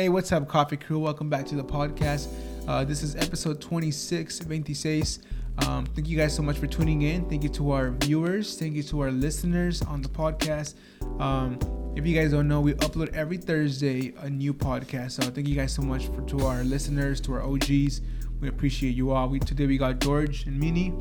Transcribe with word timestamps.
Hey, 0.00 0.08
what's 0.08 0.32
up, 0.32 0.48
Coffee 0.48 0.78
Crew? 0.78 0.98
Welcome 0.98 1.28
back 1.28 1.44
to 1.44 1.54
the 1.54 1.62
podcast. 1.62 2.28
Uh, 2.66 2.82
this 2.84 3.02
is 3.02 3.16
episode 3.16 3.60
26, 3.60 4.38
26. 4.38 5.18
Um, 5.58 5.84
thank 5.84 6.08
you 6.08 6.16
guys 6.16 6.34
so 6.34 6.42
much 6.42 6.56
for 6.56 6.66
tuning 6.66 7.02
in. 7.02 7.28
Thank 7.28 7.42
you 7.42 7.50
to 7.50 7.72
our 7.72 7.90
viewers. 7.90 8.58
Thank 8.58 8.76
you 8.76 8.82
to 8.84 9.00
our 9.00 9.10
listeners 9.10 9.82
on 9.82 10.00
the 10.00 10.08
podcast. 10.08 10.76
Um, 11.20 11.58
if 11.96 12.06
you 12.06 12.18
guys 12.18 12.30
don't 12.30 12.48
know, 12.48 12.62
we 12.62 12.72
upload 12.72 13.12
every 13.12 13.36
Thursday 13.36 14.14
a 14.20 14.30
new 14.30 14.54
podcast. 14.54 15.22
So 15.22 15.30
thank 15.30 15.46
you 15.46 15.54
guys 15.54 15.74
so 15.74 15.82
much 15.82 16.06
for 16.06 16.22
to 16.22 16.46
our 16.46 16.64
listeners, 16.64 17.20
to 17.20 17.34
our 17.34 17.42
OGs. 17.42 18.00
We 18.40 18.48
appreciate 18.48 18.96
you 18.96 19.10
all. 19.10 19.28
We 19.28 19.38
today 19.38 19.66
we 19.66 19.76
got 19.76 19.98
George 19.98 20.46
and 20.46 20.58
Minnie 20.58 20.94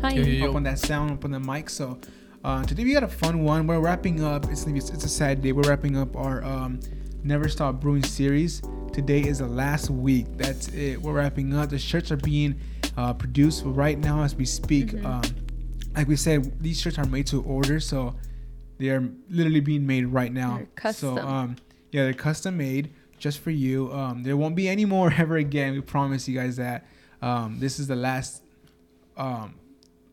Hi. 0.00 0.14
Yo, 0.14 0.22
yo, 0.22 0.46
yo. 0.46 0.50
up 0.50 0.56
on 0.56 0.64
that 0.64 0.80
sound, 0.80 1.12
up 1.12 1.24
on 1.24 1.30
the 1.30 1.38
mic. 1.38 1.70
So 1.70 1.96
uh, 2.42 2.64
today 2.64 2.82
we 2.82 2.92
got 2.92 3.04
a 3.04 3.08
fun 3.08 3.44
one. 3.44 3.68
We're 3.68 3.78
wrapping 3.78 4.24
up. 4.24 4.50
It's 4.50 4.66
it's, 4.66 4.90
it's 4.90 5.04
a 5.04 5.08
sad 5.08 5.42
day. 5.42 5.52
We're 5.52 5.62
wrapping 5.62 5.96
up 5.96 6.16
our 6.16 6.42
um, 6.42 6.80
Never 7.24 7.48
Stop 7.48 7.80
Brewing 7.80 8.02
series. 8.02 8.62
Today 8.92 9.20
is 9.20 9.38
the 9.38 9.46
last 9.46 9.90
week. 9.90 10.26
That's 10.36 10.68
it. 10.68 11.00
We're 11.00 11.12
wrapping 11.12 11.54
up. 11.54 11.70
The 11.70 11.78
shirts 11.78 12.10
are 12.10 12.16
being 12.16 12.58
uh, 12.96 13.14
produced 13.14 13.62
right 13.64 13.98
now 13.98 14.22
as 14.22 14.34
we 14.34 14.44
speak. 14.44 14.88
Mhm. 14.88 15.04
Um, 15.04 15.22
like 15.94 16.08
we 16.08 16.16
said, 16.16 16.60
these 16.60 16.80
shirts 16.80 16.98
are 16.98 17.06
made 17.06 17.26
to 17.28 17.42
order, 17.42 17.78
so 17.78 18.16
they 18.78 18.88
are 18.88 19.08
literally 19.30 19.60
being 19.60 19.86
made 19.86 20.06
right 20.06 20.32
now. 20.32 20.56
They're 20.56 20.66
custom. 20.74 21.16
So 21.16 21.22
um, 21.22 21.56
yeah, 21.92 22.04
they're 22.04 22.12
custom 22.12 22.56
made 22.56 22.92
just 23.18 23.38
for 23.38 23.50
you. 23.50 23.92
Um, 23.92 24.24
there 24.24 24.36
won't 24.36 24.56
be 24.56 24.68
any 24.68 24.84
more 24.84 25.12
ever 25.16 25.36
again. 25.36 25.74
We 25.74 25.80
promise 25.80 26.28
you 26.28 26.38
guys 26.38 26.56
that. 26.56 26.86
Um, 27.20 27.60
this 27.60 27.78
is 27.78 27.86
the 27.86 27.94
last 27.94 28.42
um, 29.16 29.54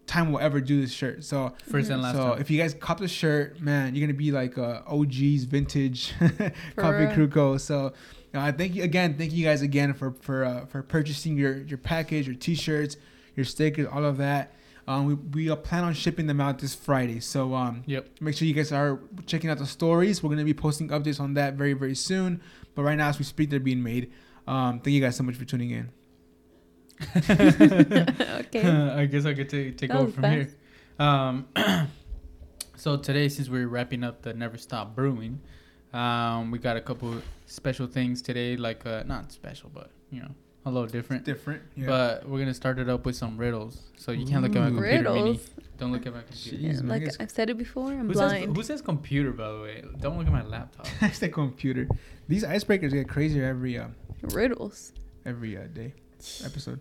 time 0.09 0.31
we'll 0.31 0.41
ever 0.41 0.59
do 0.59 0.81
this 0.81 0.91
shirt. 0.91 1.23
So 1.23 1.54
First 1.72 1.90
and 1.90 2.02
last 2.02 2.16
so 2.16 2.31
time. 2.31 2.41
if 2.41 2.49
you 2.52 2.58
guys 2.59 2.73
cop 2.73 2.99
the 2.99 3.08
shirt, 3.08 3.62
man, 3.62 3.94
you're 3.95 4.05
gonna 4.08 4.18
be 4.18 4.32
like 4.32 4.58
uh, 4.58 4.82
OG's 4.88 5.44
vintage 5.45 6.13
coffee 6.76 7.27
co. 7.30 7.58
So 7.58 7.94
uh, 8.34 8.52
thank 8.52 8.76
you 8.76 8.84
again, 8.84 9.18
thank 9.18 9.32
you 9.32 9.44
guys 9.45 9.62
again 9.62 9.94
for 9.94 10.12
for 10.22 10.44
uh, 10.45 10.66
for 10.66 10.84
purchasing 10.84 11.38
your 11.38 11.62
your 11.62 11.77
package, 11.77 12.27
your 12.27 12.35
t-shirts, 12.35 12.98
your 13.35 13.46
stickers, 13.46 13.88
all 13.91 14.05
of 14.05 14.18
that. 14.18 14.54
Um, 14.88 15.05
we 15.05 15.13
we 15.13 15.49
uh, 15.51 15.55
plan 15.55 15.84
on 15.84 15.93
shipping 15.93 16.26
them 16.27 16.41
out 16.41 16.57
this 16.60 16.73
Friday. 16.73 17.20
So 17.20 17.54
um, 17.54 17.84
Yep. 17.85 18.07
make 18.21 18.35
sure 18.35 18.48
you 18.48 18.54
guys 18.55 18.71
are 18.71 18.99
checking 19.27 19.49
out 19.51 19.60
the 19.60 19.68
stories. 19.68 20.23
We're 20.23 20.32
gonna 20.32 20.44
be 20.46 20.54
posting 20.54 20.90
updates 20.90 21.20
on 21.20 21.35
that 21.35 21.54
very 21.54 21.73
very 21.73 21.96
soon. 21.96 22.41
But 22.76 22.84
right 22.84 22.98
now, 22.98 23.10
as 23.10 23.20
we 23.20 23.26
speak, 23.26 23.49
they're 23.51 23.60
being 23.60 23.84
made. 23.84 24.12
Um, 24.48 24.79
thank 24.79 24.94
you 24.96 25.01
guys 25.01 25.16
so 25.16 25.23
much 25.23 25.35
for 25.35 25.46
tuning 25.46 25.70
in. 25.71 25.91
okay. 27.29 28.67
I 28.67 29.05
guess 29.05 29.25
I 29.25 29.33
could 29.33 29.49
take 29.49 29.77
take 29.77 29.89
That 29.89 29.97
over 29.97 30.05
was 30.05 30.15
from 30.15 30.23
here. 30.31 30.49
Um, 30.99 31.47
so 32.75 32.97
today, 32.97 33.29
since 33.29 33.49
we're 33.49 33.67
wrapping 33.67 34.03
up 34.03 34.21
the 34.21 34.33
Never 34.33 34.57
Stop 34.57 34.95
Brewing, 34.95 35.39
um, 35.93 36.51
we 36.51 36.59
got 36.59 36.75
a 36.75 36.81
couple 36.81 37.21
special 37.45 37.87
things 37.87 38.21
today. 38.21 38.57
Like 38.57 38.85
uh, 38.85 39.03
not 39.05 39.31
special, 39.31 39.71
but 39.73 39.91
you 40.11 40.21
know, 40.21 40.31
a 40.65 40.71
little 40.71 40.87
different. 40.87 41.23
Different, 41.23 41.61
yeah. 41.75 41.87
But 41.87 42.27
we're 42.27 42.39
gonna 42.39 42.53
start 42.53 42.79
it 42.79 42.89
up 42.89 43.05
with 43.05 43.15
some 43.15 43.37
riddles. 43.37 43.81
So 43.97 44.11
you 44.11 44.25
can't 44.25 44.43
look 44.43 44.55
at 44.55 44.61
my 44.61 44.67
Ooh. 44.67 44.75
computer, 44.81 45.09
Minnie. 45.09 45.31
Riddles. 45.31 45.49
Don't 45.77 45.93
look 45.93 46.05
at 46.05 46.13
my 46.13 46.21
computer. 46.21 46.57
Jeez, 46.57 46.85
like 46.85 47.03
it's- 47.03 47.17
I've 47.21 47.31
said 47.31 47.49
it 47.49 47.57
before, 47.57 47.93
I'm 47.93 48.07
Who 48.07 48.13
says, 48.13 48.31
blind. 48.33 48.57
who 48.57 48.63
says 48.63 48.81
computer, 48.81 49.31
by 49.31 49.49
the 49.49 49.61
way? 49.61 49.83
Don't 50.01 50.17
look 50.17 50.27
at 50.27 50.33
my 50.33 50.43
laptop. 50.43 50.87
it's 51.01 51.20
the 51.20 51.29
computer. 51.29 51.87
These 52.27 52.43
icebreakers 52.43 52.91
get 52.91 53.07
crazier 53.07 53.45
every 53.45 53.77
uh, 53.77 53.87
Riddles. 54.33 54.91
every 55.25 55.55
uh, 55.55 55.67
day 55.67 55.93
episode. 56.45 56.79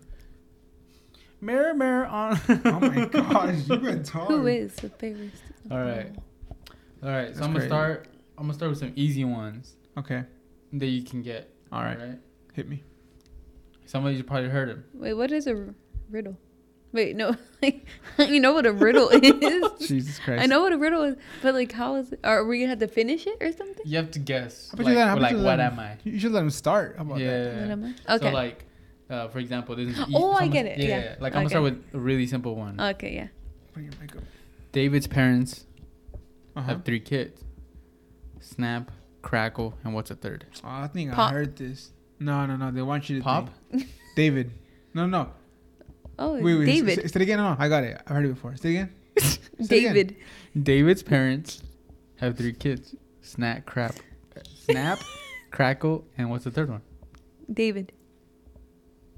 mirror, 1.41 1.73
mirror 1.73 2.05
on. 2.05 2.39
Oh 2.65 2.79
my 2.79 3.05
gosh, 3.05 3.55
you 3.67 3.77
been 3.77 4.03
talking. 4.15 4.35
Who 4.37 4.47
is 4.47 4.75
the 4.75 4.89
favorite? 4.89 5.31
All 5.71 5.77
right. 5.79 6.11
Oh. 6.17 7.07
All 7.07 7.09
right. 7.09 7.25
That's 7.27 7.39
So 7.39 7.43
I'm 7.45 7.49
gonna 7.51 7.59
crazy. 7.59 7.67
start. 7.69 8.07
I'm 8.37 8.43
gonna 8.45 8.53
start 8.53 8.69
with 8.71 8.79
some 8.79 8.93
easy 8.95 9.25
ones 9.25 9.75
Okay, 9.97 10.23
that 10.73 10.85
you 10.87 11.03
can 11.03 11.21
get. 11.21 11.53
all 11.71 11.81
right, 11.83 11.99
Right. 11.99 12.19
hit 12.53 12.69
me. 12.69 12.83
Some 13.85 14.05
of 14.05 14.13
you 14.15 14.23
probably 14.23 14.49
heard 14.49 14.69
them. 14.69 14.83
Wait, 14.93 15.13
what 15.13 15.31
is 15.31 15.47
a 15.47 15.55
r- 15.55 15.75
riddle? 16.09 16.37
Wait, 16.91 17.15
no. 17.15 17.35
Like, 17.61 17.85
you 18.19 18.39
know 18.39 18.53
what 18.53 18.65
a 18.65 18.71
riddle 18.71 19.09
is? 19.09 19.87
Jesus 19.87 20.17
Christ. 20.19 20.41
I 20.41 20.45
know 20.45 20.61
what 20.61 20.71
a 20.71 20.77
riddle 20.77 21.03
is, 21.03 21.15
but 21.41 21.53
like, 21.53 21.71
how 21.73 21.95
is 21.95 22.13
it? 22.13 22.19
Are 22.23 22.45
we 22.45 22.59
gonna 22.59 22.69
have 22.69 22.79
to 22.79 22.87
finish 22.87 23.27
it 23.27 23.37
or 23.41 23.51
something? 23.51 23.83
You 23.85 23.97
have 23.97 24.11
to 24.11 24.19
guess. 24.19 24.69
How 24.69 24.75
about 24.75 24.85
Like, 24.85 24.93
you 24.93 24.97
let- 24.99 25.07
how 25.07 25.13
about 25.13 25.21
like 25.23 25.31
you 25.33 25.37
let 25.39 25.43
what 25.45 25.59
him- 25.59 25.73
am 25.73 25.79
I? 25.79 25.97
You 26.05 26.19
should 26.19 26.31
let 26.31 26.43
him 26.43 26.49
start. 26.49 26.95
How 26.97 27.01
about 27.03 27.17
that? 27.17 27.23
Yeah. 27.23 27.61
What 27.61 27.71
am 27.71 27.83
I? 28.07 28.13
Okay. 28.15 28.25
So 28.27 28.31
like, 28.33 28.65
uh, 29.09 29.27
for 29.29 29.39
example, 29.39 29.75
this 29.75 29.89
is. 29.89 29.99
Oh, 30.13 30.31
I 30.31 30.39
someone- 30.39 30.49
get 30.51 30.65
it, 30.65 30.79
yeah. 30.79 31.15
Like 31.19 31.33
I'm 31.33 31.39
gonna 31.39 31.49
start 31.49 31.63
with 31.63 31.83
a 31.93 31.99
really 31.99 32.27
simple 32.27 32.55
one. 32.55 32.79
okay, 32.79 33.13
yeah. 33.13 33.27
Bring 33.73 33.85
your 33.85 33.93
mic 34.01 34.15
up. 34.15 34.23
David's 34.71 35.07
parents 35.07 35.65
Uh-huh. 36.55 36.61
have 36.67 36.83
three 36.85 36.99
kids. 36.99 37.43
Snap, 38.41 38.91
crackle, 39.21 39.77
and 39.83 39.93
what's 39.93 40.11
a 40.11 40.15
third? 40.15 40.45
Oh, 40.63 40.67
I 40.69 40.87
think 40.87 41.11
Pop. 41.11 41.31
I 41.31 41.33
heard 41.35 41.55
this. 41.57 41.91
No, 42.19 42.45
no, 42.45 42.55
no. 42.55 42.71
They 42.71 42.81
want 42.81 43.09
you 43.09 43.17
to 43.17 43.23
Pop. 43.23 43.49
David. 44.15 44.51
No, 44.93 45.05
no. 45.07 45.29
Oh, 46.17 46.33
Wait, 46.39 46.55
wait. 46.55 46.65
David. 46.65 46.95
Say, 47.01 47.07
say 47.07 47.19
it 47.19 47.21
again. 47.23 47.37
No, 47.37 47.51
no. 47.51 47.55
I 47.59 47.69
got 47.69 47.83
it. 47.83 48.01
I 48.07 48.13
heard 48.13 48.25
it 48.25 48.29
before. 48.33 48.55
Say 48.57 48.69
it 48.69 48.71
again. 48.71 48.93
Say 49.19 49.27
it 49.59 49.79
again. 49.79 49.93
David. 49.93 50.15
David's 50.63 51.03
parents 51.03 51.63
have 52.17 52.37
three 52.37 52.53
kids. 52.53 52.95
Snap, 53.21 53.65
crap, 53.65 53.95
snap, 54.65 54.99
crackle, 55.51 56.05
and 56.17 56.29
what's 56.29 56.43
the 56.45 56.51
third 56.51 56.69
one? 56.69 56.81
David. 57.51 57.91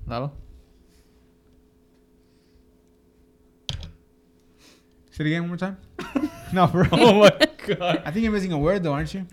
Lalo? 0.07 0.31
Say 5.11 5.25
it 5.25 5.27
again 5.27 5.41
one 5.41 5.49
more 5.49 5.57
time. 5.57 5.77
no, 6.53 6.67
bro. 6.67 6.85
Oh 6.91 7.19
my 7.19 7.31
god. 7.67 8.01
I 8.05 8.11
think 8.11 8.23
you're 8.23 8.31
missing 8.31 8.53
a 8.53 8.57
word 8.57 8.83
though, 8.83 8.93
aren't 8.93 9.13
you? 9.13 9.27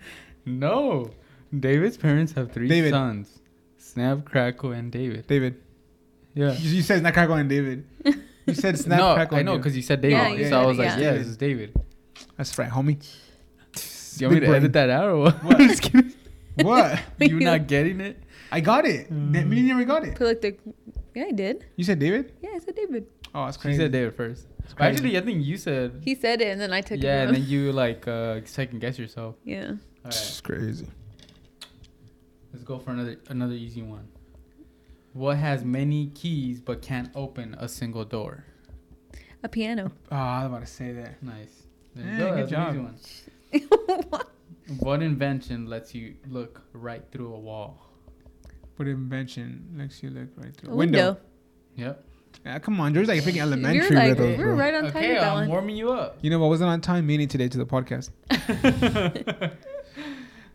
No. 0.45 1.11
David's 1.57 1.97
parents 1.97 2.33
have 2.33 2.51
three 2.51 2.67
David. 2.67 2.91
sons. 2.91 3.39
Snap, 3.77 4.25
crackle, 4.25 4.71
and 4.71 4.91
David. 4.91 5.25
David. 5.27 5.61
Yeah. 6.35 6.53
You, 6.53 6.69
you 6.77 6.81
said 6.81 6.99
snap, 6.99 7.13
crackle, 7.13 7.35
and 7.35 7.49
David. 7.49 7.85
You 8.45 8.53
said 8.53 8.77
snap, 8.79 8.99
no, 8.99 9.13
crackle. 9.15 9.37
I 9.37 9.39
and 9.39 9.45
know 9.47 9.57
because 9.57 9.75
you 9.75 9.81
said 9.81 10.01
David. 10.01 10.17
Yeah, 10.17 10.29
you 10.29 10.49
so 10.49 10.61
I 10.61 10.65
was 10.65 10.77
it, 10.77 10.81
like, 10.81 10.97
yeah. 10.97 11.03
yeah, 11.05 11.13
this 11.13 11.27
is 11.27 11.37
David. 11.37 11.73
That's 12.37 12.57
right, 12.57 12.69
homie. 12.69 12.99
Do 13.73 14.25
You 14.25 14.27
want 14.27 14.33
me 14.33 14.39
Big 14.41 14.49
to 14.49 14.55
edit 14.55 14.71
brain. 14.73 14.87
that 14.87 14.89
out 14.89 15.09
or 15.09 15.17
what? 15.17 15.43
What? 15.43 15.55
I'm 15.61 15.67
just 15.69 15.81
kidding. 15.81 16.13
What? 16.55 16.99
you 17.19 17.39
not 17.39 17.67
getting 17.67 18.01
it? 18.01 18.21
I 18.51 18.59
got 18.61 18.85
it. 18.85 19.11
Mm. 19.11 19.47
Me 19.47 19.61
never 19.61 19.83
got 19.85 20.03
it. 20.05 20.15
Put 20.15 20.27
like 20.27 20.41
the. 20.41 20.55
Yeah, 21.15 21.25
I 21.25 21.31
did. 21.31 21.65
You 21.75 21.83
said 21.83 21.99
David? 21.99 22.33
Yeah, 22.41 22.51
I 22.55 22.59
said 22.59 22.75
David. 22.75 23.05
Oh, 23.35 23.45
that's 23.45 23.57
crazy. 23.57 23.77
crazy. 23.77 23.83
said 23.85 23.91
David 23.91 24.15
first. 24.15 24.47
It's 24.63 24.73
But 24.73 24.77
crazy. 24.77 24.93
actually, 24.95 25.17
I 25.17 25.21
think 25.21 25.45
you 25.45 25.57
said. 25.57 26.01
He 26.03 26.15
said 26.15 26.41
it, 26.41 26.47
and 26.47 26.59
then 26.61 26.73
I 26.73 26.81
took 26.81 27.01
yeah, 27.01 27.21
it. 27.23 27.27
and 27.27 27.35
then 27.35 27.45
you 27.45 27.71
like 27.71 28.07
uh, 28.07 28.41
second 28.45 28.79
guess 28.79 28.97
yourself. 28.97 29.35
Yeah. 29.43 29.69
All 29.69 29.75
right, 30.05 30.07
It's 30.07 30.41
crazy. 30.41 30.87
let's 32.53 32.63
go 32.63 32.79
for 32.79 32.91
another 32.91 33.17
another 33.29 33.53
easy 33.53 33.81
one. 33.81 34.07
What 35.13 35.37
has 35.37 35.63
many 35.65 36.07
keys 36.07 36.59
but 36.61 36.81
can't 36.81 37.09
open 37.15 37.55
a 37.59 37.67
single 37.67 38.05
door? 38.05 38.45
A 39.43 39.49
piano. 39.49 39.91
Oh, 40.11 40.15
I 40.15 40.43
was 40.43 40.47
about 40.51 40.61
to 40.61 40.67
say 40.67 40.91
that. 40.93 41.21
Nice. 41.23 41.63
There 41.95 42.05
you 42.05 42.11
Yeah, 42.11 42.19
go. 42.19 42.35
good 42.35 42.49
That's 42.49 42.51
an 42.51 42.77
easy 43.51 43.67
job. 43.67 44.11
one. 44.11 44.21
What 44.79 45.01
invention 45.01 45.65
lets 45.65 45.95
you 45.95 46.13
look 46.27 46.61
right 46.73 47.03
through 47.11 47.33
a 47.33 47.39
wall? 47.39 47.88
What 48.79 48.87
invention 48.87 49.75
lets 49.77 50.01
you 50.01 50.09
look 50.09 50.29
right 50.37 50.55
through 50.55 50.71
A 50.71 50.75
window. 50.75 51.17
Yep. 51.75 52.01
Yeah, 52.45 52.59
come 52.59 52.79
on, 52.79 52.93
George. 52.93 53.09
Like 53.09 53.21
freaking 53.23 53.35
You're 53.35 53.43
elementary 53.43 53.93
like, 53.93 54.17
riddles, 54.17 54.37
we're 54.37 54.45
bro. 54.45 54.55
right 54.55 54.73
on 54.73 54.83
time 54.83 54.95
Okay, 54.95 55.17
I'm 55.19 55.33
one. 55.33 55.47
warming 55.49 55.75
you 55.75 55.91
up. 55.91 56.17
You 56.21 56.29
know 56.29 56.39
what 56.39 56.47
wasn't 56.47 56.69
on 56.69 56.79
time? 56.79 57.05
Meaning 57.05 57.27
today 57.27 57.49
to 57.49 57.57
the 57.57 57.65
podcast. 57.65 58.11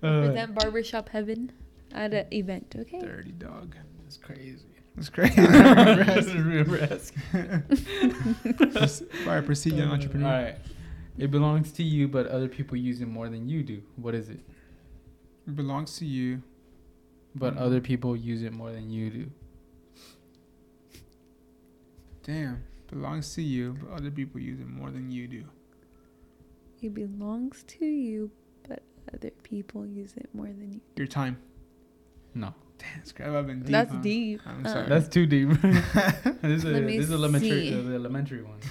Uh, 0.03 0.21
Represent 0.21 0.55
barbershop 0.55 1.09
heaven 1.09 1.51
at 1.93 2.13
an 2.13 2.27
event. 2.33 2.75
Okay. 2.79 3.01
Dirty 3.01 3.33
dog. 3.33 3.75
That's 4.03 4.19
crazy. 4.19 4.67
That's 4.97 5.09
crazy. 5.09 5.35
This 5.41 6.27
is 6.27 6.35
real 6.35 6.65
risk. 6.65 7.15
All 9.27 9.33
right, 9.35 9.45
proceed, 9.47 9.73
young 9.75 9.89
entrepreneur. 9.91 10.27
All 10.29 10.43
right. 10.43 10.57
It 11.17 11.31
belongs 11.31 11.73
to 11.73 11.83
you, 11.83 12.07
but 12.09 12.27
other 12.27 12.49
people 12.49 12.77
use 12.77 13.01
it 13.01 13.09
more 13.09 13.31
than 13.31 13.49
you 13.49 13.63
do. 13.63 13.81
What 13.97 14.15
is 14.15 14.29
it? 14.29 14.41
It 15.47 15.57
belongs 15.57 15.97
to 15.99 16.05
you. 16.05 16.43
But 17.35 17.55
Mm. 17.55 17.61
other 17.61 17.81
people 17.81 18.15
use 18.17 18.43
it 18.43 18.53
more 18.53 18.71
than 18.73 18.91
you 18.91 19.11
do. 19.11 19.31
Damn. 22.23 22.63
Belongs 22.91 23.35
to 23.35 23.43
you, 23.43 23.77
but 23.81 23.91
other 23.93 24.11
people 24.11 24.41
use 24.41 24.61
it 24.61 24.69
more 24.69 24.91
than 24.91 25.11
you 25.11 25.27
do. 25.27 25.45
It 26.81 26.95
belongs 26.95 27.65
to 27.65 27.85
you, 27.87 28.31
but 28.69 28.83
other 29.13 29.31
people 29.43 29.87
use 29.87 30.15
it 30.17 30.29
more 30.33 30.47
than 30.47 30.73
you. 30.75 30.81
Your 30.97 31.07
time. 31.07 31.39
No. 32.35 32.55
Damn, 32.79 33.01
it's 33.01 33.13
crazy. 33.13 33.31
I've 33.31 33.47
been 33.47 33.61
deep. 33.63 33.71
That's 33.71 33.93
huh? 33.93 34.01
deep. 34.01 34.41
I'm 34.47 34.67
Uh, 34.67 34.69
sorry. 34.69 34.89
That's 34.89 35.09
too 35.09 35.27
deep. 35.27 35.49
this 35.61 36.43
is 36.43 36.65
a, 36.65 36.69
Let 36.69 36.83
me 36.85 36.97
this 36.99 37.07
is 37.07 37.13
elementary, 37.13 37.69
see. 37.71 37.75
uh, 37.79 37.83
the 37.83 37.95
elementary 37.95 38.43
one. 38.43 38.59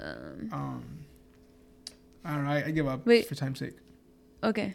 Um. 0.00 0.48
um. 0.52 0.84
All 2.24 2.40
right, 2.40 2.64
I 2.64 2.70
give 2.70 2.86
up. 2.86 3.04
Wait. 3.04 3.26
For 3.26 3.34
time's 3.34 3.58
sake. 3.58 3.74
Okay. 4.44 4.74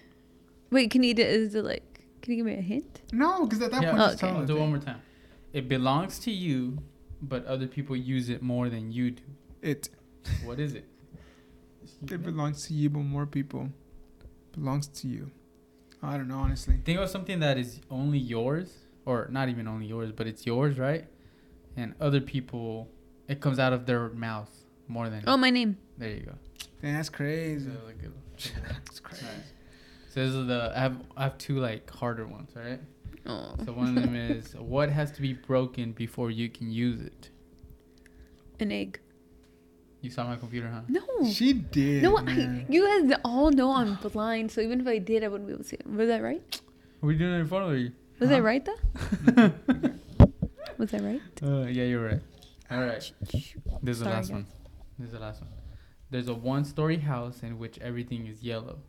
Wait, 0.70 0.92
can 0.92 1.02
you 1.02 1.14
do? 1.14 1.22
Is 1.24 1.56
it 1.56 1.64
like? 1.64 1.93
Can 2.24 2.32
you 2.32 2.38
give 2.38 2.46
me 2.48 2.54
a 2.58 2.62
hint? 2.62 3.02
No, 3.12 3.46
because 3.46 3.62
at 3.62 3.70
that 3.72 3.84
Yeah. 3.84 3.92
point, 3.92 4.02
Oh, 4.02 4.08
just 4.08 4.20
tell 4.20 4.30
okay. 4.30 4.40
I'll 4.40 4.46
do 4.48 4.58
it 4.58 4.60
one 4.62 4.70
more 4.70 4.80
time. 4.80 5.02
It 5.52 5.68
belongs 5.70 6.18
to 6.20 6.32
you, 6.32 6.80
but 7.22 7.46
other 7.46 7.68
people 7.68 7.96
use 7.96 8.30
it 8.30 8.42
more 8.42 8.70
than 8.70 8.92
you 8.92 9.12
do. 9.12 9.24
It. 9.62 9.90
What 10.46 10.60
is 10.60 10.74
it? 10.74 10.86
It 12.10 12.24
belongs 12.24 12.66
to 12.68 12.74
you, 12.74 12.90
but 12.90 13.00
more 13.00 13.26
people 13.26 13.70
belongs 14.54 14.88
to 14.88 15.08
you. 15.08 15.32
I 16.02 16.18
don't 16.18 16.28
know 16.28 16.40
honestly. 16.40 16.80
Think 16.84 17.00
of 17.00 17.10
something 17.10 17.40
that 17.42 17.58
is 17.58 17.80
only 17.92 18.18
yours, 18.20 18.74
or 19.06 19.28
not 19.30 19.48
even 19.50 19.68
only 19.68 19.86
yours, 19.86 20.12
but 20.12 20.26
it's 20.28 20.46
yours, 20.46 20.78
right? 20.80 21.06
And 21.76 21.94
other 22.00 22.22
people, 22.22 22.90
it 23.28 23.42
comes 23.42 23.60
out 23.60 23.74
of 23.74 23.86
their 23.86 24.10
mouth 24.10 24.50
more 24.88 25.10
than. 25.10 25.24
Oh, 25.28 25.38
my 25.38 25.50
name. 25.50 25.78
There 25.98 26.10
you 26.10 26.22
go. 26.22 26.34
Damn, 26.82 26.96
that's 26.96 27.10
crazy. 27.10 27.66
So, 27.66 27.72
like, 27.86 28.02
it- 28.04 28.54
That's 28.68 29.00
crazy. 29.00 29.26
Nice. 30.16 30.16
So 30.16 30.26
this 30.26 30.34
is 30.36 30.48
the 30.48 30.72
I 30.76 30.80
have 30.80 30.98
I 31.18 31.24
have 31.24 31.38
two 31.38 31.60
like 31.60 31.90
harder 31.90 32.26
ones, 32.28 32.52
all 32.56 32.64
right? 32.64 32.80
Oh. 33.26 33.56
So 33.66 33.72
one 33.74 33.98
of 33.98 34.04
them 34.04 34.16
is 34.32 34.54
what 34.56 34.90
has 34.90 35.12
to 35.14 35.22
be 35.22 35.34
broken 35.34 35.92
before 35.94 36.30
you 36.32 36.50
can 36.50 36.70
use 36.72 37.02
it. 37.02 37.30
An 38.60 38.72
egg. 38.72 39.00
You 40.02 40.10
saw 40.12 40.26
my 40.28 40.36
computer, 40.36 40.70
huh? 40.70 40.82
No. 40.90 41.02
She 41.32 41.54
did. 41.54 42.04
No, 42.04 42.18
I, 42.18 42.66
you 42.68 42.86
guys 43.10 43.18
all 43.24 43.52
know 43.52 43.74
I'm 43.74 43.96
blind, 43.96 44.52
so 44.52 44.60
even 44.60 44.82
if 44.82 44.88
I 44.88 44.98
did, 44.98 45.24
I 45.24 45.30
wouldn't 45.30 45.48
be 45.48 45.54
able 45.54 45.64
to 45.64 45.70
see 45.70 45.78
it. 45.78 45.88
Was 45.88 46.10
that 46.10 46.22
right? 46.22 46.62
What 47.00 47.10
are 47.10 47.12
you 47.14 47.18
doing 47.20 47.40
in 47.40 47.48
front 47.48 47.72
of 47.72 47.80
you? 47.80 47.92
Was 48.20 48.30
Huh? 48.30 48.36
I 48.36 48.40
right 48.42 48.66
though? 48.66 49.52
Was 50.78 50.92
that 50.92 51.02
right? 51.02 51.22
Uh, 51.42 51.62
yeah, 51.68 51.84
you're 51.86 52.06
right. 52.06 52.20
All 52.70 52.82
right. 52.82 53.12
This 53.82 53.98
is 53.98 54.00
the 54.00 54.06
last 54.10 54.28
guys. 54.28 54.32
one. 54.32 54.46
This 55.00 55.08
is 55.08 55.14
the 55.14 55.20
last 55.20 55.42
one. 55.42 55.50
There's 56.10 56.28
a 56.28 56.34
one-story 56.34 56.98
house 56.98 57.42
in 57.44 57.58
which 57.58 57.80
everything 57.80 58.28
is 58.28 58.44
yellow. 58.44 58.80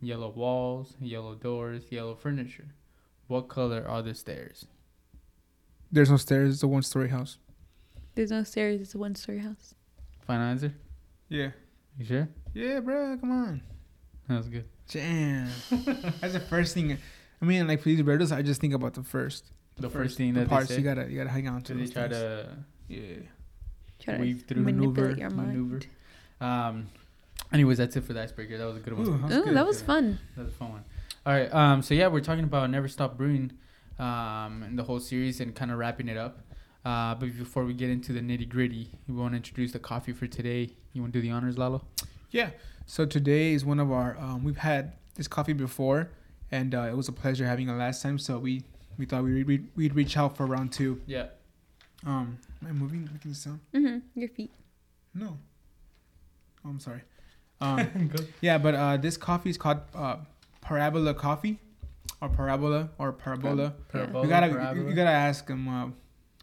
Yellow 0.00 0.30
walls, 0.30 0.96
yellow 1.00 1.34
doors, 1.34 1.82
yellow 1.90 2.14
furniture. 2.14 2.68
What 3.26 3.48
color 3.48 3.84
are 3.86 4.02
the 4.02 4.14
stairs? 4.14 4.66
There's 5.92 6.10
no 6.10 6.16
stairs. 6.16 6.54
It's 6.54 6.62
a 6.62 6.68
one-story 6.68 7.08
house. 7.08 7.38
There's 8.14 8.30
no 8.30 8.42
stairs. 8.44 8.80
It's 8.80 8.94
a 8.94 8.98
one-story 8.98 9.38
house. 9.40 9.74
Final 10.26 10.46
answer? 10.46 10.72
Yeah. 11.28 11.50
You 11.98 12.04
sure? 12.04 12.28
Yeah, 12.54 12.80
bro. 12.80 13.16
Come 13.18 13.30
on. 13.30 13.62
That 14.28 14.38
was 14.38 14.48
good. 14.48 14.64
Damn. 14.88 15.48
That's 16.20 16.32
the 16.32 16.40
first 16.48 16.74
thing. 16.74 16.96
I 17.42 17.44
mean, 17.44 17.66
like 17.68 17.80
for 17.80 17.88
these 17.88 18.02
birds, 18.02 18.32
I 18.32 18.42
just 18.42 18.60
think 18.60 18.74
about 18.74 18.94
the 18.94 19.02
first. 19.02 19.50
The 19.78 19.90
first 19.90 20.16
thing 20.16 20.34
the 20.34 20.40
that 20.40 20.48
they 20.48 20.54
parts 20.54 20.68
say? 20.68 20.76
you 20.76 20.82
gotta 20.82 21.08
you 21.10 21.16
gotta 21.16 21.30
hang 21.30 21.48
on 21.48 21.62
to. 21.62 21.68
So 21.68 21.74
they 21.74 21.80
those 21.80 21.90
try 21.92 22.08
things. 22.08 22.20
to 22.20 22.56
Yeah. 22.88 23.16
Try 23.98 24.18
weave 24.18 24.46
to 24.46 24.54
through 24.54 24.62
manipulate 24.64 24.96
maneuver, 25.16 25.20
your 25.20 25.30
maneuver. 25.30 25.80
mind. 26.40 26.76
Um, 26.76 26.88
anyways, 27.52 27.78
that's 27.78 27.96
it 27.96 28.04
for 28.04 28.12
the 28.12 28.22
icebreaker. 28.22 28.58
That 28.58 28.66
was 28.66 28.76
a 28.76 28.80
good 28.80 28.96
one. 28.96 29.06
Ooh, 29.06 29.18
that's 29.18 29.34
Oh, 29.34 29.44
good. 29.44 29.56
that 29.56 29.66
was 29.66 29.82
fun. 29.82 30.18
That 30.36 30.44
was 30.44 30.52
a 30.52 30.56
fun 30.56 30.70
one. 30.72 30.84
All 31.26 31.32
right. 31.32 31.52
Um. 31.52 31.82
So 31.82 31.94
yeah, 31.94 32.06
we're 32.08 32.20
talking 32.20 32.44
about 32.44 32.70
Never 32.70 32.88
Stop 32.88 33.16
Brewing, 33.16 33.52
um, 33.98 34.62
and 34.62 34.78
the 34.78 34.84
whole 34.84 35.00
series, 35.00 35.40
and 35.40 35.54
kind 35.54 35.70
of 35.70 35.78
wrapping 35.78 36.08
it 36.08 36.16
up. 36.16 36.40
Uh, 36.84 37.14
but 37.14 37.36
before 37.36 37.64
we 37.64 37.74
get 37.74 37.90
into 37.90 38.12
the 38.12 38.20
nitty 38.20 38.48
gritty, 38.48 38.90
we 39.06 39.14
want 39.14 39.32
to 39.32 39.36
introduce 39.36 39.72
the 39.72 39.78
coffee 39.78 40.12
for 40.12 40.26
today. 40.26 40.70
You 40.94 41.02
want 41.02 41.12
to 41.12 41.18
do 41.20 41.22
the 41.22 41.30
honors, 41.30 41.58
Lalo? 41.58 41.84
Yeah. 42.30 42.50
So 42.86 43.04
today 43.04 43.52
is 43.52 43.64
one 43.64 43.78
of 43.80 43.92
our. 43.92 44.16
Um, 44.18 44.44
we've 44.44 44.56
had 44.56 44.92
this 45.14 45.28
coffee 45.28 45.52
before, 45.52 46.10
and 46.50 46.74
uh, 46.74 46.88
it 46.90 46.96
was 46.96 47.08
a 47.08 47.12
pleasure 47.12 47.46
having 47.46 47.68
it 47.68 47.72
last 47.72 48.02
time. 48.02 48.18
So 48.18 48.38
we 48.38 48.64
we 48.98 49.04
thought 49.06 49.24
we'd, 49.24 49.46
we'd, 49.46 49.68
we'd 49.76 49.94
reach 49.94 50.16
out 50.16 50.36
for 50.36 50.46
round 50.46 50.72
two. 50.72 51.00
Yeah. 51.06 51.26
Um, 52.06 52.38
am 52.62 52.68
I 52.68 52.72
moving? 52.72 53.08
Making 53.12 53.30
the 53.32 53.36
sound? 53.36 53.60
Mm-hmm. 53.74 53.98
Your 54.18 54.28
feet. 54.30 54.50
No. 55.14 55.36
Oh, 56.64 56.68
I'm 56.70 56.80
sorry. 56.80 57.02
Um, 57.60 58.10
yeah, 58.40 58.58
but 58.58 58.74
uh, 58.74 58.96
this 58.96 59.16
coffee 59.16 59.50
is 59.50 59.58
called 59.58 59.80
uh, 59.94 60.16
Parabola 60.60 61.14
Coffee, 61.14 61.58
or 62.20 62.28
Parabola, 62.28 62.90
or 62.98 63.12
Parabola. 63.12 63.74
Parabola, 63.88 64.24
you 64.24 64.30
gotta 64.30 64.48
parabola. 64.48 64.74
you, 64.76 64.88
you 64.88 64.94
gotta 64.94 65.10
ask 65.10 65.46
them 65.46 65.68
uh, 65.68 65.86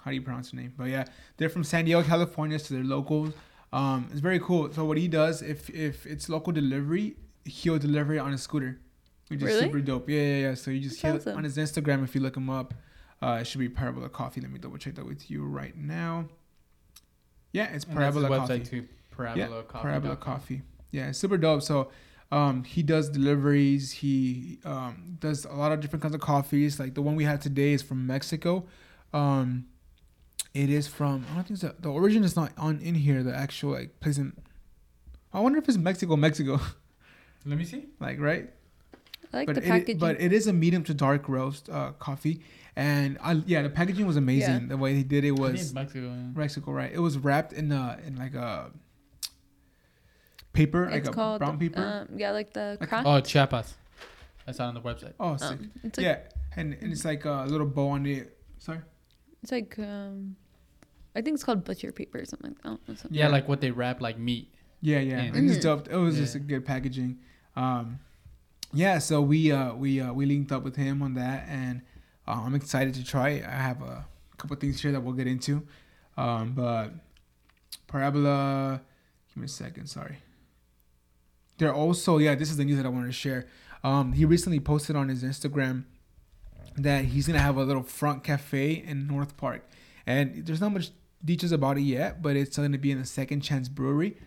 how 0.01 0.11
do 0.11 0.15
you 0.15 0.21
pronounce 0.21 0.51
the 0.51 0.57
name. 0.57 0.73
But 0.77 0.85
yeah, 0.89 1.05
they're 1.37 1.49
from 1.49 1.63
San 1.63 1.85
Diego, 1.85 2.03
California, 2.03 2.59
so 2.59 2.73
they're 2.75 2.83
locals. 2.83 3.33
Um, 3.73 4.07
it's 4.11 4.21
very 4.21 4.39
cool. 4.39 4.71
So 4.71 4.85
what 4.85 4.97
he 4.97 5.07
does, 5.07 5.41
if 5.41 5.69
if 5.69 6.05
it's 6.05 6.29
local 6.29 6.53
delivery, 6.53 7.15
he'll 7.45 7.79
deliver 7.79 8.13
it 8.13 8.19
on 8.19 8.33
a 8.33 8.37
scooter, 8.37 8.79
which 9.27 9.41
is 9.41 9.59
super 9.59 9.81
dope. 9.81 10.09
Yeah, 10.09 10.21
yeah, 10.21 10.37
yeah. 10.37 10.53
So 10.53 10.71
you 10.71 10.79
just 10.79 11.01
That's 11.01 11.23
hear 11.23 11.31
awesome. 11.31 11.37
on 11.37 11.43
his 11.43 11.57
Instagram 11.57 12.03
if 12.03 12.15
you 12.15 12.21
look 12.21 12.37
him 12.37 12.49
up. 12.49 12.73
Uh, 13.21 13.39
it 13.41 13.47
should 13.47 13.59
be 13.59 13.67
Parabola 13.67 14.09
Coffee. 14.09 14.41
Let 14.41 14.51
me 14.51 14.59
double 14.59 14.77
check 14.77 14.95
that 14.95 15.05
with 15.05 15.29
you 15.29 15.43
right 15.43 15.75
now. 15.75 16.25
Yeah, 17.51 17.65
it's 17.73 17.85
And 17.85 17.97
that's 17.97 18.15
his 18.15 18.25
website 18.25 18.69
too. 18.69 18.87
Parabola 19.11 19.63
Coffee. 19.63 19.81
Parabola 19.81 20.15
Coffee. 20.15 20.61
Yeah, 20.91 21.09
it's 21.09 21.17
super 21.19 21.37
dope. 21.37 21.61
So 21.61 21.89
um, 22.31 22.63
he 22.63 22.83
does 22.83 23.09
deliveries. 23.09 23.91
He 23.91 24.59
um, 24.65 25.17
does 25.19 25.45
a 25.45 25.53
lot 25.53 25.71
of 25.71 25.79
different 25.79 26.03
kinds 26.03 26.15
of 26.15 26.21
coffees. 26.21 26.79
Like 26.79 26.93
the 26.93 27.01
one 27.01 27.15
we 27.15 27.23
had 27.23 27.41
today 27.41 27.73
is 27.73 27.81
from 27.81 28.05
Mexico. 28.05 28.65
Um, 29.13 29.65
it 30.53 30.69
is 30.69 30.87
from 30.87 31.25
I 31.31 31.35
don't 31.35 31.47
think 31.47 31.63
it's 31.63 31.81
the 31.81 31.89
origin 31.89 32.23
is 32.23 32.35
not 32.35 32.51
on 32.57 32.79
in 32.81 32.95
here. 32.95 33.23
The 33.23 33.35
actual 33.35 33.71
like 33.71 33.99
place 33.99 34.17
in. 34.17 34.33
I 35.33 35.39
wonder 35.39 35.59
if 35.59 35.67
it's 35.67 35.77
Mexico, 35.77 36.15
Mexico. 36.15 36.59
Let 37.45 37.57
me 37.57 37.63
see. 37.63 37.85
like 37.99 38.19
right, 38.19 38.49
I 39.33 39.37
like 39.37 39.47
but 39.47 39.55
the 39.55 39.61
it, 39.63 39.67
packaging. 39.67 39.97
but 39.99 40.19
it 40.19 40.33
is 40.33 40.47
a 40.47 40.53
medium 40.53 40.83
to 40.85 40.93
dark 40.93 41.29
roast 41.29 41.69
uh, 41.69 41.91
coffee, 41.93 42.41
and 42.75 43.17
I 43.21 43.41
yeah 43.45 43.61
the 43.61 43.69
packaging 43.69 44.05
was 44.05 44.17
amazing. 44.17 44.61
Yeah. 44.61 44.67
The 44.69 44.77
way 44.77 44.95
he 44.95 45.03
did 45.03 45.23
it 45.23 45.33
I 45.33 45.35
think 45.35 45.39
was 45.39 45.73
Mexico. 45.73 46.07
Yeah. 46.07 46.31
Mexico, 46.35 46.71
right? 46.71 46.91
It 46.91 46.99
was 46.99 47.17
wrapped 47.17 47.53
in 47.53 47.71
uh 47.71 47.99
in 48.05 48.15
like 48.17 48.33
a 48.33 48.71
paper, 50.57 50.85
like 50.89 50.99
it's 51.01 51.09
a 51.09 51.11
called 51.13 51.39
brown 51.39 51.57
paper. 51.59 51.81
Um, 52.09 52.17
yeah, 52.19 52.31
like 52.31 52.51
the 52.53 52.77
Like- 52.79 52.89
kraft. 52.89 53.07
Oh, 53.07 53.19
Chiapas. 53.21 53.75
That's 54.45 54.59
on 54.59 54.73
the 54.73 54.81
website. 54.81 55.13
oh, 55.19 55.35
sick. 55.37 55.59
um, 55.59 55.71
it's 55.83 55.97
like 55.97 56.05
yeah, 56.05 56.19
and 56.55 56.73
and 56.81 56.91
it's 56.93 57.05
like 57.05 57.25
a 57.25 57.45
little 57.47 57.67
bow 57.67 57.89
on 57.89 58.05
it. 58.05 58.37
Sorry. 58.59 58.79
it's 59.43 59.51
like 59.51 59.77
um, 59.79 60.35
I 61.15 61.21
think 61.21 61.35
it's 61.35 61.43
called 61.43 61.63
butcher 61.63 61.91
paper 61.91 62.19
or 62.19 62.25
something 62.25 62.51
like 62.51 62.61
that. 62.63 62.91
or 62.91 62.95
something. 62.95 63.13
Yeah, 63.17 63.25
Yeah. 63.25 63.31
like 63.37 63.47
what 63.47 63.59
they 63.61 63.71
wrap 63.71 64.01
like 64.01 64.17
meat. 64.17 64.47
Yeah, 64.81 64.99
yeah, 64.99 65.19
And- 65.19 65.35
and 65.35 65.49
it's 65.49 65.59
Mhm. 65.59 65.63
dope. 65.63 65.87
It 65.89 65.97
was 65.97 66.15
just 66.17 66.35
a 66.35 66.39
good 66.39 66.63
packaging. 66.65 67.19
Um, 67.55 67.99
yeah, 68.73 68.99
so 68.99 69.21
we 69.21 69.51
uh 69.51 69.73
we 69.83 69.99
uh 70.01 70.13
we 70.13 70.25
linked 70.25 70.51
up 70.51 70.63
with 70.63 70.75
him 70.75 71.01
on 71.01 71.13
that, 71.15 71.39
and 71.49 71.81
uh, 72.27 72.41
I'm 72.45 72.55
excited 72.55 72.93
to 72.95 73.03
try 73.03 73.29
it. 73.37 73.43
I 73.45 73.57
have 73.69 73.81
a 73.81 74.05
couple 74.37 74.55
things 74.57 74.81
here 74.81 74.91
that 74.93 75.01
we'll 75.03 75.13
get 75.21 75.27
into, 75.27 75.53
um, 76.17 76.53
but 76.53 76.93
Parabola. 77.87 78.81
Give 79.29 79.37
me 79.37 79.45
a 79.45 79.47
second. 79.49 79.87
Sorry. 79.87 80.17
They're 81.57 81.73
also 81.73 82.17
yeah. 82.17 82.35
This 82.35 82.49
is 82.49 82.57
the 82.57 82.65
news 82.65 82.77
that 82.77 82.85
I 82.85 82.89
wanted 82.89 83.07
to 83.07 83.13
share. 83.13 83.47
Um, 83.83 84.13
he 84.13 84.25
recently 84.25 84.59
posted 84.59 84.95
on 84.95 85.09
his 85.09 85.23
Instagram 85.23 85.85
that 86.77 87.05
he's 87.05 87.27
gonna 87.27 87.39
have 87.39 87.57
a 87.57 87.63
little 87.63 87.83
front 87.83 88.23
cafe 88.23 88.73
in 88.73 89.07
North 89.07 89.37
Park, 89.37 89.67
and 90.05 90.45
there's 90.45 90.61
not 90.61 90.71
much 90.73 90.91
details 91.23 91.51
about 91.51 91.77
it 91.77 91.81
yet, 91.81 92.21
but 92.21 92.35
it's 92.35 92.57
gonna 92.57 92.77
be 92.77 92.91
in 92.91 92.99
the 92.99 93.05
Second 93.05 93.41
Chance 93.41 93.69
Brewery. 93.69 94.17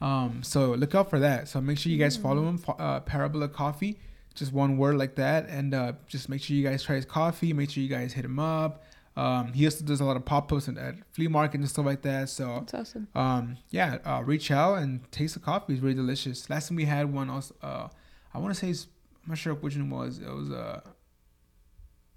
Um, 0.00 0.42
so 0.42 0.70
look 0.72 0.94
out 0.94 1.10
for 1.10 1.18
that. 1.18 1.48
So 1.48 1.60
make 1.60 1.76
sure 1.78 1.90
you 1.90 1.98
guys 1.98 2.16
follow 2.16 2.46
him, 2.48 2.58
fo- 2.58 2.72
uh, 2.74 3.00
Parabola 3.00 3.48
Coffee, 3.48 3.98
just 4.34 4.52
one 4.52 4.78
word 4.78 4.96
like 4.96 5.16
that, 5.16 5.48
and 5.48 5.74
uh, 5.74 5.92
just 6.06 6.28
make 6.28 6.40
sure 6.42 6.56
you 6.56 6.62
guys 6.62 6.82
try 6.82 6.94
his 6.96 7.04
coffee. 7.04 7.52
Make 7.52 7.70
sure 7.70 7.82
you 7.82 7.88
guys 7.88 8.12
hit 8.12 8.24
him 8.24 8.38
up. 8.38 8.84
Um, 9.18 9.52
he 9.52 9.64
also 9.66 9.84
does 9.84 10.00
a 10.00 10.04
lot 10.04 10.16
of 10.16 10.24
pop 10.24 10.52
ups 10.52 10.68
at 10.68 10.94
flea 11.12 11.28
market 11.28 11.58
and 11.60 11.68
stuff 11.68 11.84
like 11.86 12.02
that. 12.02 12.28
So 12.28 12.60
That's 12.60 12.74
awesome. 12.74 13.08
um, 13.14 13.56
yeah, 13.70 13.98
uh, 14.04 14.22
reach 14.24 14.50
out 14.50 14.74
and 14.78 15.10
taste 15.10 15.34
the 15.34 15.40
coffee. 15.40 15.72
It's 15.74 15.82
really 15.82 15.94
delicious. 15.96 16.48
Last 16.48 16.68
time 16.68 16.76
we 16.76 16.84
had 16.84 17.12
one, 17.12 17.28
also, 17.28 17.54
uh, 17.62 17.88
I 18.32 18.38
want 18.38 18.54
to 18.54 18.60
say, 18.60 18.68
I'm 18.68 19.28
not 19.30 19.38
sure 19.38 19.54
which 19.54 19.76
one 19.76 19.90
it 19.90 19.94
was. 19.94 20.18
It 20.18 20.28
was 20.32 20.50
uh, 20.50 20.80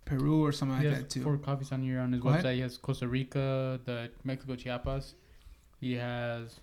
Peru 0.06 0.44
or 0.46 0.52
something 0.52 0.78
he 0.80 0.86
like 0.88 0.94
has 0.96 1.04
that 1.04 1.10
too. 1.10 1.24
four 1.24 1.38
coffees 1.38 1.72
on 1.72 1.82
here 1.82 2.00
on 2.00 2.12
his 2.12 2.22
Go 2.22 2.30
website. 2.30 2.40
ahead. 2.40 2.56
He 2.56 2.62
has 2.62 2.78
Costa 2.78 3.08
Rica, 3.08 3.80
the 3.86 4.12
Mexico 4.24 4.56
Chiapas. 4.56 5.16
He 5.80 5.94
has 5.96 6.60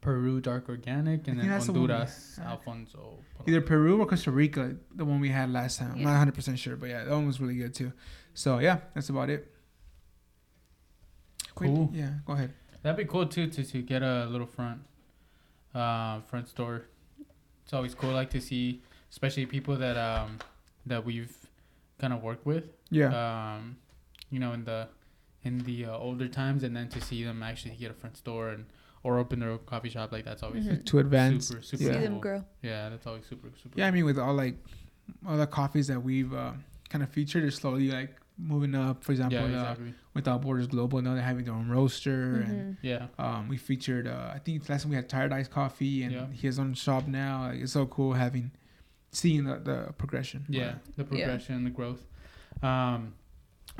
Peru 0.00 0.40
Dark 0.40 0.68
Organic, 0.68 1.26
and 1.28 1.38
then 1.40 1.48
that's 1.48 1.66
the 1.66 1.72
Honduras. 1.72 2.38
Alfonso. 2.42 3.18
Either 3.46 3.60
Peru 3.60 4.00
or 4.00 4.06
Costa 4.06 4.30
Rica, 4.30 4.76
the 4.94 5.04
one 5.04 5.20
we 5.20 5.30
had 5.30 5.50
last 5.52 5.78
time. 5.78 5.92
I'm 5.92 6.02
not 6.02 6.10
100 6.10 6.34
percent 6.34 6.58
sure, 6.58 6.76
but 6.76 6.88
yeah, 6.88 7.04
that 7.04 7.10
one 7.10 7.26
was 7.26 7.40
really 7.40 7.56
good 7.56 7.74
too. 7.74 7.92
So 8.34 8.58
yeah, 8.58 8.78
that's 8.94 9.08
about 9.08 9.30
it. 9.30 9.52
Quick- 11.54 11.70
Cool. 11.70 11.90
Yeah, 11.92 12.14
go 12.26 12.32
ahead. 12.34 12.52
That'd 12.82 12.96
be 12.96 13.04
cool 13.04 13.26
too 13.26 13.46
to, 13.48 13.64
to 13.64 13.82
get 13.82 14.02
a 14.02 14.26
little 14.26 14.46
front, 14.46 14.80
uh, 15.74 16.20
front 16.20 16.48
store. 16.48 16.84
It's 17.64 17.72
always 17.74 17.94
cool, 17.94 18.12
like 18.12 18.30
to 18.30 18.40
see, 18.40 18.82
especially 19.10 19.46
people 19.46 19.76
that 19.76 19.96
um 19.96 20.38
that 20.86 21.04
we've 21.04 21.36
kind 21.98 22.12
of 22.12 22.22
worked 22.22 22.46
with. 22.46 22.64
Yeah, 22.90 23.10
Um, 23.54 23.76
you 24.30 24.38
know, 24.40 24.52
in 24.52 24.64
the 24.64 24.88
in 25.42 25.58
the 25.58 25.86
uh, 25.86 25.96
older 25.98 26.28
times, 26.28 26.62
and 26.62 26.74
then 26.74 26.88
to 26.88 27.00
see 27.00 27.22
them 27.24 27.42
actually 27.42 27.76
get 27.76 27.90
a 27.90 27.94
front 27.94 28.16
store 28.16 28.48
and 28.50 28.64
or 29.02 29.18
open 29.18 29.40
their 29.40 29.50
own 29.50 29.58
coffee 29.66 29.88
shop, 29.90 30.12
like 30.12 30.24
that's 30.24 30.42
always 30.42 30.64
Mhm. 30.66 30.84
to 30.86 30.98
advance. 30.98 31.48
super 31.48 31.62
super. 31.62 31.76
See 31.82 31.86
Yeah. 31.86 31.92
cool. 31.94 32.02
them 32.02 32.20
grow. 32.20 32.44
Yeah, 32.62 32.88
that's 32.88 33.06
always 33.06 33.26
super 33.26 33.48
super. 33.62 33.78
Yeah, 33.78 33.86
I 33.88 33.90
mean 33.90 34.04
with 34.06 34.18
all 34.18 34.34
like 34.34 34.56
all 35.26 35.36
the 35.36 35.46
coffees 35.46 35.88
that 35.88 36.00
we've 36.02 36.32
uh, 36.32 36.52
kind 36.90 37.02
of 37.02 37.08
featured, 37.10 37.44
are 37.44 37.50
slowly 37.50 37.90
like 37.90 38.14
moving 38.36 38.74
up. 38.74 39.02
For 39.04 39.12
example, 39.12 39.48
yeah, 39.48 39.62
uh. 39.62 39.76
Without 40.12 40.42
Borders 40.42 40.66
Global, 40.66 41.00
now 41.00 41.14
they're 41.14 41.22
having 41.22 41.44
their 41.44 41.54
own 41.54 41.68
roaster 41.68 42.42
and. 42.46 42.74
Mhm. 42.74 42.76
Yeah, 42.82 43.06
Um, 43.18 43.48
we 43.48 43.56
featured, 43.56 44.06
uh, 44.08 44.32
I 44.34 44.38
think 44.40 44.68
last 44.68 44.82
time 44.82 44.90
we 44.90 44.96
had 44.96 45.08
Tired 45.08 45.32
Ice 45.32 45.48
Coffee, 45.48 46.02
and 46.02 46.12
Yeah. 46.12 46.26
he 46.32 46.46
has 46.48 46.58
own 46.58 46.74
shop 46.74 47.06
now. 47.06 47.42
Like, 47.48 47.60
it's 47.60 47.72
so 47.72 47.86
cool 47.86 48.12
having, 48.14 48.50
seeing 49.12 49.44
the, 49.44 49.56
the 49.58 49.92
progression. 49.96 50.44
yeah, 50.48 50.74
the 50.96 51.04
Yeah. 51.04 51.08
progression, 51.08 51.64
the 51.64 51.70
growth. 51.70 52.04
Um, 52.62 53.14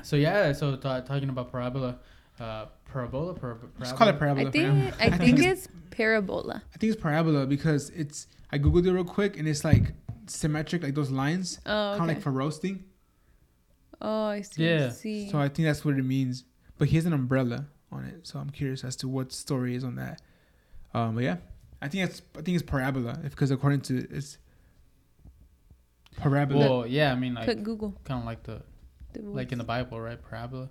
so 0.03 0.17
yeah, 0.17 0.53
so 0.53 0.77
ta 0.77 1.01
talking 1.01 1.29
about 1.29 1.51
parabola, 1.51 1.99
uh, 2.39 2.67
parabola, 2.85 3.35
parab- 3.35 3.69
Just 3.81 3.97
call 3.97 4.09
it 4.09 4.19
parabola. 4.19 4.51
parabola. 4.53 4.87
I 4.87 4.91
think 4.91 5.01
I 5.03 5.07
I 5.07 5.19
think 5.19 5.37
think 5.39 5.49
it's 5.51 5.69
parabola. 5.91 6.63
I 6.75 6.79
think 6.79 6.93
it's 6.93 7.03
parabola 7.03 7.47
because 7.47 7.91
it's. 7.91 8.27
I 8.53 8.59
googled 8.59 8.87
it 8.87 8.93
real 8.93 9.05
quick, 9.05 9.39
and 9.39 9.47
it's 9.49 9.65
like 9.65 9.93
symmetric, 10.27 10.83
like 10.83 10.95
those 10.95 11.11
lines, 11.11 11.59
Oh, 11.67 11.95
kind 11.99 12.03
of 12.11 12.17
like 12.17 12.21
for 12.23 12.31
roasting. 12.31 12.85
Oh, 14.01 14.25
I 14.27 14.43
see. 14.43 14.65
Yeah. 14.65 14.87
I 14.87 14.89
see. 14.91 15.31
So 15.31 15.39
I 15.39 15.49
think 15.49 15.67
that's 15.67 15.85
what 15.85 15.95
it 15.99 16.05
means. 16.05 16.45
But 16.79 16.89
he 16.89 16.97
has 16.97 17.07
an 17.07 17.13
umbrella 17.13 17.67
on 17.93 18.05
it, 18.05 18.27
so 18.27 18.39
I'm 18.39 18.51
curious 18.51 18.85
as 18.85 18.97
to 18.97 19.09
what 19.09 19.33
story 19.33 19.75
is 19.75 19.85
on 19.85 19.97
that. 19.97 20.23
Um, 20.95 21.15
but 21.17 21.25
yeah, 21.25 21.37
I 21.83 21.89
think 21.89 22.09
it's 22.09 22.23
I 22.37 22.43
think 22.43 22.55
it's 22.61 22.63
parabola, 22.69 23.19
because 23.23 23.51
according 23.51 23.83
to 23.83 24.07
it's 24.11 24.39
parabola. 26.17 26.59
Well, 26.71 26.87
yeah, 26.87 27.13
I 27.13 27.15
mean 27.17 27.35
like 27.35 27.47
Put 27.47 27.63
Google. 27.63 27.95
kind 28.05 28.21
of 28.21 28.27
like 28.27 28.43
the 28.43 28.63
The 29.13 29.23
like 29.23 29.53
in 29.53 29.59
the. 29.59 29.65
Bible, 29.65 30.01
right? 30.01 30.21
Parabola. 30.23 30.71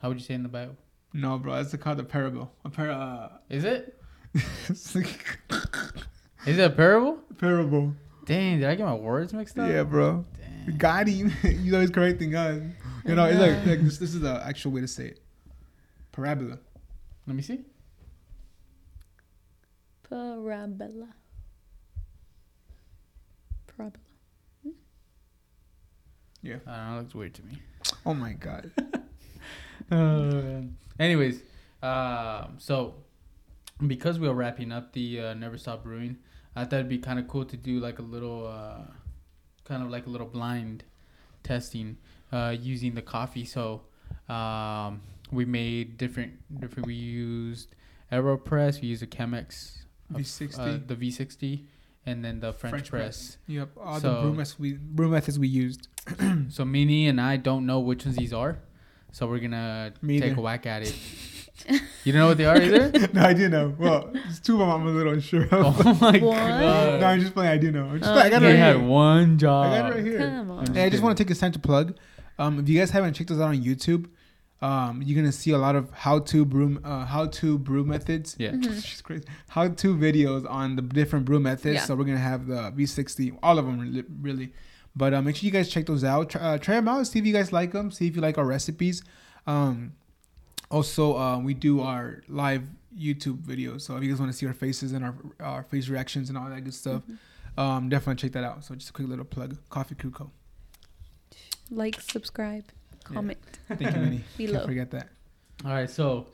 How 0.00 0.08
would 0.08 0.18
you 0.18 0.24
say 0.24 0.34
in 0.34 0.42
the 0.42 0.48
Bible? 0.48 0.76
no, 1.12 1.38
bro, 1.38 1.54
it's 1.54 1.74
called 1.76 2.00
a 2.00 2.04
parable. 2.04 2.52
A 2.64 2.70
para. 2.70 2.92
Uh, 2.92 3.28
Is 3.48 3.64
it's 4.68 4.94
like 4.96 5.38
it 6.46 6.58
a 6.58 6.70
parable? 6.70 7.18
parable. 7.38 7.94
Dang, 8.26 8.58
did 8.60 8.68
I 8.68 8.74
get 8.74 8.84
my 8.84 8.94
words 8.94 9.32
mixed 9.32 9.58
up? 9.58 9.68
Yeah, 9.68 9.84
bro. 9.84 10.24
Dang. 10.40 10.43
Got 10.78 11.08
him. 11.08 11.30
He's 11.30 11.72
always 11.72 11.90
correcting 11.90 12.34
us. 12.34 12.62
You 13.06 13.14
know, 13.14 13.26
it's 13.26 13.38
like, 13.38 13.66
like 13.66 13.84
this. 13.84 13.98
This 13.98 14.14
is 14.14 14.20
the 14.20 14.42
actual 14.44 14.72
way 14.72 14.80
to 14.80 14.88
say 14.88 15.08
it. 15.08 15.20
Parabola. 16.12 16.58
Let 17.26 17.36
me 17.36 17.42
see. 17.42 17.60
Parabola. 20.08 21.08
Parabola. 23.66 23.98
I 26.44 26.48
don't 26.50 26.66
know. 26.66 26.94
It 26.94 26.98
looks 27.00 27.14
weird 27.14 27.34
to 27.34 27.42
me. 27.42 27.58
Oh 28.06 28.14
my 28.14 28.32
god. 28.32 28.70
Uh, 29.90 30.62
anyways, 30.98 31.42
um, 31.82 32.54
so 32.56 32.94
because 33.86 34.18
we 34.18 34.26
are 34.26 34.32
wrapping 34.32 34.72
up 34.72 34.92
the 34.94 35.20
uh, 35.20 35.34
Never 35.34 35.58
Stop 35.58 35.84
Brewing, 35.84 36.16
I 36.56 36.64
thought 36.64 36.76
it'd 36.76 36.88
be 36.88 36.98
kind 36.98 37.18
of 37.18 37.28
cool 37.28 37.44
to 37.44 37.56
do 37.56 37.80
like 37.80 37.98
a 37.98 38.02
little, 38.02 38.46
uh, 38.46 38.90
kind 39.64 39.82
of 39.82 39.90
like 39.90 40.06
a 40.06 40.10
little 40.10 40.26
blind 40.26 40.84
testing 41.42 41.96
uh, 42.32 42.54
using 42.58 42.94
the 42.94 43.02
coffee. 43.02 43.44
So 43.44 43.82
um, 44.28 45.00
we 45.30 45.44
made 45.44 45.96
different, 45.98 46.32
different. 46.60 46.86
We 46.86 46.94
used 46.94 47.74
Aeropress. 48.12 48.80
We 48.80 48.88
used 48.88 49.02
a 49.02 49.06
Chemex, 49.06 49.78
V60. 50.12 50.58
uh, 50.58 50.78
the 50.86 50.94
V60, 50.96 51.62
and 52.06 52.24
then 52.24 52.40
the 52.40 52.52
French, 52.52 52.72
French 52.72 52.90
press. 52.90 53.36
Yep. 53.46 53.70
All 53.80 53.94
the 53.94 54.00
So- 54.00 54.22
brew 54.22 54.32
methods 54.34 54.58
we 54.58 54.72
brew 54.74 55.08
methods 55.08 55.38
we 55.38 55.48
used. 55.48 55.88
So 56.50 56.64
Minnie 56.64 57.08
and 57.08 57.18
I 57.20 57.36
don't 57.38 57.64
know 57.66 57.80
which 57.80 58.04
ones 58.04 58.16
these 58.18 58.32
are, 58.32 58.58
so 59.14 59.26
we're 59.28 59.38
gonna 59.38 59.92
Me 60.02 60.18
take 60.20 60.32
either. 60.32 60.40
a 60.40 60.42
whack 60.42 60.66
at 60.66 60.82
it. 60.82 60.94
you 62.04 62.12
don't 62.12 62.20
know 62.22 62.26
what 62.26 62.36
they 62.36 62.46
are 62.46 62.60
either? 62.60 62.90
no, 63.12 63.22
I 63.22 63.32
do 63.32 63.48
know. 63.48 63.72
Well, 63.78 64.10
it's 64.28 64.40
two 64.40 64.54
of 64.54 64.58
them. 64.60 64.70
I'm 64.70 64.86
a 64.86 64.90
little 64.90 65.12
unsure 65.12 65.44
of. 65.44 65.52
oh 65.86 65.94
my 66.00 66.18
What? 66.18 66.20
god! 66.20 67.00
no, 67.00 67.06
I'm 67.06 67.20
just 67.20 67.32
playing. 67.32 67.52
I 67.52 67.58
do 67.58 67.70
know. 67.70 67.86
I'm 67.86 67.98
just 68.00 68.10
Oh, 68.10 68.14
playing. 68.14 68.26
I 68.26 68.30
got 68.30 68.42
it 68.42 68.46
They 68.46 68.52
right 68.52 68.58
had 68.58 68.76
here. 68.76 68.84
one 68.84 69.34
I 69.34 69.36
job. 69.36 69.64
got 69.72 69.90
it 69.90 69.94
right 69.94 70.04
here. 70.04 70.18
Come 70.18 70.50
on. 70.50 70.74
Hey, 70.74 70.84
I 70.84 70.88
just 70.90 71.02
want 71.02 71.16
to 71.16 71.22
take 71.24 71.28
this 71.28 71.38
time 71.38 71.52
to 71.52 71.58
plug. 71.60 71.96
Um, 72.38 72.58
if 72.58 72.68
you 72.68 72.78
guys 72.78 72.90
haven't 72.90 73.14
checked 73.14 73.30
us 73.30 73.38
out 73.38 73.48
on 73.54 73.62
YouTube, 73.62 74.08
um, 74.60 75.02
you're 75.02 75.16
gonna 75.16 75.30
see 75.32 75.52
a 75.52 75.58
lot 75.58 75.76
of 75.76 75.90
how-to 75.92 76.44
brew, 76.44 76.80
uh, 76.84 77.04
how-to 77.04 77.58
brew 77.58 77.84
methods. 77.84 78.34
Yeah. 78.38 78.50
Mhm. 78.52 78.82
She's 78.84 79.00
crazy. 79.02 79.24
How-to 79.48 79.94
videos 79.96 80.50
on 80.50 80.74
the 80.76 80.82
different 80.82 81.24
brew 81.26 81.38
methods. 81.38 81.74
Yeah. 81.76 81.84
So 81.84 81.94
we're 81.94 82.04
gonna 82.04 82.18
have 82.18 82.46
the 82.46 82.72
V60, 82.72 83.38
all 83.42 83.58
of 83.60 83.66
them 83.66 83.78
really. 83.78 84.04
really. 84.20 84.52
But 84.96 85.12
uh, 85.14 85.22
make 85.22 85.36
sure 85.36 85.46
you 85.46 85.50
guys 85.50 85.68
check 85.68 85.86
those 85.86 86.04
out. 86.04 86.30
Try, 86.30 86.40
uh, 86.40 86.58
try 86.58 86.76
them 86.76 86.88
out. 86.88 87.06
See 87.06 87.18
if 87.18 87.26
you 87.26 87.32
guys 87.32 87.52
like 87.52 87.72
them. 87.72 87.90
See 87.90 88.06
if 88.06 88.14
you 88.14 88.22
like 88.22 88.38
our 88.38 88.44
recipes. 88.44 89.02
Um, 89.46 89.92
also, 90.70 91.16
uh, 91.16 91.38
we 91.38 91.52
do 91.54 91.80
our 91.80 92.22
live 92.28 92.62
YouTube 92.96 93.38
videos. 93.42 93.80
So 93.82 93.96
if 93.96 94.02
you 94.04 94.10
guys 94.10 94.20
want 94.20 94.30
to 94.30 94.38
see 94.38 94.46
our 94.46 94.52
faces 94.52 94.92
and 94.92 95.04
our 95.04 95.14
our 95.40 95.62
face 95.64 95.88
reactions 95.88 96.28
and 96.28 96.38
all 96.38 96.48
that 96.48 96.60
good 96.62 96.74
stuff, 96.74 97.02
Mhm. 97.08 97.60
um, 97.60 97.88
definitely 97.88 98.20
check 98.20 98.32
that 98.32 98.44
out. 98.44 98.64
So 98.64 98.74
just 98.76 98.90
a 98.90 98.92
quick 98.92 99.08
little 99.08 99.24
plug. 99.24 99.56
Coffee 99.68 99.94
Crew 99.96 100.10
Co. 100.12 100.30
Like, 101.70 102.00
subscribe, 102.00 102.64
comment 103.04 103.38
Thank 103.68 103.80
you, 103.80 103.86
Minnie. 104.02 104.16
Can't 104.36 104.52
below. 104.52 104.66
forget 104.66 104.90
that. 104.92 105.08
All 105.64 105.70
right, 105.72 105.88
so 105.90 106.26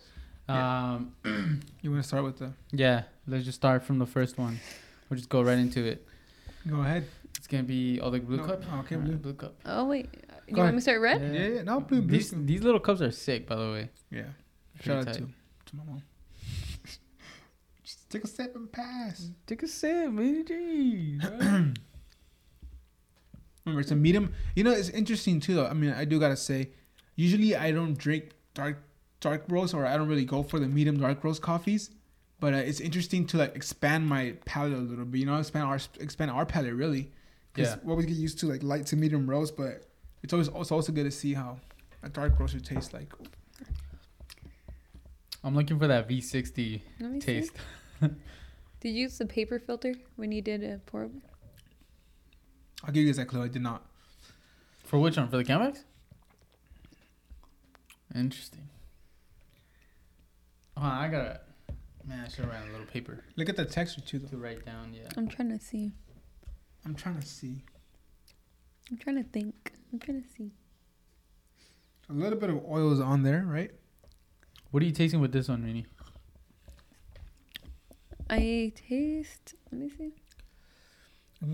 Yeah. 0.49 0.95
um, 0.95 1.12
You 1.83 1.90
want 1.93 2.02
to 2.02 2.09
start 2.09 2.25
with 2.25 2.38
the? 2.38 2.52
yeah, 2.73 3.05
let's 3.26 3.45
just 3.45 3.57
start 3.57 3.85
from 3.85 3.99
the 3.99 4.07
first 4.07 4.37
one. 4.38 4.59
We'll 5.09 5.17
just 5.17 5.29
go 5.31 5.43
right 5.43 5.59
into 5.59 5.85
it. 5.85 6.07
Go 6.69 6.81
ahead. 6.81 7.07
It's 7.40 7.47
gonna 7.47 7.62
be 7.62 7.99
oh 8.02 8.11
the 8.11 8.20
blue 8.20 8.37
No, 8.37 8.44
cup. 8.44 8.62
oh, 8.70 8.80
okay, 8.80 8.97
All 8.97 9.00
right, 9.00 9.09
blue. 9.09 9.16
blue 9.16 9.32
cup. 9.32 9.54
Oh 9.64 9.87
wait, 9.87 10.11
you 10.47 10.54
Go 10.54 10.61
want 10.61 10.66
ahead. 10.66 10.75
me 10.75 10.78
to 10.78 10.82
start 10.82 11.00
red? 11.00 11.23
Yeah, 11.23 11.47
yeah, 11.47 11.62
no, 11.62 11.80
blue, 11.80 12.02
blue. 12.02 12.18
These 12.18 12.35
these 12.44 12.62
little 12.62 12.80
cups 12.80 13.00
are 13.00 13.11
sick, 13.11 13.47
by 13.49 13.56
the 13.56 13.73
way. 13.73 13.88
Yeah. 14.11 14.25
Pretty 14.75 14.85
Shout 14.85 14.99
out 14.99 15.06
tight. 15.06 15.14
to 15.14 15.20
to 15.70 15.76
my 15.76 15.85
mom. 15.85 16.02
Just 17.82 18.11
take 18.11 18.25
a 18.25 18.26
sip 18.28 18.54
and 18.54 18.70
pass. 18.70 19.30
Take 19.47 19.62
a 19.62 19.68
sip, 19.68 20.11
man. 20.12 20.44
Jeez. 20.44 21.76
Remember, 23.64 23.80
it's 23.80 23.90
a 23.90 23.97
medium. 23.97 24.35
You 24.54 24.64
know, 24.64 24.73
it's 24.73 24.90
interesting 24.90 25.40
too. 25.40 25.54
Though. 25.54 25.66
I 25.66 25.73
mean, 25.73 25.92
I 25.92 26.04
do 26.04 26.20
gotta 26.20 26.37
say, 26.37 26.68
usually 27.16 27.56
I 27.56 27.73
don't 27.73 27.97
drink 27.97 28.32
dark 28.52 28.82
dark 29.20 29.44
roast, 29.49 29.73
or 29.73 29.87
I 29.87 29.97
don't 29.97 30.09
really 30.09 30.26
go 30.26 30.42
for 30.42 30.59
the 30.61 30.68
medium 30.68 30.99
dark 31.00 31.25
roast 31.25 31.40
coffees. 31.40 31.88
But 32.38 32.52
uh, 32.54 32.59
it's 32.59 32.80
interesting 32.80 33.26
to 33.28 33.38
like 33.38 33.56
expand 33.56 34.06
my 34.06 34.35
palate 34.44 34.73
a 34.75 34.76
little 34.76 35.06
bit. 35.06 35.18
You 35.20 35.26
know, 35.26 35.37
expand 35.38 35.64
our 35.64 35.78
expand 36.00 36.30
our 36.30 36.44
palate 36.44 36.75
really. 36.75 37.12
Because 37.52 37.71
Yeah. 37.71 37.76
what 37.83 37.97
we 37.97 38.04
get 38.07 38.16
used 38.16 38.38
to 38.40 38.47
like 38.47 38.62
light 38.62 38.87
to 38.87 38.97
medium 38.97 39.28
roast, 39.28 39.57
but 39.57 39.87
it's 40.23 40.33
always 40.33 40.49
it's 40.49 40.71
also 40.73 40.92
good 40.92 41.04
to 41.04 41.11
see 41.11 41.35
how 41.35 41.59
a 42.02 42.09
dark 42.09 42.38
roast 42.38 42.54
would 42.54 42.64
taste 42.64 42.92
like. 42.92 43.12
I'm 45.42 45.54
looking 45.54 45.78
for 45.78 45.87
that 45.87 46.09
V60 46.09 46.83
Let 47.00 47.11
me 47.11 47.21
see. 47.21 47.26
taste. 47.26 47.52
Did 48.00 48.12
you 48.83 48.90
use 49.02 49.19
the 49.19 49.26
paper 49.26 49.59
filter 49.59 49.95
when 50.16 50.33
you 50.33 50.42
did 50.42 50.62
a 50.62 50.78
pour 50.87 51.04
over? 51.04 51.14
I'll 52.85 52.92
give 52.92 53.02
you 53.04 53.09
guys 53.09 53.16
that 53.16 53.26
clue. 53.28 53.42
I 53.42 53.49
did 53.49 53.62
not. 53.62 53.85
For 54.85 54.99
which 54.99 55.16
one? 55.16 55.28
For 55.28 55.37
the 55.38 55.45
Chemex? 55.45 55.85
Interesting. 58.14 58.69
Oh, 60.76 60.83
I 60.83 61.09
gotta. 61.09 61.40
Man, 62.07 62.25
I 62.25 62.28
should 62.28 62.45
have 62.45 62.50
ran 62.52 62.69
a 62.69 62.73
little 62.73 62.87
paper 62.87 63.23
Look 63.37 63.49
at 63.50 63.57
the 63.57 63.64
texture 63.66 64.00
too, 64.00 64.19
though. 64.19 64.28
to 64.28 64.37
write 64.38 64.64
down. 64.64 64.95
Yeah. 64.95 65.09
I'm 65.16 65.28
trying 65.28 65.50
to 65.50 65.62
see. 65.62 65.92
I'm 66.84 66.94
trying 66.94 67.18
to 67.20 67.26
see 67.26 67.62
I'm 68.90 68.96
trying 68.96 69.16
to 69.16 69.22
think. 69.22 69.72
I'm 69.92 69.99
trying 70.00 70.22
to 70.22 70.28
see. 70.37 70.50
a 72.08 72.12
little 72.12 72.38
bit 72.38 72.50
of 72.50 72.60
oil 72.68 72.92
is 72.92 72.99
on 73.00 73.22
there, 73.22 73.44
right? 73.46 73.70
What 74.72 74.82
are 74.82 74.87
you 74.87 74.92
tasting 74.92 75.20
with 75.20 75.30
this 75.32 75.49
one, 75.49 75.62
Rini? 75.62 75.84
I 78.28 78.72
taste. 78.88 79.54
Let 79.70 79.80
me 79.80 79.90
see. 79.96 80.12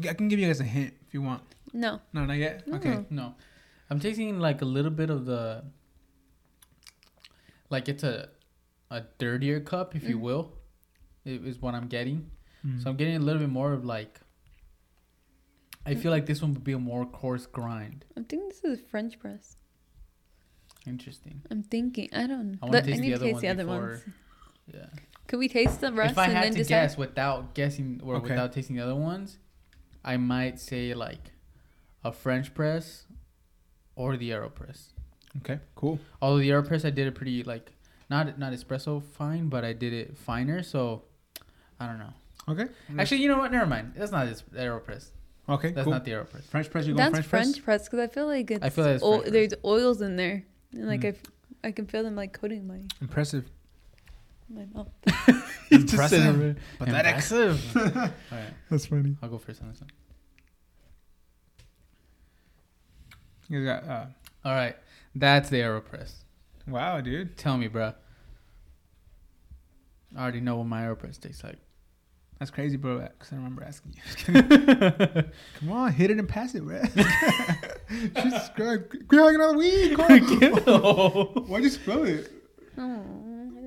I 0.08 0.14
can- 0.14 0.28
give 0.28 0.38
you 0.38 0.46
guys 0.46 0.60
a 0.60 0.64
hint 0.64 0.94
if 1.06 1.14
you 1.14 1.22
want. 1.22 1.42
No. 1.72 2.00
No, 2.12 2.24
not 2.24 2.36
yet. 2.38 2.66
No. 2.66 2.76
Okay. 2.76 3.04
No, 3.10 3.34
I'm 3.90 4.00
tasting 4.00 4.38
like 4.40 4.62
a 4.62 4.64
little 4.64 4.90
bit 4.90 5.10
of 5.10 5.26
the. 5.26 5.64
Like 7.70 7.88
it's 7.88 8.02
a, 8.04 8.28
a 8.90 9.02
dirtier 9.18 9.60
cup, 9.60 9.94
if 9.96 10.04
you 10.08 10.16
Mhm. 10.18 10.20
will, 10.22 10.52
i- 11.26 11.30
is 11.30 11.60
what 11.60 11.74
I'm 11.74 11.88
getting. 11.88 12.30
Mm. 12.64 12.82
So 12.82 12.90
I'm 12.90 12.96
getting 12.96 13.16
a 13.16 13.20
little 13.20 13.40
bit 13.40 13.50
more 13.50 13.72
of 13.72 13.84
like. 13.84 14.20
I 15.86 15.94
feel 15.94 16.10
like 16.10 16.26
this 16.26 16.42
one 16.42 16.52
would 16.54 16.64
be 16.64 16.72
a 16.72 16.78
more 16.78 17.06
coarse 17.06 17.46
grind. 17.46 18.04
I 18.18 18.22
think 18.22 18.48
this 18.52 18.64
is 18.64 18.80
a 18.80 18.82
French 18.82 19.18
press. 19.18 19.56
Interesting. 20.86 21.42
I'm 21.50 21.62
thinking. 21.62 22.08
I 22.12 22.26
don't. 22.26 22.58
I 22.62 22.66
wanna 22.66 22.82
taste 22.82 23.00
the 23.00 23.02
need 23.08 23.14
other 23.14 23.24
to 23.26 23.32
taste 23.32 23.34
ones 23.34 23.42
the 23.42 23.48
other 23.48 23.66
ones. 23.66 24.04
Yeah. 24.72 24.86
Could 25.26 25.38
we 25.38 25.48
taste 25.48 25.80
the 25.80 25.92
rest 25.92 26.12
if 26.12 26.18
I 26.18 26.24
and 26.24 26.32
had 26.32 26.44
then 26.44 26.52
to 26.52 26.58
decide? 26.58 26.68
guess 26.68 26.96
without 26.96 27.54
guessing 27.54 28.00
or 28.04 28.16
Okay. 28.16 28.30
without 28.30 28.52
tasting 28.52 28.76
the 28.76 28.82
other 28.82 28.94
ones, 28.94 29.38
I 30.04 30.16
might 30.16 30.60
say 30.60 30.94
like 30.94 31.32
a 32.04 32.12
French 32.12 32.54
press 32.54 33.06
or 33.96 34.16
the 34.16 34.30
Aeropress. 34.30 34.92
Okay. 35.38 35.58
Cool. 35.74 35.98
Although 36.22 36.38
the 36.38 36.50
Aeropress, 36.50 36.84
I 36.84 36.90
did 36.90 37.06
it 37.08 37.14
pretty 37.14 37.42
like 37.42 37.72
not 38.08 38.38
not 38.38 38.52
espresso 38.52 39.02
fine, 39.02 39.48
but 39.48 39.64
I 39.64 39.72
did 39.72 39.92
it 39.92 40.16
finer. 40.16 40.62
So 40.62 41.02
I 41.80 41.86
don't 41.86 41.98
know. 41.98 42.14
Okay. 42.48 42.66
Actually, 42.96 43.22
you 43.22 43.28
know 43.28 43.38
what? 43.38 43.50
Never 43.50 43.66
mind. 43.66 43.94
That's 43.96 44.12
not 44.12 44.26
this 44.26 44.42
Aeropress. 44.54 45.10
Okay. 45.48 45.70
That's 45.70 45.84
cool. 45.84 45.92
not 45.92 46.04
the 46.04 46.10
Aeropress. 46.12 46.42
French 46.44 46.70
press. 46.70 46.86
You 46.86 46.94
go 46.94 46.98
French 46.98 47.12
press. 47.12 47.18
That's 47.20 47.28
French, 47.28 47.44
French, 47.44 47.64
press. 47.64 47.64
press 47.64 47.88
because 47.88 48.00
I 48.00 48.06
feel 48.12 48.26
like 48.26 48.50
it's. 48.50 48.64
I 48.64 48.68
feel 48.70 48.84
like 48.84 48.94
it's 48.96 49.04
oil, 49.04 49.22
there's 49.26 49.54
oils 49.64 50.00
in 50.02 50.16
there, 50.16 50.44
and 50.72 50.86
like 50.88 51.00
Mm. 51.00 51.04
I, 51.04 51.08
f- 51.08 51.22
I 51.64 51.70
can 51.72 51.86
feel 51.86 52.02
them 52.02 52.16
like 52.16 52.32
coating 52.32 52.66
my 52.66 52.80
Impressive. 53.00 53.44
my 54.48 54.66
mouth. 54.74 54.88
Impressive. 55.70 56.56
Pathetic. 56.78 57.14
Impressive. 57.14 57.76
All 57.76 57.92
right, 58.32 58.50
That's 58.70 58.86
funny. 58.86 59.16
I'll 59.22 59.28
go 59.28 59.38
first 59.38 59.62
on 59.62 59.68
this 59.70 59.80
one. 59.80 59.90
You 63.48 63.64
got. 63.64 63.84
Uh, 63.84 64.06
All 64.44 64.52
right, 64.54 64.76
that's 65.14 65.48
the 65.50 65.60
Aeropress. 65.60 66.12
wow, 66.66 67.00
dude. 67.00 67.36
Tell 67.36 67.56
me, 67.56 67.68
bro. 67.68 67.92
I 70.16 70.22
already 70.22 70.40
know 70.40 70.56
what 70.56 70.66
my 70.66 70.82
Aeropress 70.82 71.20
tastes 71.20 71.44
like. 71.44 71.58
That's 72.38 72.50
crazy, 72.50 72.76
bro. 72.76 72.98
Because 72.98 73.32
I 73.32 73.36
remember 73.36 73.64
asking 73.64 73.94
you. 73.94 74.02
Come 75.60 75.72
on, 75.72 75.92
hit 75.92 76.10
it 76.10 76.18
and 76.18 76.28
pass 76.28 76.54
it, 76.54 76.62
bro. 76.64 76.82
Jesus 77.88 78.50
Christ. 78.54 78.82
Quit 79.08 79.20
hugging 79.20 79.40
on 79.40 79.52
the 79.52 79.58
weed. 79.58 79.96
Carl. 79.96 81.24
Why'd 81.46 81.62
you 81.64 81.70
spill 81.70 82.04
it? 82.04 82.30
Oh, 82.76 83.02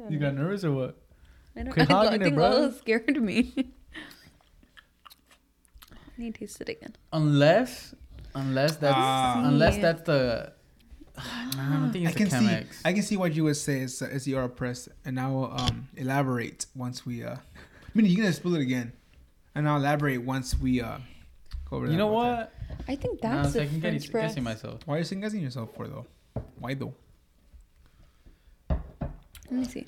you 0.09 0.19
got 0.19 0.35
nervous 0.35 0.63
or 0.63 0.71
what? 0.71 0.97
I 1.55 1.63
don't. 1.63 1.73
quit 1.73 1.89
I, 1.89 1.93
hogging 1.93 2.11
I 2.11 2.15
it, 2.15 2.21
think 2.23 2.35
bro. 2.35 2.45
oil 2.45 2.71
scared 2.71 3.21
me. 3.21 3.53
I 5.97 6.21
need 6.21 6.35
to 6.35 6.39
taste 6.41 6.61
it 6.61 6.69
again. 6.69 6.95
Unless, 7.11 7.95
unless 8.35 8.75
that's 8.75 8.93
Ah. 8.95 9.41
unless 9.45 9.77
that's 9.77 10.01
the. 10.03 10.53
I 11.17 11.69
don't 11.79 11.91
think 11.91 12.07
I 12.07 12.11
can 12.11 12.29
the 12.29 12.39
see. 12.39 12.79
I 12.85 12.93
can 12.93 13.01
see 13.01 13.17
what 13.17 13.33
you 13.35 13.45
would 13.45 13.57
say 13.57 13.79
is 13.81 14.01
is 14.03 14.25
the 14.25 14.33
Aeropress, 14.33 14.89
and 15.05 15.19
I 15.19 15.27
will 15.29 15.51
um 15.59 15.88
elaborate 15.97 16.67
once 16.75 17.03
we 17.05 17.23
uh. 17.23 17.38
I 17.96 17.98
mean, 17.98 18.05
you 18.05 18.15
can 18.17 18.31
spill 18.34 18.55
it 18.55 18.62
again, 18.62 18.93
and 19.55 19.67
I'll 19.67 19.77
elaborate 19.77 20.17
once 20.19 20.58
we 20.58 20.81
uh. 20.81 20.98
Go 21.69 21.77
over 21.77 21.86
you 21.86 21.91
that 21.91 21.98
know 21.98 22.08
one 22.08 22.25
time. 22.25 22.38
what? 22.38 22.53
I 22.88 22.96
think 22.96 23.22
Nah, 23.24 23.43
that's 23.43 23.53
so 23.53 23.62
I 23.62 23.65
the 23.65 23.69
can 23.72 23.81
French 23.81 24.01
get 24.03 24.12
press. 24.12 24.29
guessing 24.31 24.43
myself. 24.43 24.79
Why 24.86 24.96
are 24.96 24.98
you 25.00 25.03
second 25.03 25.22
guessing 25.22 25.41
yourself 25.41 25.69
for 25.75 25.88
though? 25.88 26.05
Why 26.58 26.74
though? 26.74 26.93
Let 28.69 28.79
me 29.51 29.65
see. 29.65 29.88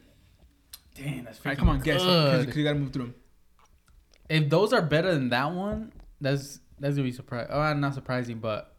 Damn, 0.96 1.24
that's 1.26 1.38
All 1.40 1.50
right, 1.52 1.58
come 1.58 1.70
on, 1.70 1.80
guess. 1.80 2.02
Because 2.02 2.46
good. 2.48 2.56
you 2.56 2.64
gotta 2.64 2.78
move 2.80 2.92
through 2.94 3.04
them. 3.06 3.16
If 4.30 4.50
those 4.50 4.74
are 4.74 4.82
better 4.82 5.14
than 5.14 5.30
that 5.30 5.52
one, 5.52 5.92
that's 6.20 6.60
that's 6.80 6.96
gonna 6.96 7.08
be 7.08 7.12
surprising. 7.12 7.52
Oh, 7.52 7.74
not 7.74 7.94
surprising, 7.94 8.40
but 8.40 8.76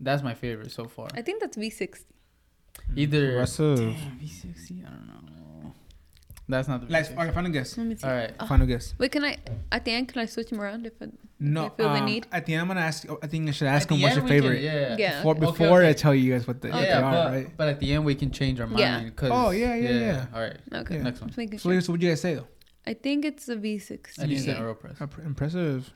that's 0.00 0.22
my 0.22 0.34
favorite 0.34 0.70
so 0.72 0.86
far. 0.86 1.08
I 1.14 1.22
think 1.22 1.40
that's 1.40 1.56
V60. 1.56 2.00
Either 2.96 3.30
Impressive. 3.32 3.78
Damn, 3.78 4.18
V60. 4.20 4.86
I 4.86 4.90
don't 4.90 5.06
know. 5.06 5.12
That's 6.48 6.68
not 6.68 6.80
the 6.86 6.92
Last, 6.92 7.12
V60. 7.12 7.18
all 7.18 7.24
right, 7.24 7.34
final 7.34 7.50
guess. 7.52 7.78
Let 7.78 7.86
me 7.86 7.94
see. 7.96 8.06
All 8.06 8.12
right. 8.12 8.32
Oh. 8.40 8.46
Final 8.46 8.66
guess. 8.66 8.94
Wait, 8.98 9.12
can 9.12 9.24
I 9.24 9.38
at 9.70 9.84
the 9.84 9.92
end? 9.92 10.08
Can 10.08 10.20
I 10.20 10.26
switch 10.26 10.50
them 10.50 10.60
around 10.60 10.84
if 10.86 10.92
I, 11.00 11.06
No, 11.38 11.64
you 11.64 11.70
feel 11.76 11.92
the 11.92 12.00
um, 12.00 12.04
need? 12.04 12.26
At 12.32 12.44
the 12.46 12.54
end, 12.54 12.62
I'm 12.62 12.68
gonna 12.68 12.80
ask. 12.80 13.06
I 13.22 13.26
think 13.28 13.48
I 13.48 13.52
should 13.52 13.68
ask 13.68 13.82
At 13.84 13.88
the 13.88 13.94
them 13.94 14.02
what's 14.02 14.16
end, 14.16 14.28
your 14.28 14.36
we 14.36 14.40
can- 14.42 14.42
favorite. 14.42 14.62
yeah. 14.62 14.96
Yeah. 14.98 15.16
Before, 15.18 15.32
Okay, 15.36 15.40
before 15.46 15.82
I 15.82 15.86
okay. 15.86 15.94
tell 15.94 16.14
you 16.14 16.32
guys 16.32 16.46
what, 16.46 16.60
the, 16.60 16.68
what 16.70 16.82
Yeah, 16.82 17.00
they 17.00 17.06
are, 17.06 17.12
but, 17.12 17.32
right? 17.32 17.56
but 17.56 17.68
at 17.68 17.80
the 17.80 17.92
end 17.92 18.04
we 18.04 18.14
can 18.16 18.30
change 18.32 18.60
our 18.60 18.66
mind. 18.66 18.80
Yeah. 18.80 19.10
'cause- 19.10 19.30
Oh, 19.32 19.50
yeah, 19.50 19.74
yeah, 19.76 19.90
yeah. 19.90 20.26
All 20.34 20.40
right. 20.40 20.56
Okay. 20.74 20.96
Yeah. 20.96 21.02
Next 21.04 21.20
one. 21.20 21.32
So, 21.32 21.46
sure. 21.58 21.80
so 21.80 21.92
what 21.92 22.00
do 22.00 22.06
you 22.06 22.12
guys 22.12 22.20
say 22.20 22.34
though? 22.34 22.48
I 22.86 22.94
think 22.94 23.24
it's 23.24 23.48
a 23.48 23.54
V60. 23.56 24.18
And 24.18 24.30
you 24.30 24.38
said 24.38 24.56
Yeah. 24.56 24.62
Aeropress. 24.62 25.00
Uh, 25.00 25.06
pr- 25.06 25.20
Impressive. 25.22 25.92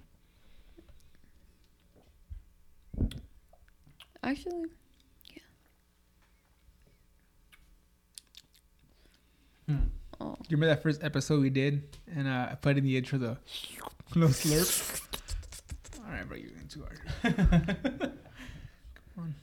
Actually, 4.23 4.65
yeah. 5.35 5.43
Hmm. 9.75 9.77
Oh, 10.27 10.37
You 10.49 10.57
remember 10.57 10.75
that 10.75 10.83
first 10.83 11.03
episode 11.03 11.41
we 11.41 11.51
did, 11.51 11.97
and 12.15 12.27
uh, 12.29 12.49
I 12.53 12.55
put 12.55 12.77
in 12.77 12.85
the 12.85 12.97
intro 12.97 13.19
the 13.19 13.39
no 14.15 14.29
slurp. 14.29 15.03
All 16.05 16.13
right, 16.13 16.27
bro, 16.29 16.37
you're 16.37 16.51
going 16.51 16.69
too 16.69 16.85
hard. 16.85 17.01
Come 19.15 19.35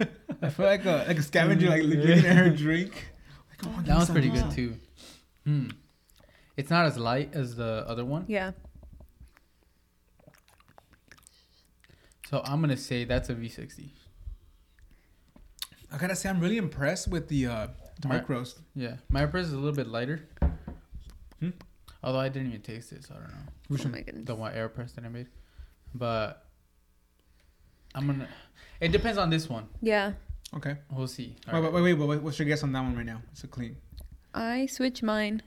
on. 0.00 0.08
I 0.42 0.48
feel 0.50 0.66
like 0.66 0.84
a 0.84 1.04
like 1.08 1.18
a 1.18 1.22
scavenger, 1.22 1.68
like 1.70 1.82
looking 1.82 2.24
at 2.26 2.36
her 2.36 2.50
drink. 2.50 3.08
Like, 3.48 3.58
come 3.58 3.74
on, 3.74 3.84
That 3.84 3.90
me 3.90 3.96
one's 3.96 4.10
pretty 4.10 4.28
give 4.30 4.42
good 4.42 4.50
too. 4.52 4.74
Hmm. 5.44 5.68
It's 6.56 6.70
not 6.70 6.86
as 6.86 6.96
light 6.98 7.34
as 7.34 7.56
the 7.56 7.84
other 7.86 8.04
one, 8.04 8.24
yeah. 8.28 8.52
so 12.28 12.42
I'm 12.44 12.60
gonna 12.60 12.76
say 12.76 13.04
that's 13.04 13.28
a 13.30 13.34
V60. 13.34 13.90
I 15.92 15.98
gotta 15.98 16.16
say, 16.16 16.28
I'm 16.28 16.40
really 16.40 16.56
impressed 16.56 17.08
with 17.08 17.28
the 17.28 17.46
uh, 17.46 17.66
dark 18.00 18.28
My- 18.28 18.34
roast. 18.36 18.60
Yeah, 18.74 18.96
my 19.08 19.24
Aeropress 19.24 19.42
is 19.42 19.52
a 19.52 19.56
little 19.58 19.74
bit 19.76 19.86
lighter. 19.88 20.28
Hmm? 21.40 21.50
Although 22.02 22.20
I 22.20 22.28
didn't 22.28 22.48
even 22.48 22.60
taste 22.62 22.92
it, 22.92 23.04
so 23.04 23.14
I 23.14 23.18
don't 23.18 23.28
know 23.28 23.52
Which 23.68 23.80
oh 23.80 23.84
one? 23.84 23.92
my 23.92 24.00
goodness. 24.02 24.26
the 24.26 24.34
one 24.34 24.68
press 24.70 24.92
that 24.92 25.04
I 25.04 25.08
made. 25.08 25.28
But 25.94 26.44
I'm 27.94 28.06
gonna. 28.06 28.28
It 28.80 28.92
depends 28.92 29.18
on 29.18 29.30
this 29.30 29.48
one. 29.48 29.68
Yeah. 29.80 30.12
Okay. 30.54 30.76
We'll 30.90 31.08
see. 31.08 31.36
Wait, 31.46 31.54
All 31.54 31.62
wait, 31.62 31.72
wait, 31.72 31.94
wait, 31.94 32.06
wait, 32.08 32.22
What's 32.22 32.38
your 32.38 32.46
guess 32.46 32.62
on 32.62 32.72
that 32.72 32.80
one 32.80 32.96
right 32.96 33.06
now? 33.06 33.22
It's 33.32 33.42
a 33.44 33.48
clean. 33.48 33.76
I 34.34 34.66
switch 34.66 35.02
mine. 35.02 35.42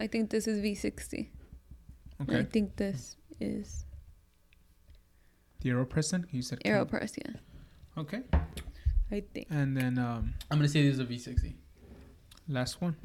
I 0.00 0.06
think 0.06 0.30
this 0.30 0.46
is 0.46 0.60
V60. 0.62 1.28
And 2.20 2.36
I 2.36 2.44
think 2.44 2.76
this 2.76 3.16
is 3.40 3.84
The 5.60 5.70
Aeropress 5.70 6.10
then? 6.12 6.26
You 6.30 6.40
said 6.42 6.60
clean. 6.62 6.74
Aeropress, 6.74 7.16
yeah. 7.18 7.32
Okay. 8.00 8.22
I 9.10 9.22
think. 9.34 9.48
And 9.50 9.76
then 9.76 9.98
um, 9.98 10.34
I'm 10.50 10.58
gonna 10.58 10.68
say 10.68 10.82
this 10.82 10.94
is 10.94 11.00
a 11.00 11.04
V60. 11.04 11.54
Last 12.52 12.80
one 12.80 12.96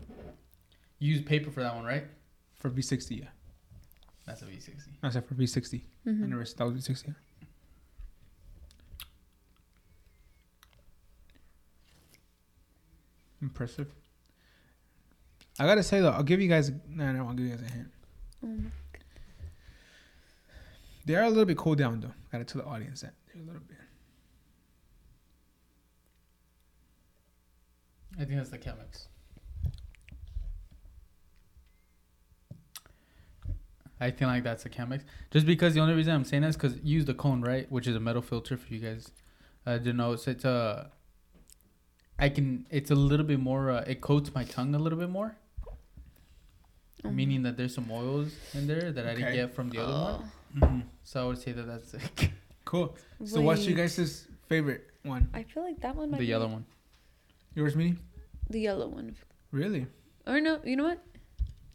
You 0.99 1.13
use 1.13 1.21
paper 1.21 1.51
for 1.51 1.61
that 1.61 1.75
one, 1.75 1.85
right? 1.85 2.05
for 2.55 2.69
V60. 2.71 3.19
Yeah. 3.19 3.27
That's 4.25 4.41
a 4.41 4.45
V60. 4.45 4.89
I 5.03 5.09
said 5.09 5.25
for 5.25 5.35
V60. 5.35 5.83
I 6.05 6.09
Mhm. 6.09 6.27
never 6.29 6.43
said 6.45 6.57
that 6.57 6.65
was 6.65 6.73
V60. 6.87 7.13
Impressive. 13.41 13.87
I 15.59 15.65
gotta 15.65 15.83
say 15.83 16.01
though, 16.01 16.11
I'll 16.11 16.23
give 16.23 16.41
you 16.41 16.47
guys. 16.49 16.71
No, 16.87 17.11
no, 17.11 17.27
I'll 17.27 17.33
give 17.33 17.45
you 17.45 17.55
guys 17.55 17.61
a 17.69 17.71
hint. 17.73 17.91
Oh 18.43 18.47
my- 18.47 18.71
They 21.05 21.15
are 21.15 21.23
a 21.23 21.29
little 21.29 21.45
bit 21.45 21.57
cooled 21.57 21.77
down 21.77 21.99
though. 21.99 22.13
Gotta 22.31 22.43
tell 22.45 22.61
the 22.61 22.67
audience 22.67 23.01
that 23.01 23.13
they're 23.27 23.41
a 23.41 23.45
little 23.45 23.61
bit. 23.61 23.77
I 28.19 28.25
think 28.25 28.31
that's 28.37 28.49
the 28.49 28.57
Chemex. 28.57 29.07
I 33.99 34.11
feel 34.11 34.27
like 34.27 34.43
that's 34.43 34.65
a 34.65 34.69
Chemex. 34.69 35.03
Just 35.31 35.45
because 35.45 35.73
the 35.73 35.79
only 35.79 35.93
reason 35.95 36.13
I'm 36.13 36.23
saying 36.23 36.43
that 36.43 36.49
is 36.49 36.55
because 36.57 36.75
you 36.83 36.95
use 36.97 37.05
the 37.05 37.13
cone, 37.13 37.41
right? 37.41 37.69
Which 37.71 37.87
is 37.87 37.95
a 37.95 37.99
metal 37.99 38.21
filter 38.21 38.55
for 38.57 38.73
you 38.73 38.79
guys 38.79 39.11
uh, 39.65 39.79
to 39.79 39.93
know. 39.93 40.15
So 40.15 40.31
it's 40.31 40.45
a. 40.45 40.91
I 42.19 42.29
can. 42.29 42.65
It's 42.69 42.91
a 42.91 42.95
little 42.95 43.25
bit 43.25 43.39
more. 43.39 43.71
Uh, 43.71 43.83
it 43.87 44.01
coats 44.01 44.33
my 44.33 44.43
tongue 44.43 44.73
a 44.75 44.79
little 44.79 44.99
bit 44.99 45.09
more, 45.09 45.35
oh 47.05 47.11
meaning 47.11 47.43
that 47.43 47.57
there's 47.57 47.73
some 47.75 47.89
oils 47.91 48.33
in 48.53 48.67
there 48.67 48.91
that 48.91 49.07
I 49.07 49.13
didn't 49.15 49.33
get 49.33 49.53
from 49.53 49.69
the 49.69 49.79
other 49.83 49.93
one. 49.93 50.23
Oh, 50.61 50.81
So 51.03 51.23
I 51.23 51.27
would 51.27 51.37
say 51.37 51.51
that 51.51 51.63
that's 51.67 51.95
Cool. 52.65 52.95
So 53.25 53.41
what's 53.41 53.65
your 53.65 53.77
wait. 53.77 53.83
guys' 53.95 54.27
favorite 54.47 54.87
one? 55.03 55.29
I 55.33 55.43
feel 55.43 55.63
like 55.63 55.79
that 55.81 55.95
one 55.95 56.11
might 56.11 56.17
the 56.17 56.23
be 56.23 56.27
yellow 56.27 56.47
one. 56.47 56.65
Yours, 57.55 57.75
Minnie? 57.75 57.95
The 58.49 58.59
yellow 58.59 58.87
one. 58.89 59.15
Really? 59.51 59.87
Or 60.25 60.41
no, 60.41 60.59
you 60.65 60.75
know 60.75 60.83
what? 60.83 61.01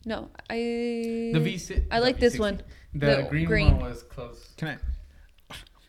No, 0.05 0.31
I. 0.51 0.55
The 0.57 1.39
V6. 1.41 1.87
I 1.91 1.99
like 2.01 2.19
this 2.19 2.39
one. 2.39 2.61
The, 2.95 3.07
the 3.07 3.27
green, 3.31 3.47
green. 3.47 3.77
one 3.79 3.91
was 3.91 4.03
close. 4.03 4.53
Can 4.57 4.79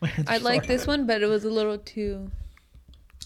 I? 0.02 0.10
I 0.28 0.38
like 0.38 0.66
this 0.66 0.86
one, 0.86 1.06
but 1.06 1.22
it 1.22 1.26
was 1.26 1.44
a 1.44 1.50
little 1.50 1.78
too. 1.78 2.30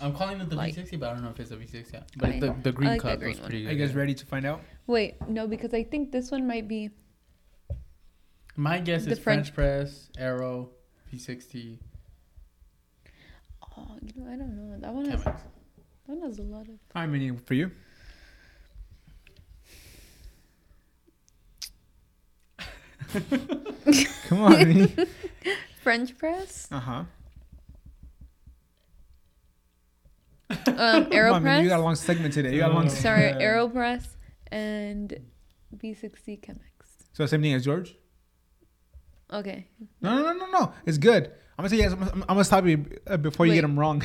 I'm 0.01 0.15
calling 0.15 0.41
it 0.41 0.49
the 0.49 0.57
Light. 0.57 0.75
V60, 0.77 0.99
but 1.01 1.11
I 1.11 1.13
don't 1.15 1.23
know 1.25 1.31
if 1.31 1.41
it's 1.41 1.51
a 1.51 1.57
V60. 1.57 1.93
yet. 1.93 2.11
But 2.17 2.31
I- 2.31 2.41
the, 2.41 2.57
the 2.63 2.73
green 2.73 2.91
like 2.91 3.03
the 3.03 3.09
cup 3.11 3.19
green 3.19 3.31
was 3.33 3.41
one. 3.41 3.51
pretty 3.51 3.67
Are 3.67 3.71
good. 3.71 3.79
you 3.79 3.87
guys 3.87 3.95
ready 3.95 4.15
to 4.15 4.27
find 4.27 4.47
out? 4.47 4.63
Wait, 4.87 5.17
no, 5.29 5.47
because 5.47 5.75
I 5.75 5.83
think 5.85 6.13
this 6.13 6.31
one 6.31 6.47
might 6.47 6.69
be. 6.69 6.91
My 8.57 8.79
guess 8.81 9.07
is 9.07 9.19
French, 9.19 9.53
French- 9.53 9.55
press, 9.55 10.09
Arrow, 10.19 10.71
V60, 11.13 11.79
Oh, 13.77 13.97
you 14.03 14.13
know, 14.17 14.33
I 14.33 14.37
don't 14.37 14.57
know. 14.57 14.77
That 14.81 14.93
one 14.93 15.05
has. 15.07 15.21
Chemex. 15.21 15.25
That 16.07 16.17
one 16.17 16.23
has 16.23 16.39
a 16.39 16.43
lot 16.43 16.63
of. 16.63 16.69
All 16.69 17.03
right, 17.03 17.07
Minnie, 17.07 17.31
for 17.37 17.55
you. 17.55 17.71
Come 24.29 24.41
on. 24.41 24.89
French 25.83 26.17
press, 26.19 26.69
Uh 26.71 26.81
huh. 26.81 27.05
um, 30.51 30.57
Come 30.65 30.77
on, 30.79 31.09
Minnie, 31.09 31.17
Aeropress. 31.17 31.63
you 31.63 31.69
got 31.69 31.81
a 31.81 31.83
long 31.83 31.95
segment 31.95 32.35
today. 32.35 32.53
You 32.55 32.61
got 32.61 32.71
a 32.71 32.75
long. 32.75 32.87
Oh. 32.87 32.89
Sorry. 32.89 33.33
Aeropress 33.33 34.07
and 34.51 35.15
V60 35.77 36.41
Chemex. 36.41 36.59
So 37.13 37.27
same 37.27 37.43
thing 37.43 37.55
as 37.55 37.65
George? 37.65 37.97
Okay. 39.33 39.67
No, 40.01 40.17
no, 40.17 40.23
no, 40.33 40.33
no, 40.33 40.47
no. 40.51 40.73
It's 40.87 40.99
good. 40.99 41.27
I'm 41.59 41.65
gonna 41.65 41.69
say 41.71 41.77
yes. 41.77 41.93
I'm, 41.93 42.03
I'm, 42.03 42.13
I'm 42.23 42.27
gonna 42.29 42.45
stop 42.45 42.65
you 42.67 42.87
uh, 43.07 43.17
before 43.17 43.47
you 43.47 43.51
Wait. 43.51 43.57
get 43.57 43.63
them 43.63 43.79
wrong. 43.79 44.03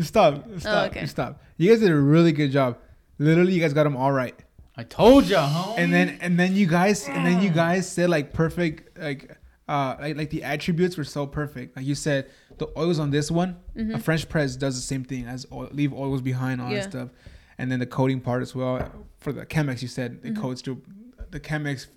stop. 0.00 0.44
Stop. 0.58 0.90
okay. 0.90 1.06
Stop. 1.06 1.42
You 1.58 1.70
guys 1.70 1.80
did 1.80 1.90
a 1.90 1.96
really 1.96 2.32
good 2.32 2.50
job. 2.50 2.78
Literally, 3.18 3.52
you 3.52 3.60
guys 3.60 3.72
got 3.72 3.84
them 3.84 3.96
all 3.96 4.10
right. 4.12 4.34
I 4.80 4.84
told 4.84 5.24
ya, 5.26 5.40
homie. 5.48 5.78
And 5.80 5.92
then 5.92 6.08
and 6.20 6.38
then 6.40 6.54
you 6.54 6.66
guys 6.66 7.08
and 7.08 7.26
then 7.26 7.42
you 7.42 7.50
guys 7.50 7.90
said 7.90 8.08
like 8.16 8.32
perfect 8.32 8.96
like 8.98 9.36
uh 9.68 9.96
like, 10.00 10.16
like 10.20 10.30
the 10.30 10.42
attributes 10.44 10.96
were 10.96 11.04
so 11.16 11.26
perfect. 11.26 11.76
Like 11.76 11.84
you 11.84 11.96
said, 11.96 12.30
the 12.58 12.68
oils 12.76 12.98
on 13.04 13.10
this 13.10 13.28
one, 13.30 13.50
Mm-hmm. 13.76 13.94
a 13.96 13.98
French 13.98 14.28
press 14.28 14.56
does 14.64 14.74
the 14.76 14.86
same 14.92 15.04
thing 15.04 15.24
as 15.26 15.46
oil, 15.52 15.68
leave 15.72 15.92
oils 15.92 16.22
behind, 16.22 16.60
all 16.60 16.70
Yeah. 16.70 16.80
that 16.82 16.90
stuff. 16.92 17.08
And 17.58 17.70
then 17.72 17.78
the 17.80 17.86
coating 17.98 18.20
part 18.20 18.40
as 18.46 18.54
well. 18.54 18.74
For 19.18 19.32
the 19.32 19.44
Chemex, 19.44 19.82
you 19.82 19.88
said 19.88 20.20
it 20.22 20.34
Mhm. 20.34 20.40
coats 20.40 20.62
to 20.62 20.80
the 21.32 21.40
Chemex. 21.40 21.88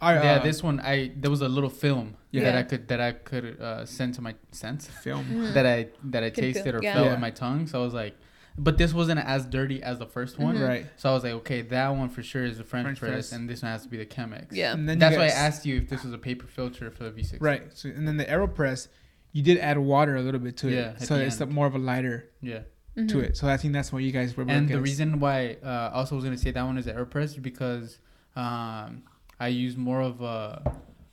I, 0.00 0.16
uh, 0.16 0.22
yeah, 0.22 0.38
this 0.38 0.62
one 0.62 0.80
I 0.80 1.12
there 1.22 1.30
was 1.30 1.42
a 1.42 1.48
little 1.56 1.68
film 1.84 2.06
Yeah. 2.30 2.44
that 2.44 2.54
I 2.56 2.62
could 2.70 2.88
that 2.88 3.00
I 3.08 3.12
could 3.12 3.46
uh, 3.60 3.84
send 3.84 4.14
to 4.14 4.22
my 4.22 4.34
sense 4.50 4.86
film. 5.04 5.24
That 5.52 5.66
I 5.66 5.88
that 6.12 6.22
I 6.24 6.30
Could 6.30 6.44
feel- 6.44 6.52
tasted 6.54 6.74
or 6.74 6.80
yeah. 6.82 6.94
felt 6.94 7.06
Yeah. 7.06 7.14
in 7.16 7.20
my 7.20 7.30
tongue. 7.44 7.66
So 7.66 7.80
I 7.82 7.84
was 7.84 7.92
like, 8.02 8.14
but 8.62 8.76
this 8.78 8.92
wasn't 8.92 9.18
as 9.20 9.46
dirty 9.46 9.82
as 9.82 9.98
the 9.98 10.06
first 10.06 10.38
one. 10.38 10.54
Mhm. 10.56 10.68
Right. 10.68 10.86
So 10.96 11.10
I 11.10 11.12
was 11.14 11.24
like, 11.24 11.32
okay, 11.32 11.62
that 11.62 11.88
one 11.88 12.08
for 12.10 12.22
sure 12.22 12.44
is 12.44 12.58
the 12.58 12.64
French, 12.64 12.84
French 12.84 12.98
press, 13.00 13.12
press. 13.12 13.32
and 13.32 13.48
this 13.48 13.62
one 13.62 13.72
has 13.72 13.82
to 13.84 13.88
be 13.88 13.96
the 13.96 14.06
Chemex. 14.06 14.48
Yeah. 14.52 14.72
And 14.74 14.88
then 14.88 14.98
That's 14.98 15.16
why 15.16 15.24
I 15.24 15.28
asked 15.28 15.64
you 15.64 15.78
if 15.78 15.88
this 15.88 16.04
was 16.04 16.12
a 16.12 16.18
paper 16.18 16.46
filter 16.46 16.90
for 16.90 17.04
the 17.04 17.10
V6. 17.10 17.38
Right. 17.40 17.62
So 17.72 17.88
and 17.88 18.06
then 18.06 18.16
the 18.18 18.26
Aeropress, 18.26 18.88
you 19.32 19.42
did 19.42 19.58
add 19.58 19.78
water 19.78 20.16
a 20.16 20.22
little 20.22 20.40
bit 20.40 20.56
to 20.58 20.68
it. 20.68 20.74
Yeah, 20.74 20.80
at 21.00 21.02
So 21.02 21.16
it's 21.16 21.40
a 21.40 21.46
more 21.46 21.66
of 21.66 21.74
a 21.74 21.78
lighter 21.78 22.28
Yeah. 22.42 22.60
Mm-hmm. 22.96 23.06
to 23.06 23.20
it. 23.20 23.36
So 23.36 23.48
I 23.48 23.56
think 23.56 23.72
that's 23.72 23.92
why 23.92 24.00
you 24.00 24.12
guys 24.12 24.36
were. 24.36 24.44
And 24.46 24.68
the 24.68 24.80
reason 24.80 25.20
why 25.20 25.56
uh, 25.64 25.90
also 25.94 26.14
was 26.16 26.24
gonna 26.24 26.36
say 26.36 26.50
that 26.50 26.62
one 26.62 26.76
is 26.76 26.84
the 26.84 26.92
Aeropress 26.92 27.40
because 27.40 27.98
um, 28.36 29.02
I 29.38 29.48
use 29.48 29.76
more 29.76 30.00
of 30.02 30.20
a 30.20 30.62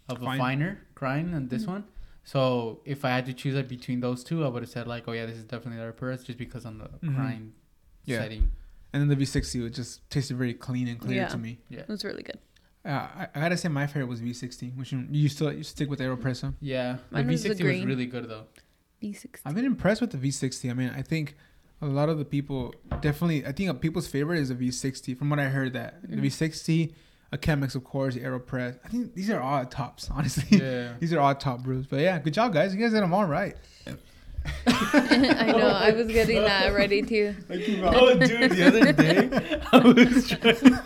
of 0.10 0.21
a 0.21 0.25
Fine. 0.25 0.38
finer 0.39 0.79
grind 0.95 1.33
than 1.33 1.47
this 1.49 1.63
Mhm. 1.65 1.67
one. 1.67 1.83
So 2.28 2.82
if 2.84 3.06
I 3.06 3.10
had 3.12 3.26
to 3.28 3.34
choose 3.34 3.56
like 3.56 3.70
between 3.70 4.02
those 4.02 4.22
two, 4.22 4.44
I 4.44 4.50
would 4.50 4.62
have 4.62 4.70
said 4.70 4.86
like, 4.86 5.06
oh 5.08 5.13
yeah, 5.13 5.26
this 5.26 5.38
is 5.38 5.46
definitely 5.46 5.78
the 5.80 5.90
Aeropress, 5.94 6.26
just 6.26 6.38
because 6.38 6.66
on 6.66 6.78
the 6.78 6.90
Mhm. 7.02 7.16
grind 7.16 7.54
Yeah. 8.04 8.20
setting. 8.20 8.52
And 8.92 9.00
then 9.02 9.08
the 9.08 9.16
V60 9.16 9.66
it 9.66 9.70
just 9.70 10.08
tasted 10.10 10.36
very 10.36 10.54
clean 10.54 10.90
and 10.90 11.00
clear 11.00 11.22
Yeah. 11.22 11.28
to 11.30 11.38
me. 11.38 11.60
Yeah, 11.70 11.80
it 11.82 11.88
was 11.88 12.04
really 12.04 12.24
good. 12.24 12.38
Uh, 12.84 12.90
I, 12.90 13.28
I 13.34 13.40
gotta 13.40 13.56
say 13.56 13.70
my 13.70 13.88
favorite 13.88 14.08
was 14.08 14.20
V60. 14.20 14.76
Which 14.76 14.92
you, 14.92 15.08
you 15.10 15.30
still 15.30 15.54
you 15.54 15.63
stick 15.63 15.90
with 15.90 16.00
Aeropress? 16.02 16.42
Huh? 16.42 16.52
Yeah, 16.60 16.98
Mine 17.12 17.28
the 17.28 17.34
V60 17.34 17.50
was 17.50 17.60
green. 17.62 17.88
really 17.88 18.06
good 18.08 18.28
though. 18.28 18.44
V60. 19.02 19.40
I've 19.46 19.56
been 19.56 19.63
impressed 19.66 20.02
with 20.02 20.12
the 20.12 20.18
V60. 20.18 20.70
I 20.70 20.74
mean, 20.74 20.90
I 20.90 21.04
think 21.04 21.36
a 21.82 21.88
lot 21.88 22.10
of 22.10 22.18
the 22.18 22.26
people 22.26 22.76
definitely. 23.00 23.46
I 23.46 23.54
think 23.54 23.80
people's 23.80 24.08
favorite 24.08 24.40
is 24.40 24.50
the 24.50 24.56
V60. 24.56 25.18
From 25.18 25.30
what 25.30 25.40
I 25.40 25.48
heard, 25.48 25.72
that 25.74 26.04
Mhm. 26.04 26.10
the 26.22 26.28
V60, 26.28 26.94
a 27.32 27.38
Chemex, 27.38 27.76
of 27.76 27.84
course, 27.84 28.16
the 28.16 28.22
Aeropress. 28.22 28.80
I 28.86 28.88
think 28.88 29.13
these 29.13 29.30
are 29.30 29.42
all 29.42 29.66
tops, 29.66 30.10
honestly. 30.13 30.60
Yeah. 30.60 30.94
these 31.00 31.13
are 31.13 31.20
all 31.20 31.36
top 31.36 31.62
brews. 31.62 31.86
But 31.86 32.00
yeah, 32.00 32.20
good 32.20 32.34
job, 32.34 32.54
guys. 32.54 32.74
You 32.74 32.82
guys 32.82 32.92
did 32.92 33.04
them 33.04 33.13
all 33.13 33.26
right. 33.26 33.56
I 34.68 35.52
know. 35.52 35.68
I 35.68 35.92
was 35.92 36.08
getting 36.08 36.42
that 36.42 36.74
ready 36.74 37.02
too. 37.02 37.36
oh, 37.50 38.13
dude, 38.18 38.52
the 38.52 38.68
other 38.68 38.94
day 38.94 39.62
I 39.74 39.80
was 39.80 40.30
trying. 40.30 40.80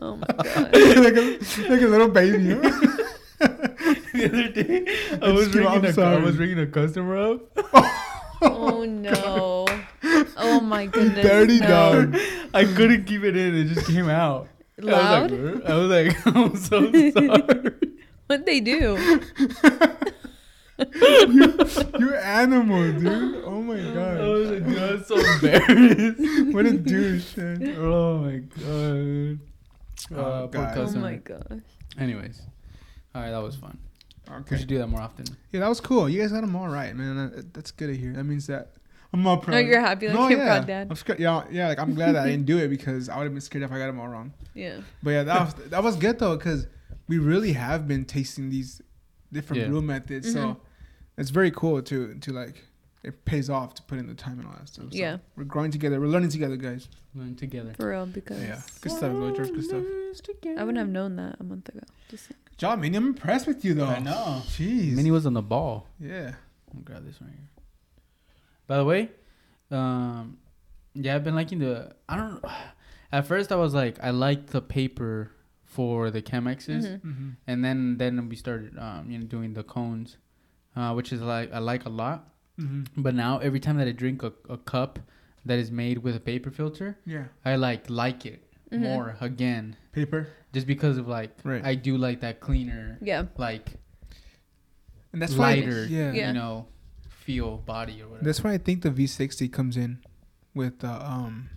Oh 0.00 0.16
my 0.16 0.26
god. 0.26 0.72
like, 0.72 1.16
a, 1.16 1.38
like 1.68 1.82
a 1.82 1.86
little 1.86 2.08
baby. 2.08 2.38
The 3.38 4.24
other 4.24 4.48
day 4.48 5.18
I 5.20 5.30
was 5.32 5.46
Excuse- 5.48 5.66
I'm 5.66 5.72
ringing 5.72 5.84
a, 5.84 5.88
I 5.88 5.92
sorry. 5.92 6.22
was 6.22 6.36
ringing 6.36 6.58
a 6.60 6.66
customer 6.66 7.16
up. 7.16 7.40
Oh, 7.74 8.08
oh 8.42 8.84
no. 8.84 9.66
Oh 10.36 10.60
my 10.60 10.86
goodness. 10.86 11.24
Dirty 11.24 11.58
no. 11.60 11.66
dog. 11.66 12.16
I 12.54 12.64
couldn't 12.64 13.04
keep 13.04 13.22
it 13.24 13.36
in. 13.36 13.54
It 13.54 13.64
just 13.64 13.86
came 13.86 14.08
out. 14.08 14.48
Loud? 14.82 15.32
I 15.32 15.74
was 15.74 15.90
like, 15.90 16.26
I 16.26 16.40
was 16.44 16.70
like, 16.72 16.86
I'm 17.16 17.36
so 17.36 17.50
sorry. 17.52 17.74
What'd 18.26 18.46
they 18.46 18.60
do? 18.60 18.96
you, 20.78 21.54
you 21.98 22.14
animal, 22.14 22.92
dude. 22.92 23.44
Oh 23.44 23.62
my 23.62 23.76
god. 23.76 24.20
I 24.20 24.28
was 24.28 24.50
like, 24.50 24.66
dude, 24.66 24.78
I 24.78 24.92
was 24.94 25.06
so 25.06 25.16
embarrassed. 25.34 26.54
what 26.54 26.66
a 26.66 26.72
douche, 26.78 27.36
man. 27.36 27.76
oh 27.78 28.18
my 28.18 28.36
god. 28.38 29.38
Oh, 30.14 30.16
Uh, 30.16 30.46
God. 30.46 30.78
Oh 30.78 30.90
my 30.98 31.16
gosh. 31.16 31.60
Anyways, 31.98 32.42
all 33.14 33.22
right, 33.22 33.30
that 33.30 33.42
was 33.42 33.56
fun. 33.56 33.78
We 34.28 34.34
Okay. 34.36 34.56
should 34.58 34.68
do 34.68 34.78
that 34.78 34.86
more 34.86 35.00
often. 35.00 35.26
Yeah, 35.52 35.60
that 35.60 35.68
was 35.68 35.80
cool. 35.80 36.08
You 36.08 36.20
guys 36.20 36.32
got 36.32 36.40
them 36.40 36.56
all 36.56 36.68
right, 36.68 36.94
man. 36.96 37.16
That, 37.16 37.52
that's 37.54 37.70
good 37.70 37.88
to 37.88 37.96
hear. 37.96 38.12
That 38.14 38.24
means 38.24 38.46
that 38.46 38.72
I'm 39.12 39.26
all 39.26 39.36
proud. 39.38 39.54
No, 39.54 39.58
you're 39.60 39.80
happy 39.80 40.06
like 40.08 40.16
No, 40.16 40.28
you're 40.28 40.38
yeah. 40.38 40.46
proud 40.46 40.66
dad. 40.66 40.86
I'm 40.90 40.96
scared. 40.96 41.20
Yeah, 41.20 41.44
yeah. 41.50 41.68
Like 41.68 41.78
I'm 41.78 41.94
glad 41.94 42.14
that 42.14 42.24
I 42.24 42.30
didn't 42.30 42.46
do 42.46 42.58
it 42.58 42.68
because 42.76 43.08
I 43.08 43.16
would 43.18 43.24
have 43.24 43.32
been 43.32 43.40
scared 43.42 43.64
if 43.64 43.70
I 43.72 43.78
got 43.78 43.86
them 43.86 44.00
all 44.00 44.08
wrong. 44.08 44.32
Yeah. 44.54 44.80
But 45.02 45.10
yeah, 45.10 45.22
that 45.24 45.40
was 45.44 45.54
that 45.70 45.82
was 45.82 45.96
good 45.96 46.18
though 46.18 46.36
because 46.36 46.66
we 47.08 47.18
really 47.18 47.52
have 47.52 47.86
been 47.86 48.04
tasting 48.04 48.48
these 48.50 48.80
different 49.32 49.62
Yeah. 49.62 49.68
brew 49.68 49.82
methods. 49.82 50.28
Mhm. 50.28 50.32
So 50.32 50.60
it's 51.18 51.30
very 51.30 51.50
cool 51.50 51.82
to 51.82 52.14
to 52.14 52.32
like 52.32 52.64
it 53.02 53.24
pays 53.24 53.50
off 53.50 53.74
to 53.74 53.82
put 53.82 53.98
in 53.98 54.06
the 54.06 54.14
time 54.14 54.38
and 54.38 54.46
all 54.46 54.54
that 54.58 54.68
stuff. 54.68 54.86
So 54.92 54.96
Yeah. 54.96 55.16
we're 55.36 55.44
growing 55.44 55.70
together. 55.72 56.00
We're 56.00 56.06
learning 56.06 56.28
together, 56.30 56.56
guys. 56.56 56.88
Learn 57.14 57.34
together. 57.34 57.74
For 57.76 57.90
real, 57.90 58.06
because 58.06 58.40
Yeah, 58.40 58.60
good 58.80 58.92
stuff, 58.92 59.12
Lil 59.12 59.34
George. 59.34 59.50
Good 59.52 59.64
stuff. 59.64 59.84
I 60.56 60.62
wouldn't 60.62 60.78
have 60.78 60.88
known 60.88 61.16
that 61.16 61.36
a 61.40 61.44
month 61.44 61.68
ago. 61.68 61.80
Just 62.08 62.28
saying. 62.28 62.38
Good 62.44 62.58
job, 62.58 62.78
man. 62.80 62.94
I'm 62.94 63.08
impressed 63.08 63.46
with 63.46 63.64
you 63.64 63.74
though. 63.74 63.86
I 63.86 63.98
know. 63.98 64.42
Jeez. 64.46 64.92
Minnie 64.94 65.10
was 65.10 65.26
on 65.26 65.34
the 65.34 65.42
ball. 65.42 65.88
yeah. 66.00 66.34
I'll 66.74 66.80
grab 66.80 67.04
this 67.04 67.20
right 67.20 67.28
here. 67.30 67.48
By 68.72 68.78
the 68.78 68.86
way, 68.86 69.10
um, 69.70 70.38
yeah, 70.94 71.14
I've 71.14 71.24
been 71.24 71.34
liking 71.34 71.58
the. 71.58 71.94
I 72.08 72.16
don't. 72.16 72.42
At 73.12 73.26
first, 73.26 73.52
I 73.52 73.56
was 73.56 73.74
like, 73.74 73.98
I 74.02 74.08
liked 74.08 74.46
the 74.46 74.62
paper 74.62 75.30
for 75.66 76.10
the 76.10 76.22
Chemexes, 76.22 76.84
Mhm. 76.86 77.00
Mm-hmm. 77.02 77.28
and 77.46 77.62
then 77.62 77.98
then 77.98 78.30
we 78.30 78.36
started, 78.36 78.78
um, 78.78 79.10
you 79.10 79.18
know, 79.18 79.26
doing 79.26 79.52
the 79.52 79.62
cones, 79.62 80.16
uh, 80.74 80.94
which 80.94 81.12
is 81.12 81.20
like 81.20 81.52
I 81.52 81.58
like 81.58 81.84
a 81.84 81.90
lot. 81.90 82.30
Mm-hmm. 82.58 83.02
But 83.02 83.14
now 83.14 83.36
every 83.40 83.60
time 83.60 83.76
that 83.76 83.86
I 83.88 83.92
drink 83.92 84.22
a, 84.22 84.32
a 84.48 84.56
cup 84.56 84.98
that 85.44 85.58
is 85.58 85.70
made 85.70 85.98
with 85.98 86.16
a 86.16 86.20
paper 86.20 86.50
filter, 86.50 86.96
Yeah. 87.04 87.24
I 87.44 87.56
like 87.56 87.90
like 87.90 88.24
it 88.24 88.40
Mhm. 88.72 88.80
more 88.80 89.16
again, 89.20 89.76
Paper. 89.92 90.28
just 90.54 90.66
because 90.66 90.96
of 90.96 91.06
like 91.08 91.32
Right. 91.44 91.62
I 91.62 91.74
do 91.74 91.98
like 91.98 92.20
that 92.20 92.40
cleaner, 92.40 92.96
Yeah. 93.02 93.26
like 93.36 93.74
And 95.12 95.20
that's 95.20 95.34
why. 95.34 95.56
lighter, 95.56 95.84
Yeah. 95.84 96.12
Yeah. 96.12 96.28
you 96.28 96.32
know, 96.32 96.68
feel 97.24 97.58
body 97.58 98.02
or 98.02 98.08
whatever. 98.08 98.24
That's 98.24 98.42
why 98.44 98.52
I 98.52 98.58
think 98.58 98.82
the 98.82 98.90
V60 98.90 99.50
comes 99.52 99.76
in 99.76 99.98
with 100.54 100.82
uh, 100.84 100.98
um. 101.04 101.50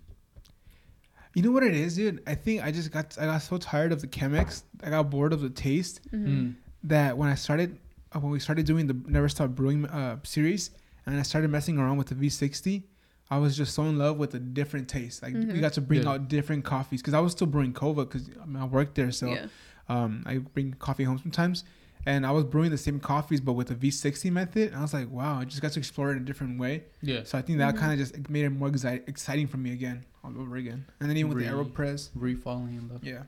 You 1.33 1.41
know 1.41 1.51
what 1.51 1.63
it 1.63 1.75
is, 1.75 1.95
dude? 1.97 2.21
I 2.25 2.35
think 2.35 2.63
I 2.63 2.71
just 2.71 2.91
got 2.91 3.17
I 3.19 3.25
got 3.25 3.39
so 3.41 3.57
tired 3.57 3.91
of 3.91 3.99
the 4.01 4.07
Chemex. 4.07 4.63
I 4.83 4.89
got 4.89 5.09
bored 5.09 5.33
of 5.33 5.41
the 5.41 5.49
taste 5.49 5.99
Mhm. 6.13 6.27
Mm. 6.27 6.55
that 6.83 7.17
when 7.17 7.27
I 7.29 7.35
started 7.35 7.77
uh, 8.13 8.19
when 8.19 8.31
we 8.31 8.39
started 8.39 8.65
doing 8.65 8.87
the 8.87 8.95
Never 9.07 9.27
Stop 9.27 9.49
Brewing 9.49 9.85
uh, 9.85 10.17
series 10.23 10.69
and 11.05 11.19
I 11.19 11.23
started 11.23 11.49
messing 11.51 11.77
around 11.77 11.97
with 11.97 12.07
the 12.07 12.15
V60, 12.15 12.83
I 13.29 13.37
was 13.37 13.57
just 13.57 13.73
so 13.75 13.83
in 13.83 13.97
love 13.97 14.17
with 14.17 14.33
a 14.35 14.39
different 14.39 14.87
taste. 14.87 15.21
Like 15.23 15.33
we 15.33 15.41
Mhm. 15.45 15.59
got 15.59 15.73
to 15.73 15.81
bring 15.81 16.03
Yeah. 16.03 16.11
out 16.11 16.29
different 16.29 16.63
coffees 16.63 17.01
because 17.01 17.13
I 17.13 17.19
was 17.19 17.33
still 17.33 17.47
brewing 17.47 17.73
Kova 17.73 18.07
because 18.09 18.29
I, 18.41 18.45
mean, 18.45 18.55
I 18.61 18.65
worked 18.65 18.95
there, 18.95 19.11
so 19.11 19.27
yeah. 19.27 19.47
um, 19.89 20.23
I 20.25 20.37
bring 20.37 20.73
coffee 20.79 21.03
home 21.03 21.17
sometimes. 21.17 21.65
And 22.07 22.25
I 22.25 22.31
was 22.31 22.43
brewing 22.43 22.69
the 22.69 22.77
same 22.77 22.99
coffees, 22.99 23.41
but 23.41 23.53
with 23.53 23.67
the 23.69 23.75
V60 23.75 24.31
method. 24.31 24.67
And 24.69 24.77
I 24.77 24.81
was 24.81 24.93
like, 24.93 25.09
wow, 25.09 25.39
I 25.39 25.45
just 25.45 25.61
got 25.61 25.71
to 25.71 25.79
explore 25.79 26.09
it 26.11 26.17
in 26.17 26.21
a 26.21 26.25
different 26.25 26.59
way. 26.59 26.83
Yeah. 27.01 27.23
So 27.23 27.37
I 27.37 27.41
think 27.41 27.57
that 27.57 27.73
Mhm. 27.75 27.79
kind 27.79 27.93
of 27.93 27.97
just 27.99 28.29
made 28.29 28.45
it 28.45 28.49
more 28.51 28.69
exci- 28.69 29.07
exciting 29.09 29.47
for 29.47 29.57
me 29.57 29.71
again, 29.73 30.05
all 30.23 30.31
over 30.39 30.55
again. 30.55 30.85
And 30.99 31.09
then 31.09 31.17
even 31.17 31.33
with 31.33 31.43
the 31.43 31.49
Aeropress, 31.51 32.09
Re-falling 32.13 32.75
in 32.75 32.89
love. 32.89 33.03
yeah. 33.03 33.23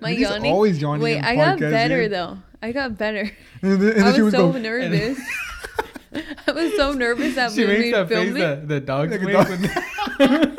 My 0.00 0.10
He's 0.12 0.20
yawning. 0.20 0.52
always 0.52 0.80
yawning. 0.80 1.02
Wait, 1.02 1.20
I 1.22 1.34
got 1.36 1.58
better 1.58 2.02
dude. 2.02 2.12
though. 2.12 2.38
I 2.62 2.72
got 2.72 2.96
better. 2.98 3.30
And 3.62 3.80
then, 3.80 3.92
and 3.92 4.02
I 4.02 4.04
then 4.06 4.14
she 4.14 4.22
was 4.22 4.32
so 4.34 4.52
go, 4.52 4.58
nervous. 4.58 5.18
I 6.46 6.52
was 6.52 6.74
so 6.76 6.92
nervous 6.92 7.34
that 7.34 7.52
She 7.52 7.60
when 7.64 7.68
makes 7.68 7.84
we 7.84 7.90
that 7.92 8.08
filmed 8.08 8.32
face 8.34 8.36
it. 8.36 8.38
that 8.40 8.68
the 8.68 8.80
dogs 8.80 9.10
Like 9.12 9.20
a 9.20 9.24
make. 9.24 9.34
dog. 9.34 9.48
when- 9.48 10.58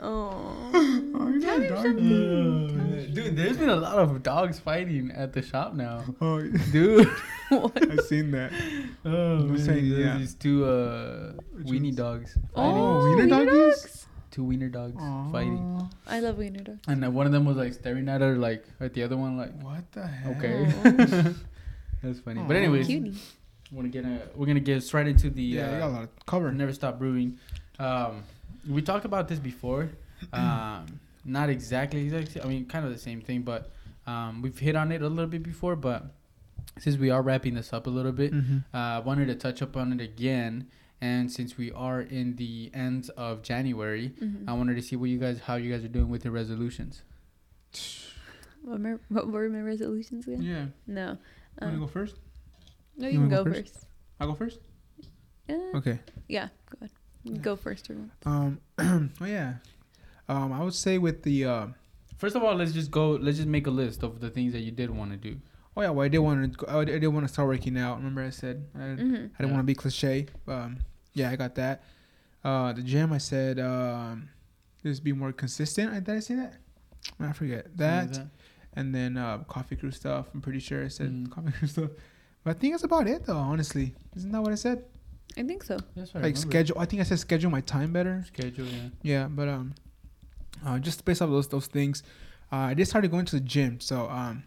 Oh. 0.00 0.70
oh, 0.74 1.32
Dude, 3.24 3.36
there's 3.36 3.56
been 3.56 3.68
a 3.70 3.76
lot 3.76 3.98
of 3.98 4.22
dogs 4.22 4.58
fighting 4.58 5.10
at 5.12 5.32
the 5.32 5.42
shop 5.42 5.74
now. 5.74 6.04
Oh, 6.20 6.40
Dude. 6.72 7.08
I've 7.50 8.00
seen 8.06 8.30
that. 8.32 8.52
Oh, 9.04 9.36
I'm 9.36 9.58
saying, 9.58 9.90
there's 9.90 9.98
yeah. 10.06 10.18
These 10.18 10.34
two 10.34 10.64
uh, 10.64 11.32
weenie 11.62 11.82
ones? 11.84 11.96
dogs 11.96 12.38
Oh, 12.54 12.62
fighting. 12.62 13.04
wiener 13.04 13.16
wiener 13.36 13.44
doggies? 13.46 13.82
dogs? 13.82 14.06
Two 14.30 14.44
wiener 14.44 14.68
dogs 14.68 14.96
fighting. 15.32 15.88
I 16.06 16.20
love 16.20 16.38
wiener 16.38 16.62
dogs. 16.62 16.80
And 16.88 17.02
then 17.02 17.14
one 17.14 17.26
of 17.26 17.32
them 17.32 17.44
was 17.44 17.56
like 17.56 17.72
staring 17.74 18.08
at 18.08 18.20
her, 18.20 18.36
like 18.36 18.64
at 18.80 18.94
the 18.94 19.02
other 19.02 19.16
one, 19.16 19.36
like 19.36 19.52
What 19.62 19.90
the 19.92 20.06
hell? 20.06 20.32
okay. 20.38 20.66
That's 22.02 22.20
funny. 22.20 22.40
Aw. 22.40 22.46
But 22.46 22.56
anyways, 22.56 22.86
Cutie. 22.86 23.14
we're 23.70 23.82
gonna 23.82 23.88
get 23.88 24.04
a, 24.04 24.22
we're 24.34 24.46
gonna 24.46 24.60
get 24.60 24.82
straight 24.82 25.06
into 25.06 25.30
the 25.30 25.42
Yeah, 25.42 25.72
you 25.72 25.78
got 25.78 25.86
a 25.86 25.86
uh, 25.86 25.92
lot 25.94 26.02
of 26.04 26.26
cover. 26.26 26.50
never 26.52 26.72
stop 26.72 26.98
brewing. 26.98 27.38
Um, 27.78 28.24
we 28.68 28.82
talked 28.82 29.04
about 29.04 29.28
this 29.28 29.38
before. 29.38 29.90
Um, 30.32 31.00
not 31.24 31.48
exactly, 31.50 32.02
exactly. 32.04 32.40
I 32.42 32.46
mean, 32.46 32.66
kind 32.66 32.84
of 32.84 32.92
the 32.92 32.98
same 32.98 33.20
thing, 33.20 33.42
but 33.42 33.70
um, 34.06 34.42
we've 34.42 34.58
hit 34.58 34.76
on 34.76 34.92
it 34.92 35.02
a 35.02 35.08
little 35.08 35.26
bit 35.30 35.42
before. 35.42 35.76
But 35.76 36.06
since 36.78 36.96
we 36.96 37.10
are 37.10 37.22
wrapping 37.22 37.54
this 37.54 37.72
up 37.72 37.86
a 37.86 37.90
little 37.90 38.12
bit, 38.12 38.32
Mm-hmm. 38.32 38.58
uh, 38.74 38.78
I 38.78 38.98
wanted 39.00 39.26
to 39.28 39.34
touch 39.34 39.62
up 39.62 39.76
on 39.76 39.92
it 39.92 40.00
again. 40.00 40.68
And 41.00 41.30
since 41.30 41.58
we 41.58 41.70
are 41.72 42.00
in 42.00 42.36
the 42.36 42.70
ends 42.72 43.08
of 43.10 43.42
January, 43.42 44.14
Mhm. 44.22 44.44
I 44.48 44.52
wanted 44.54 44.76
to 44.76 44.82
see 44.82 44.96
what 44.96 45.10
you 45.10 45.18
guys, 45.18 45.40
how 45.40 45.56
you 45.56 45.70
guys 45.70 45.84
are 45.84 45.88
doing 45.88 46.08
with 46.08 46.24
your 46.24 46.32
resolutions. 46.32 47.02
What, 48.62 48.80
were- 48.80 49.00
what 49.10 49.30
were 49.30 49.48
my 49.50 49.60
resolutions 49.60 50.26
again? 50.26 50.40
Yeah. 50.42 50.66
No. 50.86 51.02
You 51.02 51.06
want 51.08 51.18
to 51.60 51.66
Um, 51.66 51.80
go 51.80 51.86
first? 51.86 52.16
no, 52.96 53.08
you 53.08 53.14
you 53.14 53.18
can 53.20 53.28
go 53.28 53.44
go 53.44 53.52
first. 53.52 53.86
I'll 54.18 54.28
go 54.28 54.34
first? 54.34 54.58
Yeah. 55.48 55.70
Okay. 55.74 55.98
Yeah, 56.28 56.48
go 56.70 56.78
ahead. 56.80 56.90
Yeah. 57.24 57.38
Go 57.42 57.56
first, 57.56 57.90
everyone. 57.90 58.12
Um. 58.24 58.60
oh 59.20 59.24
yeah. 59.26 59.54
Um. 60.28 60.52
I 60.52 60.62
would 60.62 60.74
say 60.74 60.98
with 60.98 61.22
the. 61.22 61.44
Uh, 61.44 61.66
First 62.16 62.36
of 62.36 62.42
all, 62.44 62.54
let's 62.54 62.72
just 62.72 62.90
go. 62.90 63.10
Let's 63.12 63.36
just 63.38 63.48
make 63.48 63.66
a 63.66 63.70
list 63.70 64.02
of 64.02 64.20
the 64.20 64.30
things 64.30 64.52
that 64.52 64.60
you 64.60 64.70
did 64.70 64.88
want 64.90 65.10
to 65.10 65.16
do. 65.16 65.36
oh 65.76 65.82
yeah. 65.82 65.90
Well, 65.90 66.04
I 66.04 66.08
did 66.08 66.18
want 66.18 66.58
to. 66.58 66.70
I 66.70 66.84
did 66.84 67.06
want 67.08 67.26
to 67.26 67.32
start 67.32 67.48
working 67.48 67.76
out. 67.76 67.96
Remember, 67.98 68.22
I 68.22 68.30
said 68.30 68.66
I, 68.74 68.78
hmm 68.78 68.84
I 68.84 68.96
didn't 68.96 69.32
Yeah. 69.40 69.46
want 69.46 69.58
to 69.58 69.62
be 69.64 69.74
cliche. 69.74 70.26
Um. 70.48 70.78
Yeah, 71.12 71.30
I 71.30 71.36
got 71.36 71.54
that. 71.56 71.82
Uh, 72.42 72.72
the 72.72 72.82
gym. 72.82 73.12
I 73.12 73.18
said. 73.18 73.58
Um. 73.58 74.28
Just 74.82 75.02
be 75.02 75.12
more 75.12 75.32
consistent. 75.32 75.92
I 75.92 76.00
did 76.00 76.14
I 76.16 76.20
say 76.20 76.34
that? 76.36 76.54
I 77.18 77.32
forget 77.32 77.74
that. 77.78 78.26
And 78.74 78.94
then 78.94 79.16
uh, 79.16 79.38
coffee 79.48 79.76
crew 79.76 79.90
stuff. 79.90 80.26
I'm 80.34 80.40
pretty 80.42 80.58
sure 80.60 80.84
I 80.84 80.88
said 80.88 81.08
Mm. 81.10 81.30
coffee 81.30 81.52
crew 81.52 81.68
stuff. 81.74 81.90
But 82.42 82.56
I 82.56 82.58
think 82.58 82.74
that's 82.74 82.84
about 82.84 83.06
it, 83.06 83.24
though. 83.24 83.36
Honestly, 83.38 83.94
isn't 84.16 84.30
that 84.32 84.42
what 84.42 84.52
I 84.52 84.56
said? 84.56 84.84
I 85.38 85.42
think 85.42 85.62
so. 85.64 85.78
That's 85.96 86.12
what 86.12 86.20
I 86.20 86.26
like 86.28 86.34
remember. 86.34 86.50
schedule. 86.50 86.78
I 86.78 86.84
think 86.84 87.00
I 87.00 87.04
said 87.04 87.18
schedule 87.18 87.50
my 87.50 87.62
time 87.62 87.92
better. 87.92 88.22
Schedule, 88.26 88.66
yeah. 88.66 88.88
Yeah, 89.02 89.28
but 89.28 89.48
um, 89.48 89.74
uh, 90.66 90.78
just 90.78 91.04
based 91.04 91.22
off 91.22 91.30
those 91.30 91.48
those 91.48 91.66
things, 91.66 92.02
uh, 92.52 92.56
I 92.56 92.74
did 92.74 92.86
started 92.86 93.10
going 93.10 93.24
to 93.26 93.36
the 93.36 93.40
gym. 93.40 93.80
So 93.80 94.08
um, 94.08 94.42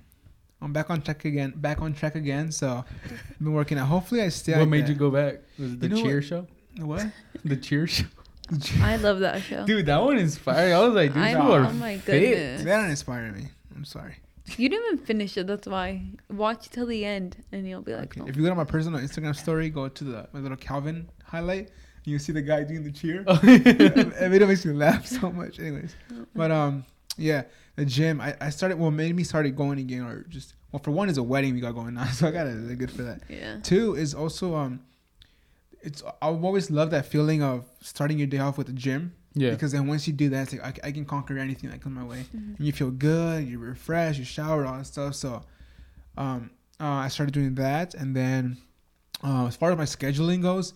I'm 0.62 0.74
back 0.74 0.89
on 0.89 1.02
track 1.02 1.26
again. 1.26 1.54
Back 1.56 1.82
on 1.82 1.93
track 1.93 2.15
again. 2.15 2.52
So 2.52 2.84
I've 3.06 3.39
been 3.39 3.54
working 3.54 3.78
out. 3.78 3.88
Hopefully, 3.88 4.22
I 4.22 4.30
stay. 4.30 4.54
what 4.54 4.60
like 4.62 4.70
made 4.70 4.84
that. 4.86 4.89
you 4.89 4.96
go 4.96 5.10
back? 5.12 5.36
Was 5.60 5.74
it 5.74 5.80
the 5.80 5.88
You 5.88 5.96
know 5.96 6.02
cheer 6.04 6.15
what? 6.17 6.24
show? 6.26 6.48
What? 6.80 7.08
The 7.46 7.56
cheer 7.58 7.88
show. 7.88 8.06
I 8.82 8.96
love 8.96 9.20
that 9.20 9.41
show. 9.41 9.65
Dude, 9.65 9.86
that 9.88 10.02
one 10.02 10.17
inspired. 10.17 10.72
I 10.74 10.80
was 10.86 10.93
like, 10.96 11.13
dude, 11.13 11.22
I 11.22 11.32
you 11.32 11.38
are 11.38 11.65
Oh 11.65 11.74
my 11.74 11.98
fit. 11.98 12.22
goodness. 12.22 12.63
That 12.63 12.78
don't 12.82 13.36
me. 13.36 13.50
I'm 13.76 13.84
sorry. 13.84 14.15
You 14.56 14.70
didn't 14.70 14.86
even 14.93 15.06
finish 15.06 15.36
it. 15.38 15.48
That's 15.48 15.67
why. 15.67 16.04
Watch 16.32 16.70
till 16.70 16.86
the 16.86 17.04
end, 17.04 17.43
and 17.52 17.67
you'll 17.67 17.82
be 17.82 17.93
like, 17.93 18.06
Okay. 18.17 18.22
oh. 18.22 18.28
If 18.28 18.38
you 18.38 18.43
go 18.43 18.50
to 18.50 18.56
my 18.56 18.63
personal 18.63 19.02
Instagram 19.02 19.36
story, 19.36 19.70
go 19.70 19.89
to 19.89 20.04
the 20.06 20.30
my 20.32 20.39
little 20.39 20.56
Calvin 20.56 21.10
highlight. 21.26 21.70
You 22.08 22.20
see 22.20 22.32
the 22.32 22.41
guy 22.41 22.63
doing 22.63 22.84
the 22.84 22.91
cheer. 22.91 23.24
Oh, 23.28 23.38
it 23.43 24.30
video 24.30 24.48
makes 24.48 24.65
me 24.65 24.74
laugh 24.74 25.06
so 25.06 25.30
much. 25.32 25.60
Anyways, 25.60 25.93
but 26.34 26.52
um, 26.52 26.86
yeah, 27.17 27.43
the 27.76 27.84
gym. 27.86 28.22
I, 28.22 28.34
I 28.39 28.50
started. 28.50 28.80
Well, 28.80 28.91
made 28.91 29.13
me 29.13 29.24
started 29.24 29.56
going 29.58 29.78
again, 29.80 30.04
or 30.04 30.24
just 30.30 30.54
well, 30.72 30.82
for 30.82 30.91
one 30.91 31.10
is 31.10 31.17
a 31.17 31.24
wedding 31.24 31.54
we 31.54 31.60
got 31.60 31.74
going 31.76 31.98
on, 31.98 32.08
so 32.13 32.28
I 32.28 32.32
got 32.32 32.48
it 32.48 32.78
good 32.78 32.91
for 32.91 33.04
that. 33.04 33.22
yeah. 33.28 33.60
Two 33.62 33.96
is 33.96 34.13
also 34.13 34.56
um, 34.56 34.80
it's 35.82 36.02
I've 36.22 36.43
always 36.43 36.72
loved 36.72 36.91
that 36.93 37.06
feeling 37.08 37.43
of 37.43 37.65
starting 37.82 38.17
your 38.17 38.28
day 38.28 38.39
off 38.39 38.58
with 38.58 38.67
the 38.67 38.74
gym 38.74 39.13
yeah. 39.34 39.52
because 39.52 39.74
then 39.74 39.86
once 39.88 40.08
you 40.08 40.13
do 40.13 40.30
that, 40.30 40.43
it's 40.43 40.54
like 40.63 40.84
I, 40.86 40.88
I 40.88 40.91
can 40.93 41.04
conquer 41.06 41.38
anything 41.38 41.70
that 41.72 41.82
comes 41.82 41.93
my 41.96 42.06
way, 42.06 42.26
Mhm. 42.34 42.58
and 42.58 42.65
you 42.65 42.72
feel 42.72 42.89
good, 42.91 43.46
you 43.46 43.60
refresh, 43.60 44.17
you 44.17 44.24
shower, 44.26 44.65
all 44.65 44.78
that 44.78 44.86
stuff. 44.86 45.15
So, 45.15 45.43
um, 46.17 46.52
uh, 46.80 46.86
I 46.86 47.10
started 47.10 47.34
doing 47.34 47.56
that, 47.56 47.96
and 47.96 48.15
then 48.15 48.58
uh, 49.24 49.48
as 49.48 49.56
far 49.58 49.72
as 49.72 49.78
my 49.78 49.84
scheduling 49.86 50.41
goes, 50.41 50.74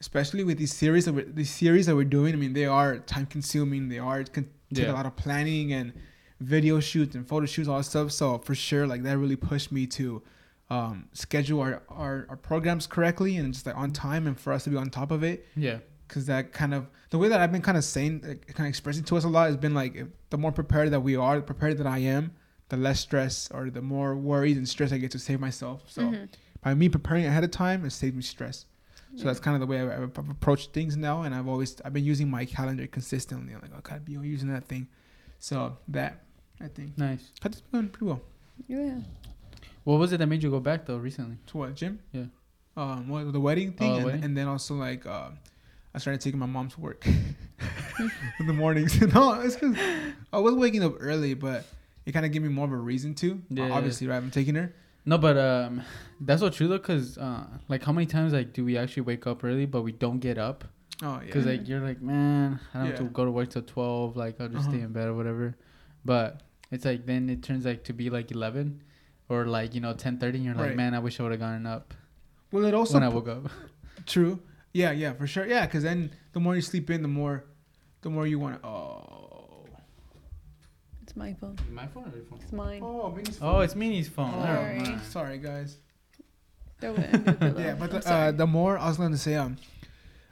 especially 0.00 0.44
with 0.44 0.58
these 0.58 0.72
series 0.72 1.04
that 1.06 1.12
we're, 1.12 1.24
these 1.24 1.50
series 1.50 1.86
that 1.86 1.96
we're 1.96 2.04
doing, 2.04 2.34
I 2.34 2.36
mean 2.36 2.52
they 2.52 2.66
are 2.66 2.98
time 2.98 3.26
consuming. 3.26 3.88
They 3.88 3.98
are 3.98 4.20
it 4.20 4.32
can 4.32 4.44
take 4.74 4.84
Yeah. 4.84 4.92
a 4.92 4.94
lot 4.94 5.06
of 5.06 5.16
planning 5.16 5.72
and 5.72 5.92
video 6.40 6.78
shoots 6.80 7.14
and 7.16 7.26
photo 7.26 7.46
shoots, 7.46 7.68
all 7.68 7.78
that 7.78 7.84
stuff. 7.84 8.12
So 8.12 8.38
for 8.38 8.54
sure, 8.54 8.86
like 8.86 9.02
that 9.02 9.18
really 9.18 9.36
pushed 9.36 9.72
me 9.72 9.86
to 9.88 10.22
um, 10.70 11.08
schedule 11.14 11.60
our, 11.60 11.82
our 11.88 12.26
our 12.28 12.36
programs 12.36 12.86
correctly 12.86 13.36
and 13.38 13.52
just 13.54 13.66
like 13.66 13.76
on 13.76 13.90
time, 13.90 14.26
and 14.26 14.38
for 14.38 14.52
us 14.52 14.64
to 14.64 14.70
be 14.70 14.76
on 14.76 14.90
top 14.90 15.10
of 15.10 15.22
it 15.24 15.46
Yeah. 15.56 15.78
because 16.06 16.26
that 16.26 16.52
kind 16.52 16.74
of 16.74 16.86
the 17.10 17.16
way 17.18 17.28
that 17.30 17.40
I've 17.40 17.50
been 17.50 17.62
kind 17.62 17.78
of 17.78 17.84
saying, 17.84 18.20
like, 18.22 18.46
kind 18.48 18.66
of 18.66 18.68
expressing 18.68 19.02
to 19.04 19.16
us 19.16 19.24
a 19.24 19.28
lot 19.28 19.46
has 19.46 19.56
been 19.56 19.72
like 19.72 19.96
if, 19.96 20.08
the 20.28 20.36
more 20.36 20.52
prepared 20.52 20.90
that 20.90 21.00
we 21.00 21.16
are, 21.16 21.36
the 21.36 21.42
prepared 21.42 21.78
that 21.78 21.86
I 21.86 21.98
am, 22.00 22.32
the 22.68 22.76
less 22.76 23.00
stress 23.00 23.50
or 23.50 23.70
the 23.70 23.80
more 23.80 24.14
worries 24.14 24.58
and 24.58 24.68
stress 24.68 24.92
I 24.92 24.98
get 24.98 25.10
to 25.12 25.18
save 25.18 25.40
myself. 25.40 25.84
So 25.86 26.02
Mhm. 26.02 26.28
by 26.60 26.74
me 26.74 26.90
preparing 26.90 27.24
ahead 27.24 27.44
of 27.44 27.50
time, 27.50 27.86
it 27.86 27.90
saves 27.90 28.14
me 28.14 28.22
stress. 28.22 28.66
So 29.16 29.20
Yeah. 29.20 29.24
that's 29.24 29.40
kind 29.40 29.54
of 29.54 29.60
the 29.60 29.66
way 29.66 29.80
I've, 29.80 29.90
I've 30.02 30.18
I've 30.18 30.30
approached 30.30 30.72
things 30.72 30.96
now, 30.96 31.22
and 31.22 31.34
I've 31.34 31.48
always 31.48 31.80
I've 31.84 31.92
been 31.92 32.04
using 32.04 32.30
my 32.30 32.44
calendar 32.44 32.86
consistently. 32.86 33.54
I'm 33.54 33.60
like, 33.62 33.70
oh, 33.76 33.80
gotta 33.82 34.00
be 34.00 34.12
using 34.12 34.52
that 34.52 34.64
thing. 34.66 34.86
So 35.38 35.76
that 35.88 36.20
I 36.60 36.68
think 36.68 36.98
Nice. 36.98 37.30
that's 37.40 37.60
been 37.60 37.88
pretty 37.88 38.06
well. 38.06 38.20
Yeah. 38.66 38.98
What 39.84 39.98
was 39.98 40.12
it 40.12 40.18
that 40.18 40.26
made 40.26 40.42
you 40.42 40.50
go 40.50 40.60
back 40.60 40.84
though 40.86 40.98
recently? 40.98 41.38
To 41.48 41.58
what 41.58 41.74
gym? 41.74 42.00
Yeah. 42.12 42.24
Um, 42.76 43.08
what 43.08 43.32
the 43.32 43.40
wedding 43.40 43.72
thing, 43.72 43.90
the 43.92 43.96
and, 43.96 44.04
wedding? 44.04 44.24
and 44.24 44.36
then 44.36 44.46
also 44.46 44.74
like 44.74 45.06
uh, 45.06 45.30
I 45.94 45.98
started 45.98 46.20
taking 46.20 46.38
my 46.38 46.46
mom 46.46 46.68
to 46.68 46.80
work 46.80 47.06
in 48.40 48.46
the 48.46 48.52
mornings. 48.52 49.00
no, 49.14 49.40
it's 49.40 49.56
because 49.56 49.76
I 50.32 50.38
was 50.38 50.54
waking 50.54 50.84
up 50.84 50.94
early, 51.00 51.34
but 51.34 51.64
it 52.06 52.12
kind 52.12 52.24
of 52.26 52.32
gave 52.32 52.42
me 52.42 52.48
more 52.48 52.66
of 52.66 52.72
a 52.72 52.76
reason 52.76 53.14
to. 53.16 53.40
Yeah. 53.50 53.70
Obviously, 53.70 54.06
right? 54.06 54.16
I'm 54.16 54.30
taking 54.30 54.54
her. 54.54 54.72
No, 55.08 55.16
but 55.16 55.38
um, 55.38 55.82
that's 56.20 56.40
so 56.40 56.50
true 56.50 56.68
though, 56.68 56.78
cause 56.78 57.16
uh, 57.16 57.46
like 57.68 57.82
how 57.82 57.92
many 57.92 58.06
times 58.06 58.34
like 58.34 58.52
do 58.52 58.62
we 58.64 58.76
actually 58.76 59.04
wake 59.04 59.26
up 59.26 59.42
early 59.42 59.64
but 59.64 59.80
we 59.82 59.92
don't 59.92 60.18
get 60.18 60.36
up? 60.36 60.64
Oh 61.02 61.20
yeah. 61.24 61.32
Cause 61.32 61.46
like 61.46 61.66
you're 61.66 61.80
like, 61.80 62.02
man, 62.02 62.60
I 62.74 62.78
don't 62.78 62.86
have 62.88 62.98
to 62.98 63.04
go 63.04 63.24
to 63.24 63.30
work 63.30 63.48
till 63.50 63.62
twelve. 63.62 64.16
Like 64.16 64.38
I'll 64.40 64.48
just 64.48 64.68
Uh-huh. 64.68 64.76
stay 64.76 64.80
in 64.82 64.92
bed 64.92 65.08
or 65.08 65.14
whatever. 65.14 65.56
But 66.04 66.42
it's 66.70 66.84
like 66.84 67.06
then 67.06 67.30
it 67.30 67.42
turns 67.42 67.64
like 67.64 67.84
to 67.84 67.94
be 67.94 68.10
like 68.10 68.30
eleven, 68.30 68.82
or 69.30 69.46
like 69.46 69.74
you 69.74 69.80
know 69.80 69.94
ten 69.94 70.18
thirty. 70.18 70.36
And 70.38 70.44
you're 70.46 70.54
like, 70.54 70.76
man, 70.76 70.92
I 70.94 70.98
wish 70.98 71.18
I 71.18 71.22
would 71.22 71.32
have 71.32 71.40
gotten 71.40 71.66
up 71.66 71.94
well, 72.52 72.64
it 72.66 72.74
also 72.74 72.94
when 72.94 73.02
I 73.02 73.08
woke 73.08 73.28
up. 73.28 73.48
true. 74.06 74.40
Yeah, 74.74 74.92
yeah, 74.92 75.14
for 75.14 75.26
sure. 75.26 75.46
Yeah, 75.46 75.64
because 75.64 75.82
then 75.84 76.10
the 76.32 76.40
more 76.40 76.54
you 76.54 76.60
sleep 76.60 76.90
in, 76.90 77.00
the 77.00 77.08
more, 77.08 77.44
the 78.02 78.10
more 78.10 78.26
you 78.26 78.38
want 78.38 78.60
to. 78.62 78.68
Oh. 78.68 79.17
It's 81.18 81.42
my 81.42 81.48
phone. 81.48 81.56
My 81.72 81.86
phone 81.88 82.04
or 82.12 82.16
your 82.16 82.24
phone? 82.26 82.38
It's 82.42 82.52
mine. 82.52 82.80
Oh, 82.84 83.10
Minnie's 83.10 83.38
phone. 83.38 83.54
Oh, 83.56 83.60
it's 83.60 83.74
Minnie's 83.74 84.08
phone. 84.08 84.34
Oh, 84.34 84.44
Never 84.44 84.56
Sorry. 84.56 84.78
mind. 84.78 85.02
Sorry, 85.02 85.38
guys. 85.38 85.76
Throw 86.80 86.94
it 86.94 87.10
under 87.12 87.32
the 87.32 87.32
pillow. 87.38 87.60
Yeah, 87.64 87.74
but 87.74 87.84
I'm 87.84 87.90
the, 87.90 87.96
uh, 87.96 88.00
sorry. 88.02 88.32
the 88.32 88.46
more 88.46 88.78
I 88.78 88.86
was 88.86 88.96
going 88.98 89.10
to 89.10 89.18
say, 89.18 89.34
um, 89.34 89.56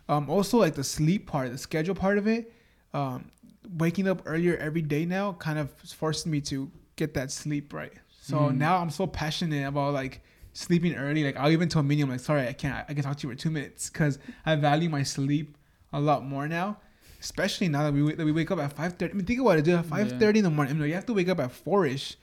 um, 0.08 0.30
also 0.30 0.58
like 0.58 0.74
the 0.76 0.84
sleep 0.84 1.26
part, 1.26 1.50
the 1.50 1.58
schedule 1.58 1.96
part 1.96 2.18
of 2.18 2.28
it, 2.28 2.52
um, 2.94 3.30
waking 3.76 4.06
up 4.06 4.22
earlier 4.26 4.56
every 4.58 4.82
day 4.82 5.04
now 5.04 5.32
kind 5.32 5.58
of 5.58 5.72
forced 5.72 6.24
me 6.26 6.40
to 6.42 6.70
get 6.94 7.14
that 7.14 7.32
sleep 7.32 7.72
right. 7.72 7.92
So 8.22 8.36
Mm. 8.36 8.56
now 8.56 8.78
I'm 8.78 8.90
so 8.90 9.06
passionate 9.08 9.66
about 9.66 9.92
like 9.92 10.20
sleeping 10.52 10.94
early. 10.94 11.24
Like 11.24 11.36
I'll 11.36 11.50
even 11.50 11.68
tell 11.68 11.82
Minnie, 11.82 12.02
I'm 12.02 12.10
like, 12.10 12.20
sorry, 12.20 12.46
I 12.46 12.52
can't. 12.52 12.84
I 12.88 12.94
can 12.94 13.02
talk 13.02 13.16
to 13.18 13.26
you 13.28 13.34
for 13.34 13.38
two 13.40 13.50
minutes 13.50 13.90
because 13.90 14.18
I 14.44 14.54
value 14.54 14.88
my 14.88 15.02
sleep 15.02 15.56
a 15.92 16.00
lot 16.00 16.24
more 16.24 16.46
now. 16.46 16.76
Especially 17.26 17.66
now 17.68 17.82
that 17.82 17.92
we 17.92 18.14
that 18.14 18.24
we 18.24 18.30
wake 18.40 18.50
up 18.52 18.60
at 18.60 18.72
five 18.72 18.92
thirty. 18.98 19.12
I 19.12 19.16
mean, 19.16 19.26
think 19.26 19.40
about 19.40 19.58
it, 19.58 19.64
dude. 19.64 19.74
At 19.82 19.86
five 19.86 20.08
thirty 20.20 20.38
in 20.38 20.44
the 20.44 20.50
morning. 20.56 20.74
I 20.74 20.78
mean, 20.78 20.88
you 20.88 20.94
have 20.94 21.06
to 21.06 21.14
wake 21.20 21.28
up 21.28 21.40
at 21.40 21.50
four 21.50 21.84
ish 21.84 22.16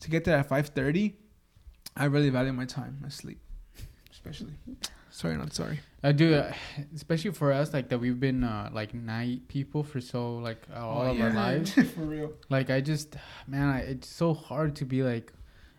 to 0.00 0.10
get 0.10 0.24
there 0.24 0.36
at 0.36 0.46
five 0.46 0.68
thirty. 0.68 1.16
I 1.96 2.04
really 2.04 2.28
value 2.28 2.52
my 2.52 2.66
time, 2.66 2.98
my 3.00 3.08
sleep, 3.08 3.40
especially. 4.10 4.52
Sorry, 5.10 5.36
not 5.38 5.52
sorry. 5.54 5.80
I 6.02 6.12
do, 6.12 6.34
uh, 6.34 6.52
especially 6.94 7.32
for 7.32 7.50
us, 7.52 7.72
like 7.72 7.88
that 7.90 7.98
we've 7.98 8.18
been 8.20 8.44
uh, 8.44 8.68
like 8.72 8.92
night 8.92 9.48
people 9.48 9.82
for 9.84 10.00
so 10.00 10.36
like 10.36 10.60
all 10.74 11.02
Oh, 11.02 11.10
of 11.12 11.20
our 11.20 11.32
lives. 11.32 11.72
for 11.94 12.00
real. 12.16 12.32
Like 12.50 12.68
I 12.70 12.80
just, 12.82 13.16
man, 13.46 13.68
I, 13.68 13.78
it's 13.80 14.08
so 14.08 14.34
hard 14.34 14.76
to 14.76 14.84
be 14.84 15.02
like, 15.02 15.32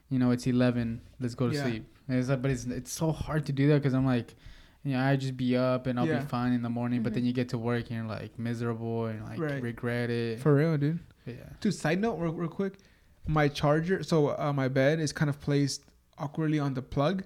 you 0.09 0.17
know, 0.19 0.31
it's 0.31 0.47
eleven, 0.47 1.01
let's 1.19 1.36
go 1.36 1.47
to 1.49 1.55
Yeah. 1.55 1.63
sleep. 1.63 1.83
It's 2.09 2.29
like, 2.29 2.41
but 2.41 2.49
it's 2.51 2.65
it's 2.65 2.91
so 2.91 3.12
hard 3.12 3.45
to 3.47 3.51
do 3.51 3.67
that 3.69 3.75
because 3.81 3.93
I'm 3.93 4.05
like, 4.15 4.33
you 4.84 4.93
know, 4.93 5.00
I 5.02 5.15
just 5.15 5.38
be 5.38 5.56
up 5.56 5.88
and 5.88 5.98
I'll 6.00 6.08
Yeah. 6.08 6.19
be 6.19 6.26
fine 6.26 6.52
in 6.54 6.62
the 6.62 6.69
morning, 6.69 7.04
but 7.04 7.12
Mhm. 7.12 7.15
then 7.15 7.26
you 7.26 7.34
get 7.34 7.50
to 7.50 7.58
work 7.58 7.89
and 7.89 7.98
you're 8.00 8.06
like 8.08 8.38
miserable 8.38 9.06
and 9.06 9.24
like 9.24 9.39
Right. 9.39 9.62
regret 9.63 10.10
it. 10.10 10.39
For 10.39 10.54
real, 10.56 10.78
dude. 10.78 11.00
yeah. 11.26 11.36
Dude, 11.62 11.74
side 11.74 12.02
note, 12.02 12.15
real, 12.17 12.34
real 12.34 12.50
quick. 12.50 12.78
My 13.26 13.48
charger, 13.48 14.04
so 14.04 14.38
uh, 14.38 14.52
my 14.54 14.67
bed 14.67 15.00
is 15.00 15.13
kind 15.13 15.30
of 15.30 15.39
placed 15.39 15.84
awkwardly 16.17 16.60
on 16.60 16.74
the 16.74 16.82
plug. 16.82 17.24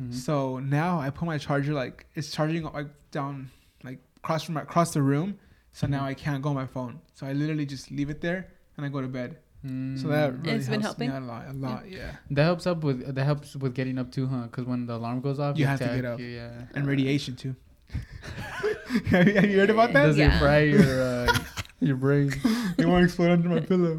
Mhm. 0.00 0.14
So 0.14 0.60
now 0.60 1.00
I 1.00 1.10
put 1.10 1.26
my 1.26 1.36
charger 1.38 1.74
like 1.74 2.06
it's 2.14 2.30
charging 2.30 2.62
like 2.64 2.86
down 3.10 3.50
like 3.82 3.98
across 4.18 4.44
from 4.44 4.54
my, 4.54 4.62
across 4.62 4.92
the 4.94 5.02
room. 5.02 5.38
So 5.72 5.86
now 5.88 6.02
Mhm. 6.02 6.12
I 6.12 6.14
can't 6.14 6.42
go 6.42 6.50
on 6.50 6.54
my 6.54 6.66
phone. 6.66 7.00
So 7.14 7.26
I 7.26 7.32
literally 7.32 7.66
just 7.66 7.90
leave 7.90 8.08
it 8.08 8.20
there 8.20 8.48
and 8.76 8.86
I 8.86 8.88
go 8.88 9.00
to 9.00 9.08
bed. 9.08 9.38
So 9.62 9.68
Mm. 9.68 10.02
that 10.08 10.32
really 10.38 10.52
it's 10.56 10.68
been 10.70 10.80
helps 10.80 10.98
me 10.98 11.06
helping? 11.06 11.10
out 11.10 11.22
a 11.22 11.26
lot. 11.26 11.48
A 11.48 11.52
lot, 11.52 11.90
yeah. 11.90 12.12
that 12.30 12.44
helps 12.44 12.66
up 12.66 12.82
with 12.82 13.14
that 13.14 13.24
helps 13.24 13.54
with 13.56 13.74
getting 13.74 13.98
up 13.98 14.10
too, 14.10 14.26
huh? 14.26 14.44
Because 14.44 14.64
when 14.64 14.86
the 14.86 14.94
alarm 14.96 15.20
goes 15.20 15.38
off, 15.38 15.58
You 15.58 15.66
it 15.66 15.68
have 15.68 15.78
to 15.80 15.84
get 15.96 16.04
up. 16.06 16.18
you, 16.18 16.26
yeah. 16.26 16.50
And 16.74 16.86
radiation 16.86 17.36
too. 17.36 17.54
have, 19.08 19.26
you, 19.28 19.34
have 19.34 19.50
you 19.50 19.58
heard 19.58 19.68
about 19.70 19.92
that? 19.92 20.06
Does 20.06 20.16
Yeah. 20.18 20.34
it 20.34 20.38
fry 20.38 20.60
your 20.60 21.02
uh, 21.02 21.38
your 21.80 21.96
brain? 21.96 22.32
You 22.78 22.88
want 22.88 23.02
to 23.02 23.04
explode 23.04 23.32
under 23.32 23.48
my 23.50 23.60
pillow? 23.60 23.98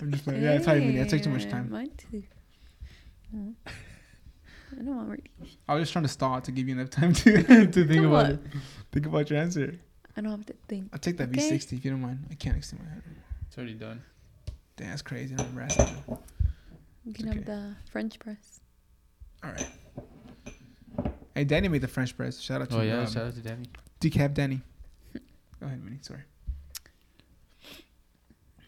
I'm 0.00 0.12
just 0.12 0.26
like, 0.26 0.36
yeah, 0.40 0.60
sorry, 0.60 0.80
Minnie. 0.80 1.00
I 1.00 1.04
took 1.06 1.22
too 1.22 1.30
much 1.30 1.48
time. 1.48 1.70
Mine 1.70 1.90
too. 1.96 2.22
No. 3.32 3.54
I 3.66 4.82
don't 4.82 4.96
want 4.96 5.08
radiation. 5.08 5.58
I 5.66 5.74
was 5.74 5.82
just 5.82 5.92
trying 5.92 6.04
to 6.04 6.08
stall 6.10 6.40
to 6.42 6.52
give 6.52 6.68
you 6.68 6.74
enough 6.74 6.90
time 6.90 7.12
to 7.20 7.32
to 7.32 7.66
think 7.72 7.88
To 7.88 7.98
about 8.00 8.10
what? 8.10 8.30
it. 8.32 8.40
Think 8.92 9.06
about 9.06 9.30
your 9.30 9.38
answer. 9.40 9.74
I 10.16 10.20
don't 10.20 10.30
have 10.30 10.46
to 10.46 10.54
think. 10.68 10.90
I'll 10.92 10.98
take 10.98 11.16
that 11.18 11.30
Okay. 11.30 11.40
V60 11.58 11.78
if 11.78 11.84
you 11.84 11.90
don't 11.92 12.00
mind. 12.02 12.26
I 12.30 12.34
can't 12.34 12.56
extend 12.56 12.82
my 12.82 12.90
head. 12.90 13.02
It's 13.46 13.56
already 13.56 13.74
done. 13.74 14.02
Damn, 14.78 14.90
that's 14.90 15.02
crazy. 15.02 15.34
I 15.34 15.38
don't 15.38 15.54
remember 15.54 15.74
you. 16.08 16.18
You 17.04 17.12
can 17.12 17.28
okay. 17.28 17.36
have 17.38 17.44
the 17.44 17.74
French 17.90 18.18
press. 18.18 18.60
All 19.42 19.50
right. 19.50 19.66
Hey, 21.34 21.44
Danny 21.44 21.68
made 21.68 21.80
the 21.80 21.88
French 21.88 22.16
press. 22.16 22.40
Shout 22.40 22.62
out 22.62 22.70
to 22.70 22.78
Oh 22.78 22.82
yeah, 22.82 23.00
um, 23.00 23.06
shout 23.10 23.26
out 23.26 23.34
to 23.34 23.40
Danny. 23.40 23.64
Decaf 24.00 24.34
Danny. 24.34 24.60
Go 25.60 25.66
ahead, 25.66 25.84
Minnie. 25.84 25.98
Sorry. 26.02 26.20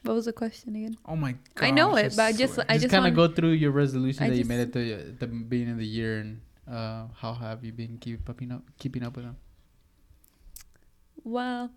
What 0.03 0.15
was 0.15 0.25
the 0.25 0.33
question 0.33 0.75
again? 0.75 0.97
Oh 1.07 1.15
my 1.15 1.33
god. 1.55 1.65
I 1.65 1.71
know 1.71 1.97
it, 1.97 2.15
but 2.17 2.23
I 2.23 2.33
just- 2.33 2.59
I 2.59 2.75
just 2.75 2.83
just 2.83 2.93
kind 2.93 3.07
of 3.07 3.15
go 3.15 3.29
through 3.29 3.53
your 3.53 3.71
resolution 3.71 4.25
I 4.25 4.31
that 4.31 4.37
you 4.37 4.45
made 4.45 4.61
at 4.61 4.73
the 4.73 5.15
the 5.19 5.27
beginning 5.27 5.73
of 5.73 5.79
the 5.79 5.87
year 5.87 6.19
and 6.19 6.41
uh, 6.69 7.05
how 7.17 7.35
have 7.35 7.65
you 7.65 7.73
been 7.73 7.99
keeping 7.99 8.53
up 8.53 8.63
keeping 8.79 9.05
up 9.05 9.17
with 9.17 9.27
them? 9.27 9.37
Well, 11.23 11.71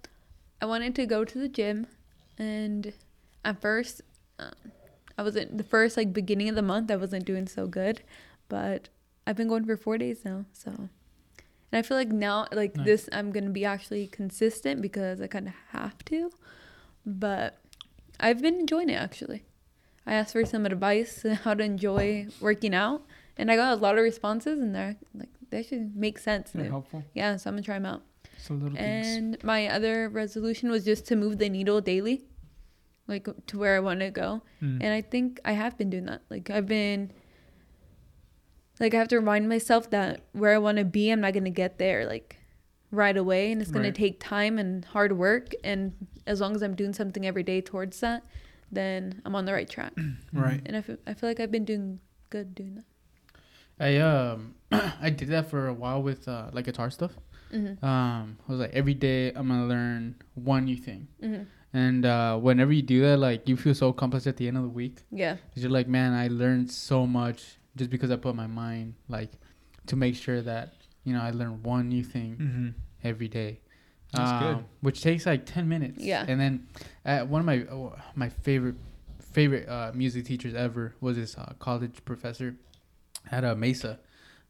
I 0.62 0.66
wanted 0.66 0.96
to 0.96 1.06
go 1.06 1.26
to 1.26 1.38
the 1.38 1.50
gym, 1.50 1.88
and 2.38 2.94
at 3.44 3.60
first, 3.60 4.02
um, 4.44 4.72
I 5.18 5.24
wasn't 5.24 5.58
the 5.58 5.64
first 5.64 5.96
like 5.98 6.14
beginning 6.14 6.50
of 6.50 6.56
the 6.56 6.62
month. 6.62 6.90
I 6.92 6.96
wasn't 6.96 7.26
doing 7.26 7.48
so 7.48 7.68
good, 7.68 8.02
but 8.50 8.90
I've 9.28 9.36
been 9.36 9.48
going 9.48 9.66
for 9.66 9.78
four 9.78 9.98
days 9.98 10.26
now. 10.26 10.46
So, 10.54 10.72
and 10.72 10.90
I 11.80 11.82
feel 11.82 11.98
like 11.98 12.10
now, 12.10 12.48
like 12.52 12.76
Nice. 12.76 12.86
this, 12.86 13.10
I'm 13.12 13.32
gonna 13.32 13.50
be 13.52 13.66
actually 13.66 14.08
consistent 14.08 14.82
because 14.82 15.22
I 15.22 15.28
kind 15.28 15.48
of 15.48 15.54
have 15.72 16.04
to. 16.06 16.32
But 17.06 17.58
I've 18.20 18.42
been 18.42 18.56
enjoying 18.60 18.90
it 18.90 18.96
actually. 18.96 19.44
I 20.06 20.14
asked 20.16 20.34
for 20.34 20.46
some 20.46 20.66
advice 20.66 21.24
on 21.26 21.32
how 21.46 21.54
to 21.54 21.64
enjoy 21.64 22.28
working 22.42 22.74
out, 22.74 23.04
and 23.38 23.52
I 23.52 23.56
got 23.56 23.74
a 23.78 23.82
lot 23.82 23.98
of 23.98 24.04
responses, 24.04 24.60
and 24.60 24.74
they're 24.76 24.96
like 25.14 25.30
they 25.50 25.64
should 25.64 25.96
make 25.96 26.18
sense. 26.18 26.52
They're 26.52 26.64
They- 26.64 26.70
helpful. 26.70 27.04
Yeah, 27.14 27.36
so 27.38 27.50
I'm 27.50 27.56
gonna 27.56 27.64
try 27.64 27.76
them 27.76 27.86
out. 27.86 28.04
So 28.40 28.56
little 28.56 28.76
things. 28.78 29.08
And 29.08 29.44
my 29.44 29.68
other 29.68 30.10
resolution 30.10 30.70
was 30.70 30.84
just 30.84 31.06
to 31.08 31.16
move 31.16 31.38
the 31.38 31.48
needle 31.50 31.80
daily, 31.80 32.26
like 33.08 33.28
to 33.48 33.58
where 33.58 33.76
I 33.76 33.80
want 33.80 34.00
to 34.00 34.10
go. 34.12 34.42
Mm. 34.62 34.80
And 34.82 34.94
I 34.94 35.02
think 35.02 35.40
I 35.46 35.54
have 35.54 35.78
been 35.78 35.90
doing 35.90 36.06
that. 36.06 36.22
Like 36.30 36.50
I've 36.50 36.68
been, 36.68 37.12
like 38.80 38.94
I 38.94 38.98
have 38.98 39.08
to 39.10 39.18
remind 39.18 39.50
myself 39.50 39.90
that 39.92 40.22
where 40.32 40.54
I 40.54 40.58
want 40.58 40.78
to 40.78 40.86
be, 40.86 41.10
I'm 41.10 41.22
not 41.22 41.34
gonna 41.34 41.50
get 41.50 41.78
there 41.78 42.06
like 42.06 42.38
right 42.92 43.18
away, 43.18 43.52
and 43.52 43.62
it's 43.62 43.72
gonna 43.72 43.92
take 43.92 44.20
time 44.20 44.58
and 44.58 44.86
hard 44.86 45.18
work. 45.18 45.54
And 45.64 45.94
as 46.26 46.40
long 46.40 46.56
as 46.56 46.64
I'm 46.64 46.76
doing 46.76 46.94
something 46.94 47.26
every 47.26 47.44
day 47.44 47.62
towards 47.62 48.00
that, 48.00 48.24
then 48.72 49.22
I'm 49.26 49.36
on 49.36 49.46
the 49.46 49.54
right 49.54 49.70
track. 49.70 49.94
Right. 50.34 50.62
And 50.66 50.76
I 50.76 50.82
feel, 50.82 50.98
I 51.06 51.14
feel 51.14 51.30
like 51.30 51.40
I've 51.40 51.52
been 51.52 51.66
doing 51.66 52.00
good 52.30 52.56
doing 52.56 52.76
that. 52.76 52.86
I 53.80 53.98
um 53.98 54.56
I 54.72 55.10
did 55.10 55.30
that 55.30 55.50
for 55.50 55.68
a 55.68 55.74
while 55.74 56.02
with 56.02 56.28
uh, 56.28 56.50
like 56.54 56.66
guitar 56.66 56.90
stuff. 56.90 57.12
Mm-hmm. 57.54 57.86
Um, 57.86 58.38
I 58.48 58.52
was 58.52 58.60
like 58.62 58.74
every 58.74 58.96
day 58.96 59.30
I'm 59.30 59.48
gonna 59.48 59.68
learn 59.68 60.16
one 60.36 60.66
new 60.66 60.78
thing, 60.78 61.08
Mm-hmm. 61.22 61.44
And 61.74 62.06
uh, 62.06 62.38
whenever 62.38 62.72
you 62.72 62.82
do 62.84 63.02
that, 63.02 63.18
like 63.18 63.50
you 63.50 63.58
feel 63.58 63.74
so 63.76 63.90
accomplished 63.90 64.28
at 64.28 64.38
the 64.38 64.48
end 64.48 64.58
of 64.58 64.64
the 64.64 64.70
week. 64.70 64.98
Yeah. 65.12 65.36
'Cause 65.36 65.64
you're 65.64 65.72
like, 65.72 65.88
man, 65.88 66.14
I 66.14 66.28
learned 66.28 66.70
so 66.72 67.08
much 67.08 67.58
just 67.76 67.90
because 67.90 68.12
I 68.12 68.16
put 68.18 68.36
my 68.36 68.48
mind 68.48 68.94
like 69.10 69.32
to 69.88 69.96
make 69.96 70.16
sure 70.16 70.42
that 70.42 70.74
you 71.04 71.14
know 71.14 71.22
I 71.22 71.32
learn 71.32 71.64
one 71.64 71.90
new 71.90 72.04
thing 72.04 72.38
Mm-hmm. 72.38 72.70
every 73.04 73.28
day. 73.28 73.60
That's 74.14 74.32
good. 74.44 74.56
Um, 74.58 74.66
Which 74.82 75.02
takes 75.02 75.26
like 75.26 75.46
ten 75.46 75.68
minutes. 75.68 76.00
Yeah. 76.04 76.24
And 76.28 76.40
then 76.40 76.68
uh, 77.06 77.22
one 77.26 77.40
of 77.40 77.46
my 77.46 77.64
uh, 77.66 78.00
my 78.16 78.30
favorite 78.30 78.76
favorite 79.20 79.68
uh, 79.68 79.92
music 79.96 80.26
teachers 80.26 80.54
ever 80.54 80.94
was 81.02 81.18
this 81.18 81.36
uh, 81.38 81.54
college 81.58 82.06
professor 82.06 82.56
at 83.32 83.44
uh, 83.44 83.56
Mesa. 83.56 84.00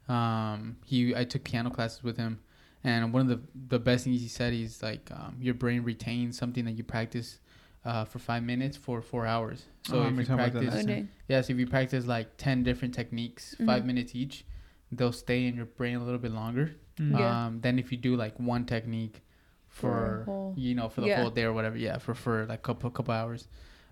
Um, 0.09 0.75
he 0.85 1.15
I 1.15 1.23
took 1.23 1.45
piano 1.45 1.69
classes 1.69 2.03
with 2.03 2.17
him, 2.17 2.39
and 2.83 3.13
one 3.13 3.21
of 3.21 3.27
the 3.27 3.39
the 3.69 3.79
best 3.79 4.03
things 4.05 4.21
he 4.21 4.27
said 4.27 4.53
is 4.53 4.81
like 4.83 5.09
um, 5.11 5.35
your 5.39 5.53
brain 5.53 5.83
retains 5.83 6.37
something 6.37 6.65
that 6.65 6.73
you 6.73 6.83
practice. 6.83 7.39
Uh, 7.85 8.05
for 8.05 8.17
five 8.17 8.41
minutes 8.43 8.77
for 8.77 9.01
four 9.01 9.25
hours. 9.25 9.65
So 9.85 9.97
Oh, 9.97 10.01
if 10.03 10.07
I'm 10.07 10.17
you 10.17 10.23
talking 10.25 10.35
about 10.35 10.53
that 10.53 10.59
practice, 10.59 10.73
last 10.75 10.83
Okay. 10.87 11.05
Yes, 11.27 11.49
if 11.49 11.57
you 11.59 11.67
practice 11.67 12.05
like 12.05 12.37
10 12.37 12.63
different 12.63 12.93
techniques, 12.93 13.55
five 13.65 13.83
Mhm. 13.83 13.87
minutes 13.87 14.15
each, 14.15 14.45
they'll 14.89 15.11
stay 15.11 15.47
in 15.47 15.57
your 15.57 15.65
brain 15.65 15.97
a 15.97 16.03
little 16.05 16.17
bit 16.17 16.31
longer. 16.31 16.71
Mm. 16.97 17.19
Yeah. 17.19 17.45
Um, 17.47 17.59
than 17.59 17.77
if 17.79 17.91
you 17.91 17.97
do 17.97 18.15
like 18.15 18.39
one 18.39 18.63
technique 18.65 19.21
For 19.67 19.89
for, 19.89 20.23
whole- 20.23 20.53
you 20.55 20.75
know, 20.75 20.87
for 20.87 21.01
the 21.01 21.07
Yeah. 21.07 21.19
whole 21.23 21.29
day 21.29 21.43
or 21.43 21.51
whatever. 21.51 21.75
Yeah, 21.75 21.97
for, 21.97 22.13
for 22.13 22.45
like 22.45 22.61
couple, 22.63 22.89
couple 22.89 23.13
hours. 23.13 23.49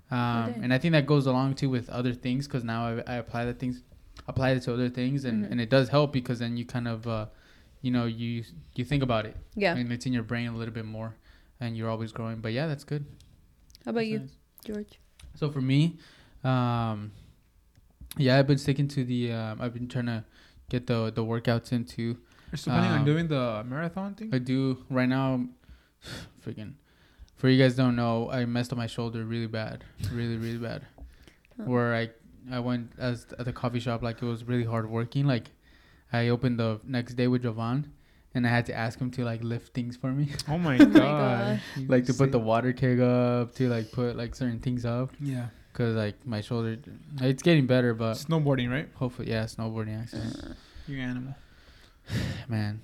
Um, 0.10 0.52
Okay. 0.52 0.60
and 0.64 0.74
I 0.74 0.78
think 0.78 0.94
that 0.94 1.06
goes 1.06 1.26
along 1.28 1.56
too 1.56 1.70
with 1.70 1.90
other 1.90 2.14
things 2.14 2.48
because 2.48 2.64
now 2.64 2.88
I, 2.88 3.04
I 3.06 3.16
apply 3.16 3.44
the 3.44 3.54
things, 3.54 3.84
apply 4.26 4.52
it 4.52 4.62
to 4.62 4.74
other 4.74 4.88
things 4.90 5.26
and, 5.26 5.44
Mhm. 5.44 5.52
and 5.52 5.60
it 5.60 5.70
does 5.70 5.90
help 5.90 6.14
because 6.14 6.40
then 6.40 6.56
you 6.56 6.64
kind 6.64 6.88
of, 6.88 7.06
uh, 7.10 7.26
you 7.82 7.92
know, 7.92 8.06
you, 8.06 8.44
you 8.76 8.86
think 8.86 9.04
about 9.04 9.26
it 9.26 9.36
Yeah. 9.56 9.76
and 9.76 9.92
it's 9.92 10.06
in 10.06 10.14
your 10.14 10.24
brain 10.24 10.48
a 10.50 10.56
little 10.56 10.74
bit 10.74 10.86
more 10.86 11.16
and 11.60 11.76
you're 11.78 11.90
always 11.90 12.12
growing. 12.12 12.38
But 12.42 12.54
yeah, 12.54 12.68
that's 12.68 12.84
good. 12.84 13.06
How 13.86 13.92
about 13.92 14.02
That's 14.02 14.10
you, 14.10 14.20
nice. 14.20 14.30
George? 14.66 15.00
So 15.36 15.50
for 15.50 15.62
me, 15.62 15.98
um, 16.44 17.12
yeah, 18.18 18.38
I've 18.38 18.48
been 18.48 18.58
sticking 18.58 18.88
to 18.90 19.04
the. 19.04 19.32
Um, 19.32 19.62
I've 19.62 19.74
been 19.74 19.88
trying 19.88 20.08
to 20.08 20.24
get 20.70 20.86
the 20.88 21.12
the 21.14 21.24
workouts 21.24 21.72
into. 21.72 22.18
You're 22.52 22.58
still 22.58 22.74
planning 22.74 22.92
on 22.92 23.00
Um, 23.00 23.06
doing 23.06 23.28
the 23.28 23.64
marathon 23.66 24.14
thing? 24.16 24.30
I 24.34 24.38
do 24.40 24.84
right 24.90 25.08
now. 25.08 25.46
Freaking, 26.46 26.74
for 27.38 27.48
you 27.48 27.62
guys 27.62 27.76
don't 27.76 27.96
know, 27.96 28.30
I 28.30 28.46
messed 28.46 28.72
up 28.74 28.78
my 28.78 28.88
shoulder 28.88 29.24
really 29.24 29.48
bad, 29.48 29.84
really 30.12 30.38
really 30.38 30.58
bad. 30.58 30.86
Huh. 31.58 31.64
Where 31.66 31.94
I 31.94 32.10
I 32.50 32.60
went 32.60 32.94
as 32.98 33.28
at 33.38 33.46
the 33.46 33.52
coffee 33.54 33.80
shop 33.82 34.02
like 34.02 34.22
it 34.22 34.26
was 34.26 34.44
really 34.46 34.64
hard 34.64 34.90
working. 34.90 35.26
Like 35.26 35.52
I 36.14 36.28
opened 36.30 36.60
the 36.60 36.80
next 36.84 37.14
day 37.14 37.28
with 37.28 37.44
Jovan, 37.44 37.92
and 38.34 38.46
I 38.46 38.50
had 38.50 38.66
to 38.68 38.74
ask 38.74 39.00
him 39.00 39.12
to 39.12 39.24
like 39.24 39.44
lift 39.44 39.74
things 39.74 39.96
for 39.98 40.12
me, 40.12 40.30
Oh 40.50 40.58
my 40.58 40.76
Oh 40.80 40.86
god. 40.86 40.94
my 40.94 41.18
gosh. 41.56 41.62
You 41.78 41.88
like 41.88 42.06
to 42.06 42.14
put 42.14 42.32
the 42.32 42.40
water 42.40 42.74
keg 42.74 43.00
up, 43.00 43.56
to 43.56 43.70
like 43.70 43.92
put 43.92 44.16
like 44.16 44.36
certain 44.36 44.60
things 44.60 44.86
up, 44.86 45.12
Yeah. 45.22 45.48
cause 45.74 45.96
like 45.96 46.26
my 46.26 46.42
shoulder, 46.42 46.78
it's 47.22 47.44
getting 47.44 47.66
better, 47.68 47.94
but 47.94 48.14
Snowboarding, 48.18 48.70
right? 48.70 48.90
hopefully 48.96 49.30
yeah, 49.30 49.46
snowboarding 49.46 50.00
accident. 50.02 50.36
Uh, 50.44 50.54
You 50.88 51.00
animal. 51.00 51.36
Man, 52.50 52.82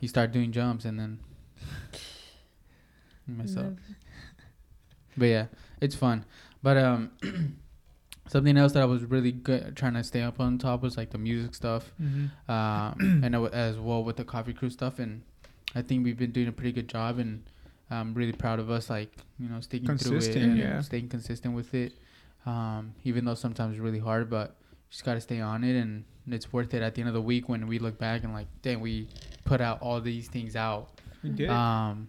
you 0.00 0.08
start 0.08 0.32
doing 0.32 0.50
jumps 0.50 0.84
and 0.84 0.98
then 0.98 1.20
you 3.28 3.34
mess 3.34 3.56
up. 3.56 3.72
But 5.16 5.26
yeah, 5.26 5.46
it's 5.80 5.94
fun. 5.94 6.24
But 6.62 6.76
um, 6.78 7.10
something 8.28 8.56
else 8.56 8.72
that 8.72 8.82
I 8.82 8.86
was 8.86 9.04
really 9.04 9.32
good 9.32 9.76
trying 9.76 9.94
to 9.94 10.04
stay 10.04 10.22
up 10.22 10.40
on 10.40 10.58
top 10.58 10.82
was 10.82 10.96
like 10.96 11.10
the 11.10 11.18
music 11.18 11.54
stuff, 11.54 11.92
Mm-hmm. 12.02 12.50
um, 12.50 13.20
and 13.24 13.34
as 13.54 13.76
well 13.78 14.02
with 14.04 14.16
the 14.16 14.24
coffee 14.24 14.52
crew 14.54 14.70
stuff. 14.70 14.98
And 14.98 15.22
I 15.74 15.82
think 15.82 16.04
we've 16.04 16.18
been 16.18 16.32
doing 16.32 16.48
a 16.48 16.52
pretty 16.52 16.72
good 16.72 16.88
job, 16.88 17.18
and 17.18 17.42
I'm 17.90 18.14
really 18.14 18.32
proud 18.32 18.58
of 18.60 18.70
us. 18.70 18.90
Like 18.90 19.10
you 19.38 19.48
know, 19.48 19.60
sticking 19.60 19.96
through 19.98 20.18
it, 20.18 20.36
and 20.36 20.58
yeah. 20.58 20.80
staying 20.80 21.08
consistent 21.08 21.54
with 21.54 21.74
it. 21.74 21.92
Um, 22.46 22.94
even 23.04 23.24
though 23.24 23.34
sometimes 23.34 23.74
it's 23.74 23.80
really 23.80 23.98
hard, 23.98 24.28
but 24.28 24.56
just 24.90 25.04
gotta 25.04 25.20
stay 25.20 25.40
on 25.40 25.64
it, 25.64 25.76
and 25.80 26.04
it's 26.28 26.52
worth 26.52 26.72
it 26.74 26.82
at 26.82 26.94
the 26.94 27.00
end 27.02 27.08
of 27.08 27.14
the 27.14 27.22
week 27.22 27.48
when 27.48 27.66
we 27.66 27.78
look 27.78 27.98
back 27.98 28.24
and 28.24 28.32
like, 28.32 28.46
dang, 28.62 28.80
we 28.80 29.08
put 29.44 29.60
out 29.60 29.80
all 29.82 30.00
these 30.00 30.28
things 30.28 30.54
out. 30.56 30.88
We 31.22 31.30
did. 31.30 31.48
Um, 31.50 32.08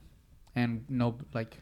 and 0.56 0.86
no, 0.90 1.18
like, 1.34 1.58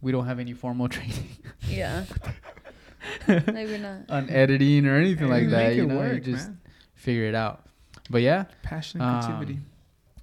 we 0.00 0.12
don't 0.12 0.26
have 0.26 0.38
any 0.38 0.52
formal 0.54 0.88
training 0.96 1.28
Yeah. 1.66 2.04
like 3.28 3.46
we're 3.68 3.78
not. 3.78 4.00
on 4.08 4.28
editing 4.30 4.86
or 4.86 4.96
anything 4.96 5.28
Hey, 5.28 5.32
like 5.32 5.50
that. 5.50 5.74
You 5.74 5.84
it 5.84 5.86
know, 5.86 6.10
you 6.12 6.20
just 6.20 6.48
man. 6.48 6.60
figure 6.94 7.24
it 7.24 7.34
out. 7.34 7.66
But 8.08 8.22
yeah, 8.22 8.44
Passion 8.62 9.00
and 9.00 9.22
creativity. 9.24 9.54
um, 9.54 9.66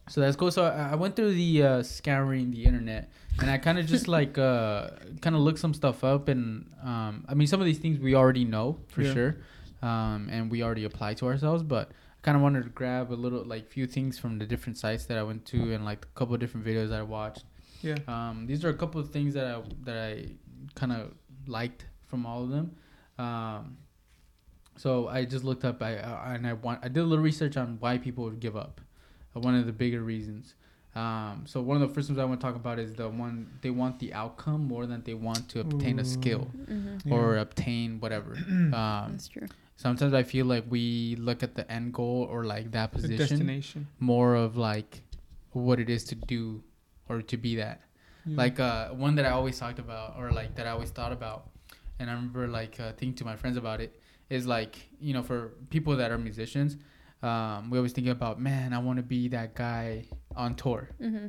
so 0.09 0.21
that's 0.21 0.35
cool. 0.35 0.51
So 0.51 0.63
I 0.65 0.91
I 0.91 0.95
went 0.95 1.15
through 1.15 1.33
the 1.33 1.63
uh, 1.63 1.83
scouring 1.83 2.51
the 2.51 2.63
internet, 2.65 3.09
and 3.39 3.49
I 3.49 3.57
kind 3.57 3.77
of 3.79 3.85
just 3.87 4.07
like 4.17 4.37
uh, 4.37 4.89
kind 5.21 5.35
of 5.35 5.41
looked 5.41 5.59
some 5.59 5.73
stuff 5.73 6.03
up, 6.03 6.27
and 6.27 6.69
um, 6.83 7.25
I 7.27 7.33
mean 7.33 7.47
some 7.47 7.59
of 7.59 7.65
these 7.65 7.79
things 7.79 7.99
we 7.99 8.13
already 8.15 8.45
know 8.45 8.77
for 8.87 9.01
Yeah. 9.01 9.13
sure, 9.13 9.37
um, 9.81 10.27
and 10.31 10.51
we 10.51 10.63
already 10.63 10.83
apply 10.85 11.13
to 11.15 11.27
ourselves. 11.27 11.63
But 11.63 11.89
I 11.89 12.21
kind 12.23 12.35
of 12.35 12.41
wanted 12.43 12.63
to 12.63 12.69
grab 12.69 13.11
a 13.11 13.15
little 13.15 13.43
like 13.45 13.67
few 13.69 13.87
things 13.87 14.19
from 14.19 14.37
the 14.37 14.45
different 14.45 14.77
sites 14.77 15.05
that 15.05 15.17
I 15.17 15.23
went 15.23 15.45
to, 15.47 15.73
and 15.73 15.83
like 15.85 16.05
a 16.05 16.19
couple 16.19 16.33
of 16.35 16.39
different 16.41 16.65
videos 16.65 16.89
that 16.89 16.99
I 16.99 17.03
watched. 17.03 17.43
yeah. 17.81 17.95
Um, 18.07 18.45
these 18.47 18.63
are 18.65 18.69
a 18.69 18.73
couple 18.77 18.99
of 19.01 19.09
things 19.11 19.33
that 19.33 19.45
I 19.47 19.61
that 19.85 19.97
I 19.97 20.27
kind 20.75 20.91
of 20.91 21.13
liked 21.47 21.85
from 22.07 22.25
all 22.25 22.43
of 22.43 22.49
them. 22.49 22.71
Um, 23.17 23.77
so 24.75 25.07
I 25.07 25.25
just 25.25 25.43
looked 25.43 25.65
up 25.65 25.81
I, 25.81 25.97
I 25.97 26.35
and 26.35 26.45
I 26.45 26.53
want 26.53 26.79
I 26.83 26.87
did 26.87 26.99
a 26.99 27.03
little 27.03 27.23
research 27.23 27.57
on 27.57 27.77
why 27.79 27.97
people 27.97 28.23
would 28.25 28.39
give 28.39 28.55
up. 28.55 28.81
Uh, 29.35 29.39
one 29.39 29.55
of 29.55 29.65
the 29.65 29.71
bigger 29.73 30.01
reasons. 30.01 30.55
Um, 30.95 31.43
so 31.45 31.61
one 31.61 31.79
of 31.79 31.87
the 31.87 31.93
first 31.93 32.09
ones 32.09 32.17
I 32.19 32.25
want 32.25 32.39
to 32.39 32.45
talk 32.45 32.55
about 32.55 32.79
is 32.79 32.93
the 32.95 33.07
one 33.09 33.51
they 33.61 33.69
want 33.69 33.99
the 33.99 34.13
outcome 34.13 34.67
more 34.67 34.85
than 34.87 35.03
they 35.03 35.13
want 35.13 35.47
to 35.49 35.59
obtain 35.59 35.99
a 35.99 36.05
skill 36.05 36.47
Mm-hmm. 36.57 37.11
or 37.13 37.35
Yeah. 37.35 37.41
obtain 37.41 37.99
whatever. 37.99 38.33
um, 38.49 38.71
That's 38.73 39.27
true. 39.27 39.47
sometimes 39.75 40.13
I 40.13 40.23
feel 40.23 40.45
like 40.47 40.65
we 40.69 41.15
look 41.19 41.43
at 41.43 41.53
the 41.55 41.69
end 41.71 41.93
goal 41.93 42.27
or 42.31 42.45
like 42.45 42.71
that 42.71 42.91
position 42.91 43.17
destination. 43.17 43.87
more 43.99 44.35
of 44.35 44.57
like 44.57 45.01
what 45.51 45.79
it 45.79 45.89
is 45.89 46.03
to 46.05 46.15
do 46.15 46.63
or 47.09 47.21
to 47.21 47.37
be 47.37 47.55
that 47.57 47.81
Yeah. 48.25 48.37
like 48.37 48.59
uh 48.59 48.89
one 48.89 49.15
that 49.15 49.25
i 49.25 49.29
always 49.31 49.57
talked 49.57 49.79
about 49.79 50.15
or 50.19 50.31
like 50.31 50.55
that 50.55 50.67
i 50.67 50.71
always 50.71 50.91
thought 50.91 51.11
about 51.13 51.49
and 51.99 52.09
i 52.09 52.13
remember 52.13 52.47
like 52.47 52.79
uh, 52.79 52.91
thinking 52.93 53.13
to 53.15 53.25
my 53.25 53.35
friends 53.35 53.57
about 53.57 53.81
it 53.81 53.99
is 54.29 54.45
like 54.45 54.77
you 54.99 55.13
know 55.13 55.23
for 55.23 55.53
people 55.69 55.95
that 55.95 56.11
are 56.11 56.17
musicians 56.17 56.77
um 57.23 57.69
we 57.69 57.77
always 57.77 57.93
think 57.93 58.07
about 58.07 58.39
man 58.39 58.73
i 58.73 58.77
want 58.77 58.97
to 58.97 59.03
be 59.03 59.27
that 59.27 59.55
guy 59.55 60.05
on 60.35 60.55
tour 60.55 60.89
Mm-hmm. 61.01 61.27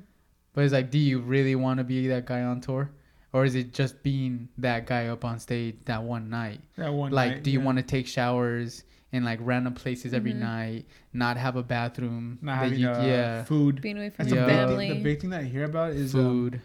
but 0.53 0.65
it's 0.65 0.73
like 0.73 0.91
do 0.91 0.99
you 0.99 1.21
really 1.21 1.55
want 1.55 1.79
to 1.79 1.85
be 1.85 2.09
that 2.09 2.27
guy 2.27 2.43
on 2.43 2.61
tour 2.61 2.91
or 3.33 3.45
is 3.45 3.55
it 3.55 3.73
just 3.73 4.03
being 4.03 4.49
that 4.59 4.87
guy 4.87 5.07
up 5.09 5.25
on 5.25 5.39
stage 5.39 5.77
that 5.85 6.03
one 6.03 6.29
night 6.31 6.61
that 6.77 6.93
one 6.93 7.11
night. 7.11 7.17
like 7.17 7.33
night, 7.37 7.43
do 7.45 7.51
you 7.51 7.59
yeah. 7.61 7.65
want 7.65 7.79
to 7.79 7.83
take 7.85 8.07
showers 8.07 8.85
in 9.13 9.25
like 9.25 9.39
random 9.43 9.73
places 9.73 10.13
every 10.13 10.33
Mhm. 10.35 10.41
night 10.41 10.87
not 11.15 11.39
have 11.39 11.57
a 11.57 11.63
bathroom 11.63 12.39
not 12.43 12.59
having 12.59 12.79
you- 12.79 12.89
uh, 12.91 13.03
yeah 13.07 13.45
food? 13.45 13.81
Being 13.81 13.97
away 13.97 14.11
from 14.11 14.25
That's 14.27 14.35
Yeah. 14.37 14.45
the 14.45 14.53
your 14.53 14.59
big 14.59 14.69
family. 14.69 14.89
thing. 14.89 14.99
The 14.99 15.05
big 15.05 15.21
thing 15.21 15.31
that 15.31 15.41
I 15.41 15.45
hear 15.45 15.65
about 15.65 15.93
is 15.93 16.15
um, 16.15 16.21
food 16.21 16.61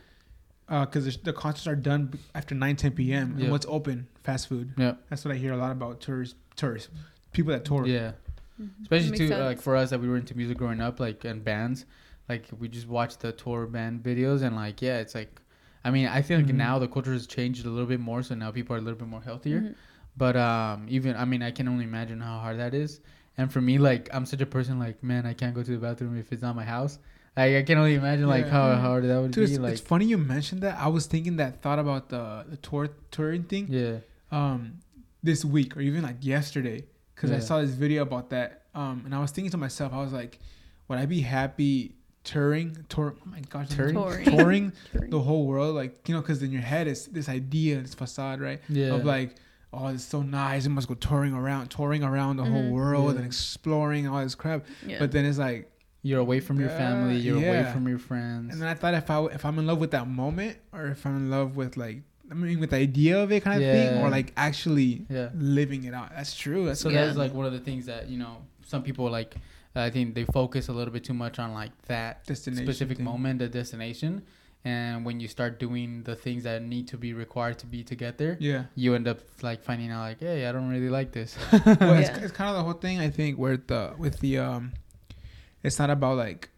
because 0.67 1.06
the, 1.06 1.17
the 1.23 1.34
concerts 1.34 1.67
are 1.67 1.76
done 1.76 2.13
after 2.34 2.56
9 2.56 2.76
10 2.76 2.91
p.m 2.91 3.36
Yeah. 3.38 3.43
and 3.43 3.52
what's 3.52 3.65
open 3.69 4.08
fast 4.23 4.47
food 4.47 4.73
yeah 4.78 4.93
that's 5.10 5.23
what 5.26 5.34
i 5.34 5.38
hear 5.38 5.54
a 5.54 5.58
lot 5.58 5.71
about 5.71 5.99
tourists 6.02 6.36
tourists 6.56 6.89
people 7.32 7.52
that 7.52 7.65
tour 7.65 7.86
yeah 7.86 8.13
Mhm. 8.62 8.69
especially 8.84 9.10
Makes 9.10 9.19
too 9.19 9.28
sense. 9.30 9.39
like 9.41 9.62
for 9.62 9.76
us 9.76 9.89
that 9.89 9.99
we 9.99 10.08
were 10.08 10.15
into 10.17 10.38
music 10.38 10.58
growing 10.58 10.80
up 10.80 10.99
like 10.99 11.26
and 11.26 11.43
bands 11.43 11.86
like 12.30 12.45
we 12.60 12.67
just 12.69 12.88
watched 12.88 13.19
the 13.19 13.32
tour 13.32 13.65
band 13.65 14.04
videos 14.04 14.43
and 14.43 14.56
like 14.56 14.80
yeah 14.82 14.99
it's 14.99 15.15
like 15.15 15.41
i 15.84 15.89
mean 15.89 16.08
i 16.08 16.21
feel 16.21 16.38
like 16.38 16.47
Mhm. 16.47 16.56
now 16.56 16.78
the 16.80 16.88
culture 16.88 17.13
has 17.13 17.26
changed 17.26 17.65
a 17.65 17.69
little 17.69 17.88
bit 17.88 17.99
more 17.99 18.21
so 18.21 18.36
now 18.36 18.52
people 18.52 18.76
are 18.76 18.80
a 18.80 18.82
little 18.82 18.99
bit 18.99 19.08
more 19.08 19.21
healthier 19.21 19.62
Mhm. 19.62 19.76
but 20.15 20.36
um 20.38 20.86
even 20.88 21.16
i 21.16 21.26
mean 21.26 21.41
i 21.41 21.49
can 21.49 21.68
only 21.68 21.84
imagine 21.84 22.20
how 22.22 22.38
hard 22.38 22.59
that 22.59 22.74
is 22.76 23.01
and 23.39 23.51
for 23.51 23.59
me 23.59 23.80
like 23.80 24.07
i'm 24.14 24.26
such 24.26 24.41
a 24.41 24.45
person 24.45 24.78
like 24.78 25.01
man 25.03 25.26
i 25.26 25.34
can't 25.34 25.55
go 25.55 25.64
to 25.64 25.72
the 25.72 25.78
bathroom 25.78 26.16
if 26.18 26.32
it's 26.32 26.43
not 26.43 26.55
my 26.55 26.64
house 26.64 26.99
like 27.38 27.55
i 27.55 27.63
can 27.63 27.77
only 27.77 27.95
imagine 27.95 28.27
like 28.27 28.45
Yeah. 28.45 28.51
how 28.51 28.65
Mhm. 28.69 28.81
hard 28.81 29.03
that 29.05 29.19
would 29.21 29.31
Dude, 29.31 29.47
be 29.47 29.53
it's, 29.53 29.59
like 29.59 29.71
it's 29.73 29.81
funny 29.81 30.05
you 30.05 30.17
mentioned 30.17 30.61
that 30.61 30.77
i 30.79 30.88
was 30.88 31.05
thinking 31.07 31.38
that 31.38 31.61
thought 31.61 31.79
about 31.79 32.09
the, 32.09 32.45
the 32.49 32.57
tour 32.57 32.89
touring 33.11 33.43
thing 33.43 33.67
yeah 33.69 33.97
um 34.31 34.79
this 35.23 35.43
week 35.45 35.75
or 35.77 35.81
even 35.81 36.01
like 36.03 36.17
yesterday 36.21 36.84
because 37.15 37.31
I 37.31 37.39
saw 37.39 37.61
this 37.61 37.71
video 37.71 38.01
about 38.01 38.29
that 38.31 38.63
um 38.75 39.03
and 39.05 39.15
I 39.15 39.19
was 39.19 39.31
thinking 39.31 39.51
to 39.51 39.57
myself 39.57 39.93
I 39.93 40.01
was 40.01 40.11
like 40.11 40.39
would 40.88 40.99
I 40.99 41.05
be 41.05 41.21
happy 41.21 41.95
touring 42.25 42.75
tour 42.89 43.15
oh 43.17 43.29
my 43.29 43.39
gosh 43.49 43.69
Touring? 43.69 43.95
Touring. 43.95 44.25
touring 44.38 44.73
Touring. 44.91 45.09
the 45.11 45.21
whole 45.21 45.45
world 45.45 45.75
like 45.75 46.07
you 46.09 46.13
know 46.15 46.21
because 46.21 46.41
in 46.43 46.51
your 46.51 46.61
head 46.61 46.88
it's 46.88 47.05
this 47.05 47.29
idea 47.29 47.79
this 47.79 47.93
facade 47.93 48.41
right 48.41 48.59
yeah 48.67 48.93
of 48.95 49.05
like 49.05 49.36
oh 49.71 49.88
it's 49.88 50.03
so 50.03 50.21
nice 50.23 50.65
I 50.65 50.69
must 50.69 50.88
go 50.89 50.95
touring 50.95 51.34
around 51.34 51.67
touring 51.69 52.03
around 52.03 52.38
the 52.38 52.43
whole 52.45 52.63
Mhm. 52.63 52.71
world 52.71 53.11
Yeah. 53.13 53.17
and 53.19 53.25
exploring 53.25 54.07
all 54.07 54.21
this 54.21 54.36
crap 54.36 54.65
Yeah. 54.86 54.99
but 54.99 55.11
then 55.13 55.23
it's 55.25 55.38
like 55.38 55.71
you're 56.04 56.20
away 56.20 56.39
from 56.39 56.60
your 56.60 56.70
family 56.70 57.16
you're 57.18 57.38
away 57.38 57.64
from 57.74 57.88
your 57.88 57.97
friends 57.97 58.51
and 58.51 58.62
then 58.62 58.68
I 58.70 58.76
thought 58.76 58.93
if 58.93 59.10
I 59.10 59.24
if 59.38 59.43
I'm 59.45 59.58
in 59.58 59.66
love 59.66 59.80
with 59.80 59.91
that 59.91 60.08
moment 60.08 60.58
or 60.72 60.88
if 60.88 61.06
I'm 61.06 61.16
in 61.16 61.30
love 61.32 61.56
with 61.56 61.78
like 61.78 62.01
I 62.32 62.36
mean, 62.36 62.60
with 62.60 62.70
the 62.72 62.78
idea 62.78 63.22
of 63.22 63.32
it 63.32 63.43
kind 63.43 63.62
of 63.62 63.70
thing, 63.70 64.01
or 64.01 64.10
like 64.10 64.32
actually 64.38 65.06
Yeah. 65.10 65.30
living 65.36 65.84
it 65.84 65.93
out. 65.93 66.10
That's 66.16 66.34
true. 66.34 66.66
That's 66.66 66.80
So 66.80 66.89
Yeah. 66.89 67.06
that's 67.06 67.18
like 67.18 67.34
one 67.34 67.45
of 67.45 67.51
the 67.51 67.60
things 67.60 67.86
that 67.86 68.10
you 68.10 68.18
know 68.18 68.38
some 68.66 68.82
people 68.82 69.10
like. 69.12 69.36
I 69.76 69.89
think 69.89 70.16
they 70.16 70.24
focus 70.26 70.68
a 70.70 70.74
little 70.74 70.93
bit 70.93 71.04
too 71.04 71.14
much 71.14 71.38
on 71.38 71.54
like 71.54 71.72
that 71.88 72.26
destination 72.26 72.66
specific 72.66 72.97
thing. 72.97 73.06
moment, 73.06 73.39
the 73.39 73.49
destination, 73.49 74.24
and 74.64 75.06
when 75.06 75.20
you 75.20 75.28
start 75.28 75.60
doing 75.60 76.04
the 76.04 76.16
things 76.16 76.43
that 76.43 76.64
need 76.64 76.88
to 76.88 76.97
be 76.97 77.14
required 77.14 77.60
to 77.60 77.66
be 77.68 77.84
to 77.84 77.95
get 77.95 78.18
there, 78.18 78.38
Yeah. 78.39 78.64
you 78.76 78.95
end 78.95 79.08
up 79.08 79.20
like 79.43 79.62
finding 79.62 79.91
out 79.91 80.01
like, 80.01 80.20
hey, 80.20 80.47
I 80.47 80.51
don't 80.54 80.70
really 80.70 80.89
like 80.89 81.12
this. 81.12 81.36
well, 81.51 81.93
it's, 81.99 82.10
it's 82.24 82.32
kind 82.32 82.49
of 82.49 82.56
the 82.56 82.64
whole 82.64 82.74
thing. 82.86 82.99
I 82.99 83.10
think 83.10 83.38
where 83.38 83.58
the 83.58 83.93
with 83.97 84.20
the 84.22 84.38
um, 84.39 84.74
it's 85.64 85.80
not 85.80 85.89
about 85.89 86.18
like, 86.18 86.49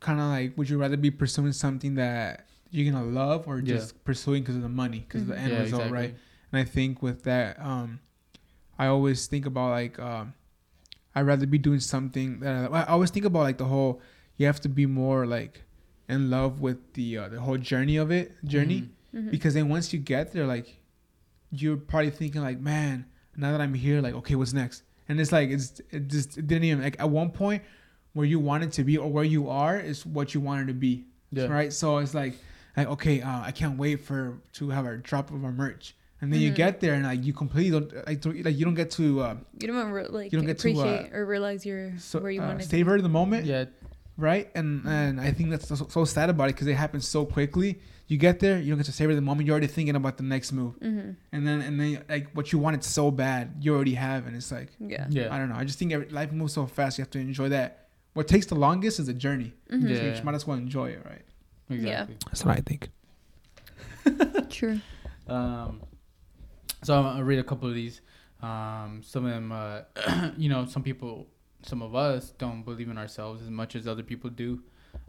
kind 0.00 0.20
of 0.20 0.26
like, 0.26 0.56
would 0.56 0.68
you 0.68 0.78
rather 0.78 0.96
be 0.96 1.10
pursuing 1.10 1.52
something 1.52 1.94
that 1.96 2.46
you're 2.70 2.90
gonna 2.90 3.04
love 3.04 3.46
or 3.46 3.58
Yeah. 3.58 3.76
just 3.76 4.02
pursuing 4.04 4.42
because 4.42 4.56
of 4.56 4.62
the 4.62 4.68
money, 4.68 5.00
because 5.00 5.22
of 5.22 5.28
the 5.28 5.38
end 5.38 5.52
yeah, 5.52 5.60
result, 5.60 5.82
exactly. 5.84 5.98
right? 6.08 6.14
And 6.52 6.60
I 6.60 6.64
think 6.64 7.02
with 7.02 7.24
that, 7.24 7.60
um, 7.60 8.00
I 8.78 8.86
always 8.86 9.26
think 9.26 9.44
about 9.46 9.70
like, 9.70 9.98
um, 9.98 10.34
I'd 11.14 11.22
rather 11.26 11.46
be 11.46 11.58
doing 11.58 11.80
something 11.80 12.40
that 12.40 12.70
I, 12.72 12.80
I 12.82 12.84
always 12.86 13.10
think 13.10 13.26
about 13.26 13.40
like 13.40 13.58
the 13.58 13.64
whole. 13.64 14.00
You 14.36 14.46
have 14.46 14.60
to 14.60 14.68
be 14.68 14.86
more 14.86 15.26
like 15.26 15.64
in 16.08 16.30
love 16.30 16.60
with 16.60 16.92
the 16.94 17.18
uh, 17.18 17.28
the 17.28 17.40
whole 17.40 17.58
journey 17.58 17.96
of 17.96 18.12
it, 18.12 18.32
journey, 18.44 18.88
Mhm. 19.12 19.24
Mhm. 19.24 19.30
because 19.32 19.54
then 19.54 19.68
once 19.68 19.92
you 19.92 19.98
get 19.98 20.32
there, 20.32 20.46
like, 20.46 20.78
you're 21.50 21.76
probably 21.76 22.10
thinking 22.10 22.40
like, 22.42 22.60
man, 22.60 23.06
now 23.36 23.50
that 23.50 23.60
I'm 23.60 23.74
here, 23.74 24.00
like, 24.00 24.14
okay, 24.14 24.36
what's 24.36 24.52
next? 24.52 24.84
And 25.08 25.18
it's 25.20 25.32
like 25.32 25.48
it's 25.50 25.80
it 25.90 26.06
just 26.08 26.38
it 26.38 26.46
didn't 26.46 26.64
even 26.64 26.82
like 26.84 27.00
at 27.00 27.10
one 27.10 27.30
point 27.30 27.62
where 28.14 28.26
you 28.26 28.38
wanted 28.40 28.72
to 28.72 28.84
be 28.84 28.96
or 28.96 29.10
where 29.10 29.24
you 29.24 29.48
are 29.48 29.78
is 29.78 30.04
what 30.06 30.34
you 30.34 30.40
wanted 30.40 30.66
to 30.68 30.74
be, 30.74 31.04
Yeah. 31.30 31.46
right? 31.46 31.72
So 31.72 31.98
it's 31.98 32.14
like 32.14 32.34
like 32.76 32.86
okay, 32.88 33.20
uh, 33.22 33.40
I 33.40 33.50
can't 33.52 33.76
wait 33.78 34.00
for 34.00 34.38
to 34.54 34.70
have 34.70 34.86
a 34.86 34.96
drop 34.96 35.30
of 35.30 35.44
our 35.44 35.52
merch. 35.52 35.94
And 36.20 36.32
then 36.32 36.40
you 36.40 36.50
Mhm. 36.50 36.56
get 36.56 36.80
there 36.80 36.94
and 36.94 37.04
like 37.04 37.24
you 37.24 37.32
completely 37.32 37.70
don't 37.78 38.06
like, 38.06 38.20
don't- 38.20 38.44
like 38.44 38.56
you 38.58 38.64
don't 38.64 38.74
get 38.74 38.90
to 38.92 39.20
uh, 39.20 39.36
You 39.60 39.68
don't 39.68 39.90
re- 39.90 40.06
like 40.08 40.32
You 40.32 40.38
don't 40.38 40.46
get 40.46 40.58
to, 40.60 40.68
uh, 40.68 40.72
appreciate 40.72 41.14
or 41.14 41.24
realize 41.26 41.64
you're 41.64 41.92
so, 41.98 42.18
where 42.20 42.30
you 42.30 42.42
uh, 42.42 42.46
want 42.48 42.60
to 42.60 42.66
savor 42.66 43.00
the 43.00 43.08
moment, 43.08 43.46
Yeah, 43.46 43.66
right? 44.16 44.50
And 44.54 44.84
and 44.86 45.20
I 45.20 45.30
think 45.32 45.50
that's 45.50 45.68
so, 45.68 45.86
so 45.88 46.04
sad 46.04 46.28
about 46.30 46.48
it 46.50 46.54
because 46.56 46.66
it 46.66 46.74
happens 46.74 47.06
so 47.06 47.24
quickly. 47.24 47.78
You 48.08 48.16
get 48.16 48.40
there, 48.40 48.58
you 48.58 48.70
don't 48.70 48.78
get 48.78 48.86
to 48.86 48.92
savor 48.92 49.14
the 49.14 49.20
moment. 49.20 49.46
You're 49.46 49.52
already 49.54 49.66
thinking 49.68 49.94
about 49.94 50.16
the 50.16 50.22
next 50.24 50.50
move, 50.52 50.74
hmm 50.80 51.10
and 51.32 51.46
then 51.46 51.60
and 51.60 51.78
then 51.80 52.02
like 52.08 52.30
what 52.32 52.52
you 52.52 52.58
wanted 52.58 52.82
so 52.82 53.10
bad, 53.10 53.56
you 53.60 53.74
already 53.74 53.94
have, 53.94 54.26
and 54.26 54.34
it's 54.34 54.50
like 54.50 54.70
Yeah. 54.80 55.06
yeah, 55.10 55.32
I 55.32 55.38
don't 55.38 55.50
know. 55.50 55.56
I 55.56 55.64
just 55.64 55.78
think 55.78 55.92
every, 55.92 56.08
life 56.08 56.32
moves 56.32 56.54
so 56.54 56.66
fast. 56.66 56.98
You 56.98 57.02
have 57.02 57.10
to 57.10 57.18
enjoy 57.20 57.50
that. 57.50 57.87
What 58.18 58.26
takes 58.26 58.46
the 58.46 58.56
longest 58.56 58.98
is 58.98 59.06
the 59.06 59.14
journey. 59.14 59.54
Mhm. 59.70 59.82
So 59.96 60.02
Yeah. 60.02 60.16
you 60.18 60.24
might 60.24 60.34
as 60.34 60.44
well 60.44 60.58
enjoy 60.58 60.88
it, 60.90 61.04
right? 61.04 61.24
exactly. 61.70 62.16
That's 62.26 62.44
what 62.44 62.58
I 62.58 62.60
think. 62.62 62.90
True. 64.50 64.80
Um, 65.28 65.82
so 66.82 66.94
I'll 66.96 67.06
I'll 67.18 67.22
read 67.22 67.38
a 67.38 67.44
couple 67.44 67.68
of 67.68 67.76
these. 67.76 68.00
Um, 68.42 69.02
some 69.04 69.24
of 69.24 69.30
them, 69.30 69.52
uh, 69.52 69.82
you 70.36 70.48
know, 70.48 70.64
some 70.66 70.82
people, 70.82 71.28
some 71.62 71.80
of 71.80 71.94
us 71.94 72.30
don't 72.38 72.64
believe 72.64 72.88
in 72.88 72.98
ourselves 72.98 73.40
as 73.40 73.50
much 73.50 73.76
as 73.76 73.86
other 73.86 74.02
people 74.02 74.30
do. 74.30 74.64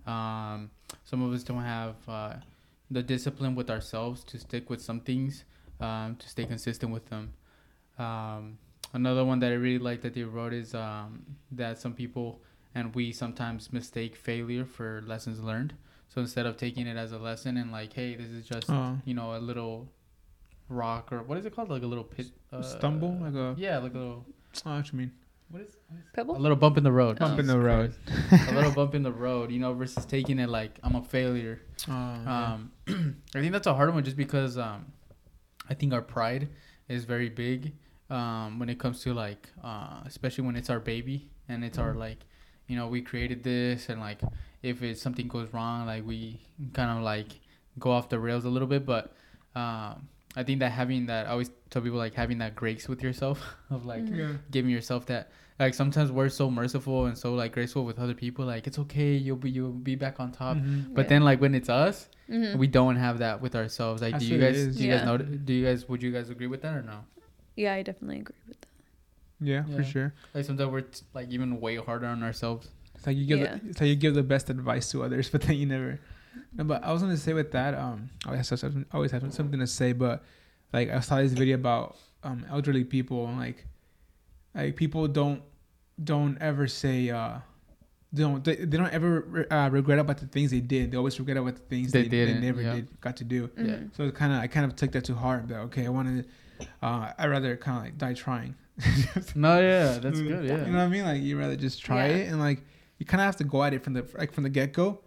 Um, 0.06 0.70
some 1.04 1.24
of 1.24 1.34
us 1.34 1.42
don't 1.44 1.64
have 1.64 1.96
uh, 2.08 2.36
the 2.92 3.02
discipline 3.02 3.56
with 3.56 3.72
ourselves 3.72 4.24
to 4.26 4.38
stick 4.38 4.70
with 4.70 4.82
some 4.84 5.00
things, 5.00 5.46
um, 5.80 6.16
to 6.18 6.30
stay 6.30 6.46
consistent 6.46 6.92
with 6.92 7.08
them. 7.10 7.34
Um, 7.98 8.60
another 8.94 9.26
one 9.26 9.40
that 9.40 9.52
I 9.52 9.56
really 9.56 9.80
like 9.80 10.02
that 10.02 10.14
they 10.14 10.22
wrote 10.24 10.54
is 10.54 10.76
um, 10.76 11.26
that 11.54 11.80
some 11.80 11.94
people 11.96 12.44
and 12.80 12.96
we 12.96 13.12
sometimes 13.12 13.72
mistake 13.74 14.16
failure 14.16 14.66
for 14.66 15.04
lessons 15.06 15.40
learned. 15.42 15.74
So 16.08 16.22
instead 16.22 16.46
of 16.46 16.58
taking 16.58 16.88
it 16.88 16.98
as 16.98 17.12
a 17.12 17.20
lesson 17.20 17.58
and 17.58 17.72
like, 17.72 17.94
hey, 17.94 18.16
this 18.16 18.30
is 18.40 18.46
just 18.54 18.70
Uh, 18.70 18.94
you 19.06 19.14
know, 19.14 19.36
a 19.36 19.42
little 19.50 19.76
rock 20.70 21.12
or 21.12 21.24
what 21.24 21.38
is 21.38 21.46
it 21.46 21.56
called? 21.56 21.70
Like 21.70 21.84
a 21.84 21.88
little 21.94 22.04
pit. 22.04 22.28
Uh, 22.52 22.62
stumble, 22.62 23.14
like 23.22 23.34
a. 23.36 23.56
yeah, 23.58 23.78
like 23.78 23.94
a 23.94 23.98
little. 23.98 24.26
Oh, 24.66 24.76
what 24.78 24.92
you 24.92 24.98
mean? 25.00 25.12
What 25.52 25.62
is? 25.64 25.78
What 25.88 25.98
is 26.00 26.06
Pebble. 26.14 26.38
a 26.38 26.42
little 26.46 26.58
bump 26.58 26.78
in 26.78 26.84
the 26.84 26.92
road. 26.92 27.20
Bump 27.20 27.40
in 27.40 27.46
Jesus 27.46 27.54
the 27.54 27.60
road. 27.60 27.94
A 28.50 28.54
little 28.54 28.72
bump 28.72 28.94
in 28.96 29.04
the 29.04 29.12
road, 29.12 29.52
you 29.52 29.60
know, 29.60 29.74
versus 29.74 30.06
taking 30.06 30.40
it 30.40 30.50
like 30.50 30.80
I'm 30.84 30.96
a 30.96 31.04
failure. 31.04 31.62
Oh, 31.88 31.92
yeah. 31.92 32.54
Um, 32.54 32.72
I 33.36 33.40
think 33.42 33.52
that's 33.52 33.68
a 33.68 33.74
hard 33.74 33.94
one, 33.94 34.04
just 34.04 34.18
because 34.18 34.58
um, 34.58 34.92
I 35.70 35.74
think 35.74 35.94
our 35.94 36.02
pride 36.02 36.50
is 36.88 37.06
very 37.06 37.30
big 37.30 37.74
um, 38.10 38.60
when 38.60 38.70
it 38.70 38.80
comes 38.80 39.02
to 39.04 39.14
like, 39.14 39.50
uh, 39.64 40.02
especially 40.06 40.44
when 40.46 40.56
it's 40.56 40.70
our 40.70 40.80
baby 40.80 41.30
and 41.48 41.64
it's 41.64 41.78
our 41.78 41.94
Mhm. 41.94 42.00
like, 42.00 42.20
you 42.70 42.76
know, 42.78 42.88
we 42.88 43.02
created 43.02 43.44
this 43.44 43.90
and 43.90 44.00
like 44.00 44.20
if 44.64 44.82
it's 44.84 45.02
something 45.02 45.28
goes 45.28 45.52
wrong, 45.54 45.86
like 45.88 46.06
we 46.06 46.40
kind 46.74 46.98
of 46.98 47.04
like 47.04 47.32
go 47.80 47.92
off 47.92 48.08
the 48.10 48.20
rails 48.20 48.46
a 48.46 48.50
little 48.50 48.68
bit. 48.68 48.86
But 48.86 49.12
um, 49.56 50.08
I 50.36 50.44
think 50.44 50.60
that 50.60 50.72
having 50.72 51.08
that, 51.08 51.28
I 51.28 51.32
always 51.32 51.50
tell 51.70 51.82
people 51.82 51.98
like 51.98 52.14
having 52.14 52.38
that 52.40 52.56
grace 52.56 52.88
with 52.88 53.02
yourself 53.04 53.44
of 53.70 53.86
like 53.86 54.06
Mhm. 54.06 54.18
yeah. 54.18 54.34
giving 54.52 54.72
yourself 54.72 55.06
that 55.08 55.32
like 55.60 55.74
sometimes 55.74 56.10
we're 56.12 56.30
so 56.30 56.50
merciful 56.50 57.08
and 57.08 57.18
so 57.18 57.34
like 57.34 57.52
graceful 57.52 57.84
with 57.84 58.00
other 58.00 58.14
people 58.14 58.46
like 58.46 58.66
it's 58.66 58.80
okay 58.80 59.12
you'll 59.16 59.36
be 59.36 59.50
you'll 59.52 59.72
be 59.92 59.96
back 59.96 60.20
on 60.20 60.32
top 60.32 60.56
Mhm. 60.58 60.94
but 60.96 61.04
Yeah. 61.06 61.10
then 61.10 61.22
like 61.24 61.42
when 61.42 61.54
it's 61.54 61.68
us 61.70 62.08
Mhm. 62.30 62.56
we 62.56 62.66
don't 62.68 62.96
have 62.96 63.18
that 63.20 63.42
with 63.42 63.56
ourselves 63.56 64.02
like 64.02 64.14
That's 64.14 64.26
do 64.26 64.34
you 64.36 64.40
guys 64.40 64.76
do 64.78 64.84
you 64.86 64.90
guys 64.94 65.06
know 65.06 65.18
do 65.18 65.54
you 65.54 65.66
guys 65.66 65.90
would 65.90 66.02
you 66.02 66.12
guys 66.14 66.30
agree 66.30 66.48
with 66.48 66.62
that 66.62 66.74
or 66.76 66.82
no 66.84 67.00
yeah, 67.58 67.74
I 67.74 67.82
definitely 67.84 68.20
agree 68.22 68.38
with 68.48 68.62
that. 68.62 68.69
Yeah, 69.42 69.64
for 69.64 69.84
sure. 69.84 70.14
like 70.34 70.46
sometimes 70.46 70.72
we're 70.72 70.82
t- 70.82 71.02
like 71.14 71.30
even 71.30 71.60
way 71.62 71.78
harder 71.78 72.08
on 72.08 72.24
ourselves 72.24 72.68
It's 72.96 73.08
like 73.08 73.16
you 73.18 73.26
give. 73.26 73.40
Yeah. 73.40 73.56
The, 73.58 73.70
it's 73.70 73.80
like 73.82 73.88
you 73.90 73.96
give 73.96 74.14
the 74.14 74.24
best 74.24 74.50
advice 74.50 74.92
to 74.92 75.04
others, 75.04 75.30
but 75.34 75.42
then 75.42 75.56
you 75.56 75.66
never. 75.66 76.00
No, 76.54 76.64
but 76.64 76.84
I 76.84 76.92
was 76.92 77.02
gonna 77.02 77.18
say 77.18 77.34
with 77.34 77.52
that, 77.54 77.74
um, 77.74 78.10
I 78.26 78.30
always 78.30 78.50
have 78.50 78.60
something, 78.60 78.86
always 78.94 79.12
have 79.12 79.34
something 79.34 79.60
to 79.60 79.68
say, 79.68 79.94
but 79.94 80.24
like 80.74 80.90
I 80.90 81.00
saw 81.00 81.18
this 81.18 81.32
video 81.34 81.56
about 81.56 81.98
um 82.24 82.46
elderly 82.50 82.84
people 82.84 83.28
and 83.28 83.38
like, 83.40 83.66
like 84.54 84.76
people 84.76 85.08
don't 85.08 85.42
don't 86.04 86.38
ever 86.42 86.68
say 86.68 87.10
uh. 87.10 87.40
They 88.12 88.24
don't 88.24 88.44
they, 88.44 88.56
they 88.56 88.76
don't 88.78 88.90
ever 88.92 89.20
re- 89.22 89.46
uh, 89.52 89.70
regret 89.70 90.00
about 90.00 90.18
the 90.18 90.26
things 90.26 90.50
they 90.50 90.62
did. 90.62 90.90
They 90.92 90.98
always 90.98 91.20
regret 91.20 91.38
about 91.38 91.54
the 91.58 91.62
things 91.62 91.92
They 91.92 92.08
they, 92.08 92.26
they, 92.26 92.40
never 92.40 92.60
yeah. 92.60 92.74
did 92.74 93.00
got 93.02 93.16
to 93.18 93.24
do. 93.24 93.52
Yeah. 93.56 93.64
Mhm. 93.64 93.96
So 93.96 94.04
it 94.06 94.16
kind 94.16 94.34
of 94.34 94.40
I 94.40 94.48
kind 94.48 94.66
of 94.66 94.76
took 94.76 94.92
that 94.94 95.04
to 95.06 95.14
heart. 95.14 95.48
That 95.48 95.60
okay, 95.70 95.86
I 95.86 95.90
wanted, 95.90 96.28
uh, 96.82 97.12
I 97.16 97.28
rather 97.28 97.56
kind 97.56 97.78
of 97.78 97.84
like 97.84 97.98
die 98.00 98.16
trying. 98.16 98.56
no 99.36 99.60
yeah 99.60 99.98
that's 100.00 100.20
good 100.22 100.44
You 100.46 100.50
know 100.56 100.78
what 100.78 100.84
I 100.84 100.88
mean? 100.88 101.04
Like 101.06 101.22
you 101.22 101.38
rather 101.38 101.56
just 101.56 101.84
try 101.84 102.08
Yeah. 102.08 102.16
it 102.18 102.28
and 102.30 102.40
like 102.40 102.62
you 102.98 103.06
kind 103.06 103.22
of 103.22 103.26
have 103.26 103.36
to 103.38 103.44
go 103.44 103.64
at 103.64 103.74
it 103.74 103.84
from 103.84 103.94
the 103.94 104.06
like 104.18 104.32
from 104.34 104.44
the 104.44 104.50
get 104.50 104.74
go. 104.74 105.02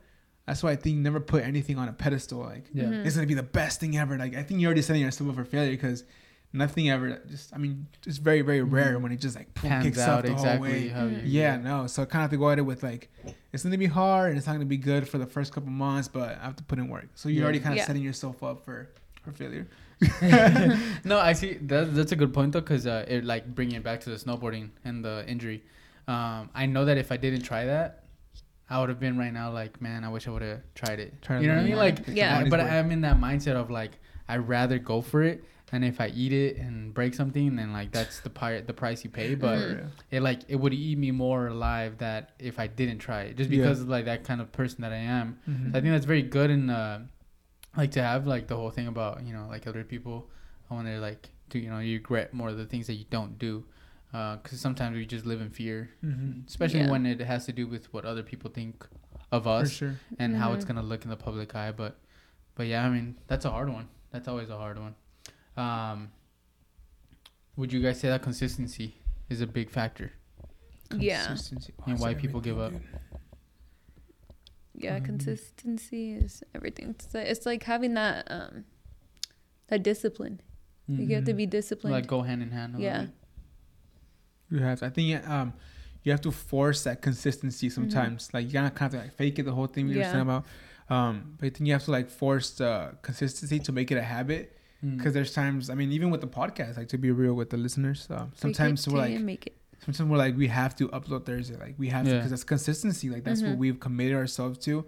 That's 0.47 0.63
why 0.63 0.73
I 0.73 0.77
think 0.77 0.99
never 0.99 1.21
put 1.21 1.45
anything 1.45 1.79
on 1.79 1.89
a 1.89 1.93
pedestal. 1.93 2.41
Like 2.41 2.67
yeah 2.75 2.85
Mhm. 2.85 3.07
it's 3.07 3.15
gonna 3.15 3.27
be 3.27 3.35
the 3.35 3.43
best 3.43 3.81
thing 3.81 3.97
ever. 3.97 4.17
Like 4.19 4.35
I 4.35 4.43
think 4.43 4.61
you're 4.61 4.69
already 4.69 4.83
setting 4.83 5.03
yourself 5.03 5.31
up 5.31 5.37
for 5.37 5.45
failure 5.45 5.71
because 5.73 6.05
nothing 6.55 6.91
ever 6.91 7.19
just. 7.31 7.55
I 7.55 7.59
mean, 7.59 7.87
it's 8.07 8.19
very 8.19 8.43
very 8.43 8.63
rare 8.63 8.99
Mhm. 8.99 9.03
when 9.03 9.13
it 9.13 9.21
just 9.21 9.37
like 9.37 9.53
boom, 9.55 9.71
pans 9.71 9.85
kicks 9.85 9.99
out 9.99 10.19
out 10.19 10.25
the 10.27 10.33
exactly 10.33 10.71
whole 10.71 10.79
way. 10.81 10.89
how 10.89 11.05
you 11.07 11.17
Mhm. 11.17 11.23
Yeah, 11.25 11.57
no. 11.57 11.87
So 11.87 12.03
I 12.03 12.05
kind 12.07 12.17
of 12.25 12.31
have 12.31 12.31
to 12.33 12.37
go 12.37 12.51
at 12.51 12.59
it 12.59 12.63
with 12.63 12.83
like, 12.83 13.11
it's 13.53 13.63
gonna 13.63 13.79
be 13.79 13.87
hard 13.87 14.31
and 14.31 14.39
it's 14.39 14.47
not 14.47 14.55
gonna 14.55 14.65
be 14.67 14.77
good 14.77 15.09
for 15.09 15.17
the 15.19 15.27
first 15.27 15.53
couple 15.55 15.71
months, 15.71 16.09
but 16.09 16.37
I 16.39 16.45
have 16.45 16.57
to 16.57 16.63
put 16.65 16.79
in 16.79 16.89
work. 16.89 17.09
So 17.15 17.29
you're 17.29 17.39
Yeah. 17.39 17.45
already 17.45 17.61
kind 17.61 17.73
of 17.73 17.79
Yeah. 17.79 17.87
setting 17.87 18.03
yourself 18.03 18.43
up 18.43 18.65
for 18.65 18.89
for 19.23 19.31
failure. 19.33 19.69
no, 21.05 21.19
I 21.19 21.33
see. 21.33 21.55
That, 21.55 21.95
that's 21.95 22.13
a 22.13 22.17
good 22.17 22.33
point 22.35 22.53
though, 22.53 22.61
because 22.61 22.87
uh, 22.87 23.05
it 23.09 23.25
like 23.25 23.55
bringing 23.55 23.77
it 23.77 23.83
back 23.83 24.01
to 24.03 24.11
the 24.11 24.17
snowboarding 24.17 24.71
and 24.85 25.05
the 25.05 25.25
injury. 25.29 25.63
Um, 26.09 26.51
I 26.55 26.67
know 26.67 26.85
that 26.85 26.99
if 26.99 27.13
I 27.13 27.17
didn't 27.17 27.43
try 27.43 27.65
that, 27.67 28.05
I 28.69 28.81
would 28.81 28.89
have 28.89 28.99
been 29.01 29.19
right 29.19 29.33
now 29.33 29.53
like, 29.53 29.81
man, 29.81 30.05
I 30.05 30.09
wish 30.09 30.27
I 30.27 30.31
would 30.31 30.43
have 30.43 30.61
tried 30.75 30.99
it. 30.99 31.21
Try 31.23 31.41
you 31.41 31.47
know 31.49 31.55
what 31.57 31.63
I 31.63 31.67
mean? 31.67 31.77
Like, 31.77 31.99
Yeah. 32.09 32.35
money's 32.35 32.51
but. 32.51 32.61
I'm 32.61 32.91
in 32.91 33.03
that 33.03 33.19
mindset 33.19 33.55
of 33.55 33.71
like, 33.71 33.93
I'd 34.29 34.49
rather 34.49 34.79
go 34.79 35.01
for 35.03 35.23
it, 35.23 35.45
and 35.73 35.85
if 35.85 36.01
I 36.01 36.09
eat 36.09 36.33
it 36.33 36.57
and 36.57 36.93
break 36.95 37.15
something, 37.15 37.57
then 37.57 37.73
like 37.73 37.93
that's 37.93 38.21
the 38.21 38.31
pi- 38.31 38.61
the 38.61 38.73
price 38.73 39.05
you 39.05 39.11
pay. 39.11 39.35
But 39.35 39.59
Mhm. 39.59 39.87
it 40.11 40.21
like 40.23 40.41
it 40.49 40.57
would 40.57 40.73
eat 40.75 40.99
me 40.99 41.11
more 41.11 41.49
alive 41.49 41.99
that 41.99 42.31
if 42.39 42.59
I 42.59 42.67
didn't 42.67 42.99
try 42.99 43.23
it, 43.23 43.37
just 43.37 43.51
Yeah. 43.51 43.59
because 43.63 43.81
of 43.83 43.89
like 43.89 44.07
that 44.07 44.25
kind 44.25 44.41
of 44.41 44.51
person 44.53 44.83
that 44.83 44.93
I 44.93 44.97
am. 44.97 45.39
Mhm. 45.49 45.69
I 45.71 45.81
think 45.81 45.93
that's 45.93 46.05
very 46.07 46.23
good 46.23 46.51
and 46.51 46.71
uh, 46.71 46.99
like 47.77 47.91
to 47.93 48.03
have 48.03 48.27
like 48.27 48.47
the 48.49 48.57
whole 48.57 48.71
thing 48.71 48.87
about 48.87 49.25
you 49.25 49.33
know 49.33 49.47
like 49.49 49.67
other 49.67 49.85
people 49.85 50.29
I 50.71 50.75
want 50.75 50.87
to 50.89 50.99
like 51.01 51.31
do 51.49 51.59
you 51.59 51.71
know 51.71 51.79
you 51.79 51.97
regret 51.99 52.33
more 52.35 52.49
of 52.49 52.57
the 52.59 52.67
things 52.67 52.87
that 52.87 52.95
you 52.95 53.05
don't 53.11 53.39
do 53.39 53.65
because 54.13 54.61
sometimes 54.61 54.95
we 54.95 55.07
just 55.07 55.25
live 55.25 55.41
in 55.41 55.49
fear, 55.49 55.89
Mhm. 56.05 56.47
especially 56.47 56.81
Yeah. 56.81 56.91
when 56.91 57.07
it 57.07 57.21
has 57.21 57.47
to 57.47 57.53
do 57.53 57.67
with 57.67 57.91
what 57.95 58.05
other 58.05 58.23
people 58.23 58.51
think 58.51 58.87
of 59.31 59.47
us 59.47 59.71
sure. 59.73 59.95
and 60.19 60.37
how 60.37 60.53
it's 60.53 60.65
Mhm. 60.65 60.69
gonna 60.69 60.83
look 60.83 61.05
in 61.05 61.11
the 61.11 61.17
public 61.17 61.55
eye. 61.55 61.73
But 61.73 61.99
but 62.55 62.67
yeah, 62.67 62.85
I 62.85 62.91
mean 62.91 63.17
that's 63.27 63.47
a 63.47 63.51
hard 63.51 63.71
one. 63.71 63.89
That's 64.11 64.29
always 64.29 64.51
a 64.51 64.59
hard 64.59 64.79
one. 64.79 64.95
Um, 65.57 66.11
would 67.57 67.73
you 67.73 67.81
guys 67.81 68.01
say 68.01 68.09
that 68.09 68.23
consistency 68.23 68.97
is 69.31 69.41
a 69.41 69.47
big 69.47 69.71
factor? 69.71 70.13
Yeah. 70.95 71.27
Consistency. 71.27 71.73
And 71.87 71.95
it's 71.95 72.03
why 72.03 72.13
people 72.15 72.41
give 72.43 72.59
up. 72.61 72.73
dude. 72.73 72.83
Yeah, 74.83 74.97
Um, 74.97 75.05
consistency 75.05 76.13
is 76.13 76.43
everything. 76.55 76.91
It's 76.91 77.15
like, 77.15 77.27
it's 77.27 77.47
like 77.47 77.63
having 77.65 77.95
that 77.95 78.27
um 78.31 78.65
that 79.69 79.83
discipline. 79.83 80.41
Like 80.89 81.09
you 81.09 81.15
have 81.15 81.25
to 81.25 81.33
be 81.35 81.47
disciplined. 81.47 81.95
Like 81.95 82.07
go 82.07 82.23
hand 82.23 82.43
in 82.43 82.51
hand. 82.51 82.75
Yeah. 82.79 83.07
You 84.51 84.59
have. 84.59 84.81
To, 84.81 84.87
I 84.87 84.91
think 84.91 85.27
um, 85.29 85.55
you 86.03 86.13
have 86.13 86.21
to 86.23 86.31
force 86.31 86.85
that 86.85 87.01
consistency 87.01 87.71
sometimes. 87.71 88.29
Like 88.35 88.47
you 88.47 88.53
gotta 88.53 88.71
kind 88.71 88.93
of 88.93 89.01
like 89.01 89.15
fake 89.15 89.39
it 89.39 89.45
the 89.45 89.53
whole 89.53 89.67
thing 89.69 89.87
we 89.87 89.95
were 89.95 90.01
Yeah. 90.01 90.11
saying 90.13 90.23
about. 90.23 90.45
Um, 90.91 91.37
but 91.39 91.47
I 91.47 91.51
think 91.51 91.67
you 91.69 91.73
have 91.73 91.85
to 91.85 91.91
like 91.91 92.11
force 92.11 92.51
the 92.51 92.95
consistency 93.03 93.59
to 93.61 93.73
make 93.73 93.91
it 93.91 93.97
a 93.97 94.03
habit. 94.03 94.59
Mm. 94.85 94.97
Because 94.99 95.15
there's 95.15 95.33
times, 95.33 95.71
I 95.71 95.75
mean, 95.77 95.93
even 95.93 96.11
with 96.11 96.21
the 96.21 96.27
podcast, 96.27 96.77
like 96.77 96.89
to 96.89 96.99
be 96.99 97.11
real 97.13 97.35
with 97.35 97.51
the 97.51 97.57
listeners, 97.57 98.09
uh, 98.11 98.27
sometimes 98.35 98.85
Take 98.85 98.93
it 98.93 98.95
we're 98.95 99.01
like, 99.03 99.21
make 99.21 99.47
it. 99.47 99.57
Sometimes 99.85 100.09
we're 100.11 100.17
like, 100.17 100.37
we 100.37 100.49
have 100.49 100.75
to 100.77 100.89
upload 100.89 101.25
Thursday, 101.27 101.57
like 101.57 101.75
we 101.79 101.89
have 101.89 102.07
to, 102.07 102.15
because 102.15 102.31
that's 102.31 102.45
consistency. 102.45 103.11
Like 103.11 103.25
that's 103.25 103.43
what 103.43 103.53
Mhm. 103.53 103.59
we've 103.59 103.81
committed 103.81 104.17
ourselves 104.17 104.59
to. 104.61 104.85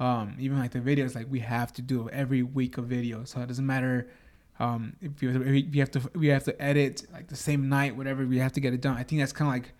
Um, 0.00 0.36
even 0.38 0.58
like 0.58 0.70
the 0.70 0.80
videos, 0.80 1.14
like 1.14 1.26
we 1.28 1.40
have 1.40 1.72
to 1.74 1.82
do 1.82 2.08
every 2.10 2.42
week 2.42 2.78
of 2.78 2.86
video. 2.86 3.24
So 3.24 3.40
it 3.40 3.46
doesn't 3.46 3.66
matter 3.66 4.08
um, 4.60 4.96
if 5.00 5.22
you 5.22 5.30
if 5.42 5.74
you 5.74 5.80
have 5.80 5.90
to 5.92 6.00
we 6.14 6.28
have 6.28 6.44
to 6.44 6.60
edit 6.62 7.06
like 7.12 7.28
the 7.28 7.36
same 7.36 7.68
night, 7.68 7.96
whatever. 7.96 8.26
We 8.26 8.38
have 8.38 8.52
to 8.52 8.60
get 8.60 8.74
it 8.74 8.80
done. 8.80 8.96
I 8.96 9.02
think 9.04 9.20
that's 9.20 9.32
kind 9.32 9.48
of 9.48 9.54
like 9.54 9.72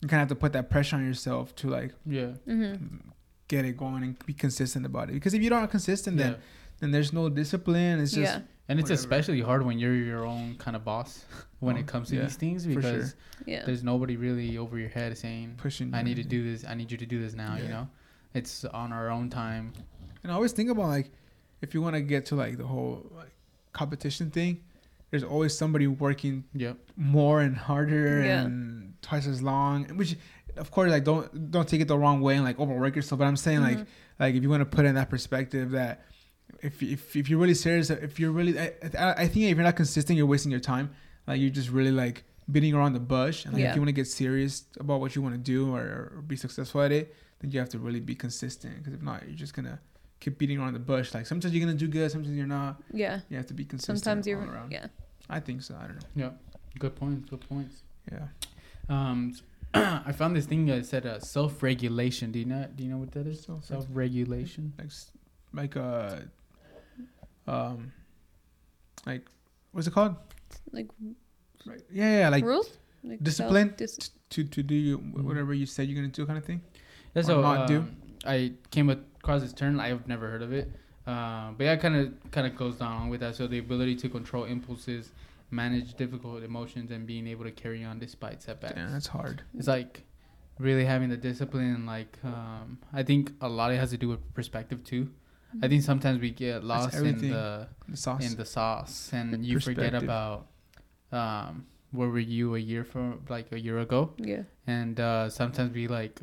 you 0.00 0.08
kind 0.08 0.22
of 0.22 0.28
have 0.28 0.36
to 0.36 0.40
put 0.40 0.52
that 0.52 0.68
pressure 0.70 0.96
on 0.96 1.06
yourself 1.06 1.54
to 1.56 1.68
like 1.68 1.94
yeah. 2.06 2.32
Mm-hmm. 2.48 2.86
get 3.48 3.64
it 3.64 3.76
going 3.76 4.02
and 4.02 4.26
be 4.26 4.32
consistent 4.34 4.84
about 4.86 5.08
it. 5.08 5.12
Because 5.12 5.34
if 5.34 5.40
you're 5.42 5.50
not 5.50 5.70
consistent, 5.70 6.18
yeah. 6.18 6.24
then 6.24 6.36
then 6.80 6.90
there's 6.90 7.12
no 7.12 7.28
discipline. 7.28 8.00
It's 8.00 8.12
just 8.12 8.34
yeah. 8.34 8.42
And 8.70 8.78
it's 8.78 8.88
whatever. 8.90 9.00
especially 9.00 9.40
hard 9.40 9.64
when 9.66 9.78
you're 9.78 9.94
your 9.94 10.24
own 10.24 10.54
kind 10.56 10.76
of 10.76 10.84
boss 10.84 11.24
when 11.60 11.76
Oh, 11.76 11.80
it 11.80 11.86
comes 11.86 12.08
to 12.08 12.16
yeah, 12.16 12.22
these 12.22 12.36
things 12.36 12.64
for 12.64 12.72
sure. 12.72 12.80
because 12.80 13.14
Yeah. 13.46 13.64
there's 13.66 13.82
nobody 13.82 14.16
really 14.16 14.56
over 14.58 14.78
your 14.78 14.88
head 14.88 15.16
saying, 15.18 15.54
pushing. 15.56 15.92
I 15.94 16.02
need 16.02 16.16
to 16.16 16.22
do 16.24 16.44
this. 16.50 16.64
I 16.64 16.74
need 16.74 16.90
you 16.90 16.96
to 16.98 17.06
do 17.06 17.20
this 17.20 17.34
now. 17.34 17.56
You 17.56 17.68
know, 17.68 17.88
it's 18.32 18.64
on 18.66 18.92
our 18.92 19.10
own 19.10 19.28
time. 19.28 19.72
And 20.22 20.30
I 20.32 20.34
always 20.34 20.52
think 20.52 20.70
about 20.70 20.86
like 20.88 21.10
if 21.62 21.74
you 21.74 21.82
want 21.82 21.94
to 21.96 22.00
get 22.00 22.26
to 22.26 22.36
like 22.36 22.56
the 22.58 22.66
whole 22.66 23.04
like 23.16 23.32
competition 23.72 24.30
thing, 24.30 24.60
there's 25.10 25.24
always 25.24 25.56
somebody 25.56 25.86
working 25.88 26.44
Yep. 26.54 26.76
more 26.96 27.40
and 27.40 27.56
harder 27.56 28.22
Yeah. 28.24 28.42
and 28.42 28.94
twice 29.02 29.26
as 29.26 29.42
long. 29.42 29.84
Which, 29.96 30.16
of 30.56 30.70
course, 30.70 30.90
like 30.90 31.04
don't 31.04 31.50
don't 31.50 31.66
take 31.68 31.80
it 31.80 31.88
the 31.88 31.98
wrong 31.98 32.20
way 32.20 32.36
and 32.36 32.44
like 32.44 32.58
overwork 32.60 32.94
yourself. 32.94 33.18
But 33.18 33.26
I'm 33.26 33.36
saying 33.36 33.60
like 33.62 33.78
Mhm. 33.78 33.86
like 34.20 34.34
if 34.36 34.42
you 34.42 34.48
want 34.50 34.60
to 34.60 34.66
put 34.76 34.84
in 34.86 34.94
that 34.94 35.10
perspective 35.10 35.72
that 35.72 36.04
if 36.62 36.82
if 36.82 37.16
if 37.16 37.28
you're 37.30 37.38
really 37.38 37.54
serious, 37.54 37.90
if 37.90 38.18
you're 38.20 38.32
really, 38.32 38.58
I, 38.58 38.72
I 38.98 39.12
I 39.22 39.28
think 39.28 39.46
if 39.46 39.56
you're 39.56 39.64
not 39.64 39.76
consistent, 39.76 40.16
you're 40.16 40.26
wasting 40.26 40.50
your 40.50 40.60
time. 40.60 40.90
Like 41.26 41.40
you're 41.40 41.50
just 41.50 41.70
really 41.70 41.92
like 41.92 42.24
beating 42.50 42.74
around 42.74 42.92
the 42.94 43.00
bush. 43.00 43.44
And 43.44 43.54
like 43.54 43.62
Yeah. 43.62 43.70
if 43.70 43.76
you 43.76 43.80
want 43.82 43.88
to 43.88 43.92
get 44.02 44.06
serious 44.08 44.64
about 44.78 45.00
what 45.00 45.14
you 45.14 45.22
want 45.22 45.34
to 45.34 45.40
do 45.40 45.74
or, 45.74 45.80
or 46.16 46.22
be 46.26 46.36
successful 46.36 46.82
at 46.82 46.90
it, 46.92 47.14
then 47.40 47.50
you 47.52 47.60
have 47.60 47.68
to 47.70 47.78
really 47.78 48.00
be 48.00 48.14
consistent. 48.14 48.76
Because 48.78 48.94
if 48.94 49.02
not, 49.02 49.22
you're 49.26 49.36
just 49.36 49.54
gonna 49.54 49.78
keep 50.18 50.38
beating 50.38 50.58
around 50.58 50.72
the 50.74 50.80
bush. 50.80 51.14
Like 51.14 51.26
sometimes 51.26 51.54
you're 51.54 51.64
gonna 51.64 51.78
do 51.78 51.88
good, 51.88 52.10
sometimes 52.10 52.36
you're 52.36 52.46
not. 52.46 52.82
Yeah. 52.92 53.20
You 53.28 53.36
have 53.36 53.46
to 53.46 53.54
be 53.54 53.64
consistent. 53.64 53.98
Sometimes 53.98 54.26
you're. 54.26 54.40
around. 54.40 54.72
Yeah. 54.72 54.86
I 55.28 55.38
think 55.40 55.62
so. 55.62 55.76
I 55.80 55.86
don't 55.86 55.94
know. 55.96 56.08
Yeah. 56.16 56.30
Good 56.78 56.96
points. 56.96 57.30
Good 57.30 57.40
points. 57.48 57.82
Yeah. 58.10 58.26
Um, 58.88 59.34
I 59.74 60.12
found 60.12 60.34
this 60.34 60.46
thing 60.46 60.66
that 60.66 60.84
said 60.86 61.06
uh, 61.06 61.20
self-regulation. 61.20 62.32
Do 62.32 62.38
you 62.40 62.44
know? 62.46 62.66
Do 62.74 62.82
you 62.82 62.90
know 62.90 62.98
what 62.98 63.12
that 63.12 63.26
is? 63.26 63.42
Self- 63.44 63.64
Self-regulation. 63.64 64.72
Like 64.78 64.90
like 65.52 65.76
uh 65.76 66.16
um 67.46 67.92
like 69.06 69.26
what's 69.72 69.86
it 69.86 69.92
called? 69.92 70.16
Like 70.72 70.88
Right. 71.66 71.82
Yeah, 71.92 72.20
yeah, 72.20 72.28
like 72.30 72.44
rules. 72.44 72.70
Like 73.04 73.22
discipline? 73.22 73.68
self- 73.68 73.76
dis- 73.78 74.10
to 74.30 74.44
to 74.44 74.62
do 74.62 74.74
you, 74.74 74.96
whatever 74.98 75.52
you 75.52 75.66
said 75.66 75.88
you're 75.88 75.96
gonna 76.00 76.08
do, 76.12 76.24
kind 76.26 76.38
of 76.38 76.44
thing. 76.44 76.62
Yeah, 77.14 77.20
Or 77.20 77.24
so 77.24 77.40
not 77.42 77.66
do. 77.68 77.78
um, 77.78 77.96
I 78.24 78.52
came 78.70 78.88
across 78.90 79.42
this 79.42 79.52
term. 79.52 79.80
I've 79.80 80.06
never 80.06 80.28
heard 80.30 80.42
of 80.42 80.52
it, 80.52 80.70
uh, 81.06 81.50
but 81.56 81.64
yeah, 81.64 81.76
kind 81.76 81.96
of 81.96 82.30
kind 82.30 82.46
of 82.46 82.56
goes 82.56 82.76
down 82.76 83.08
with 83.08 83.20
that. 83.20 83.34
So 83.34 83.46
the 83.46 83.58
ability 83.58 83.96
to 83.96 84.08
control 84.08 84.44
impulses, 84.44 85.10
manage 85.50 85.94
difficult 85.94 86.42
emotions, 86.42 86.90
and 86.90 87.06
being 87.06 87.26
able 87.26 87.44
to 87.44 87.50
carry 87.50 87.84
on 87.84 87.98
despite 87.98 88.42
setbacks. 88.42 88.74
Damn, 88.74 88.92
that's 88.92 89.08
hard. 89.08 89.42
It's 89.58 89.66
like 89.68 90.04
really 90.58 90.84
having 90.84 91.08
the 91.08 91.16
discipline. 91.16 91.84
Like 91.86 92.16
um, 92.24 92.78
I 92.92 93.02
think 93.02 93.32
a 93.40 93.48
lot 93.48 93.70
of 93.70 93.76
it 93.76 93.80
has 93.80 93.90
to 93.90 93.98
do 93.98 94.08
with 94.08 94.34
perspective 94.34 94.84
too. 94.84 95.10
I 95.62 95.68
think 95.68 95.82
sometimes 95.82 96.20
we 96.20 96.30
get 96.30 96.62
lost 96.64 96.94
in 96.94 97.18
the 97.30 97.68
The 97.88 97.96
sauce. 97.96 98.24
in 98.26 98.36
the 98.36 98.44
sauce, 98.44 99.10
and 99.12 99.44
you 99.44 99.58
forget 99.60 99.94
about 99.94 100.46
um, 101.12 101.66
where 101.92 102.08
were 102.08 102.18
you 102.20 102.54
a 102.54 102.58
year 102.58 102.84
from 102.84 103.20
like 103.28 103.50
a 103.52 103.58
year 103.58 103.78
ago 103.80 104.14
Yeah. 104.18 104.42
and 104.66 104.98
uh, 105.00 105.28
sometimes 105.28 105.74
we 105.74 105.88
like 105.88 106.20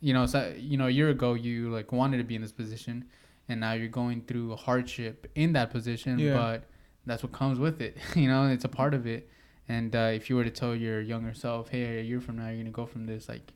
you 0.00 0.12
know 0.14 0.26
so, 0.26 0.54
you 0.56 0.76
know 0.76 0.86
a 0.86 0.90
year 0.90 1.08
ago 1.10 1.34
you 1.34 1.70
like 1.70 1.90
wanted 1.90 2.18
to 2.18 2.24
be 2.24 2.36
in 2.36 2.42
this 2.42 2.52
position 2.52 3.04
and 3.48 3.58
now 3.60 3.72
you're 3.72 3.88
going 3.88 4.22
through 4.28 4.52
a 4.52 4.56
hardship 4.56 5.26
in 5.34 5.54
that 5.54 5.70
position 5.70 6.20
Yeah. 6.20 6.34
but 6.34 6.64
that's 7.04 7.22
what 7.24 7.32
comes 7.32 7.58
with 7.58 7.80
it 7.80 7.96
you 8.14 8.28
know 8.28 8.46
it's 8.46 8.64
a 8.64 8.68
part 8.68 8.94
of 8.94 9.06
it 9.08 9.28
and 9.68 9.94
uh, 9.96 10.10
if 10.18 10.30
you 10.30 10.36
were 10.36 10.44
to 10.44 10.50
tell 10.50 10.74
your 10.76 11.00
younger 11.00 11.34
self 11.34 11.68
hey 11.70 11.98
a 11.98 12.02
year 12.02 12.20
from 12.20 12.36
now 12.36 12.46
you're 12.48 12.58
gonna 12.58 12.70
go 12.70 12.86
from 12.86 13.06
this 13.06 13.28
like 13.28 13.52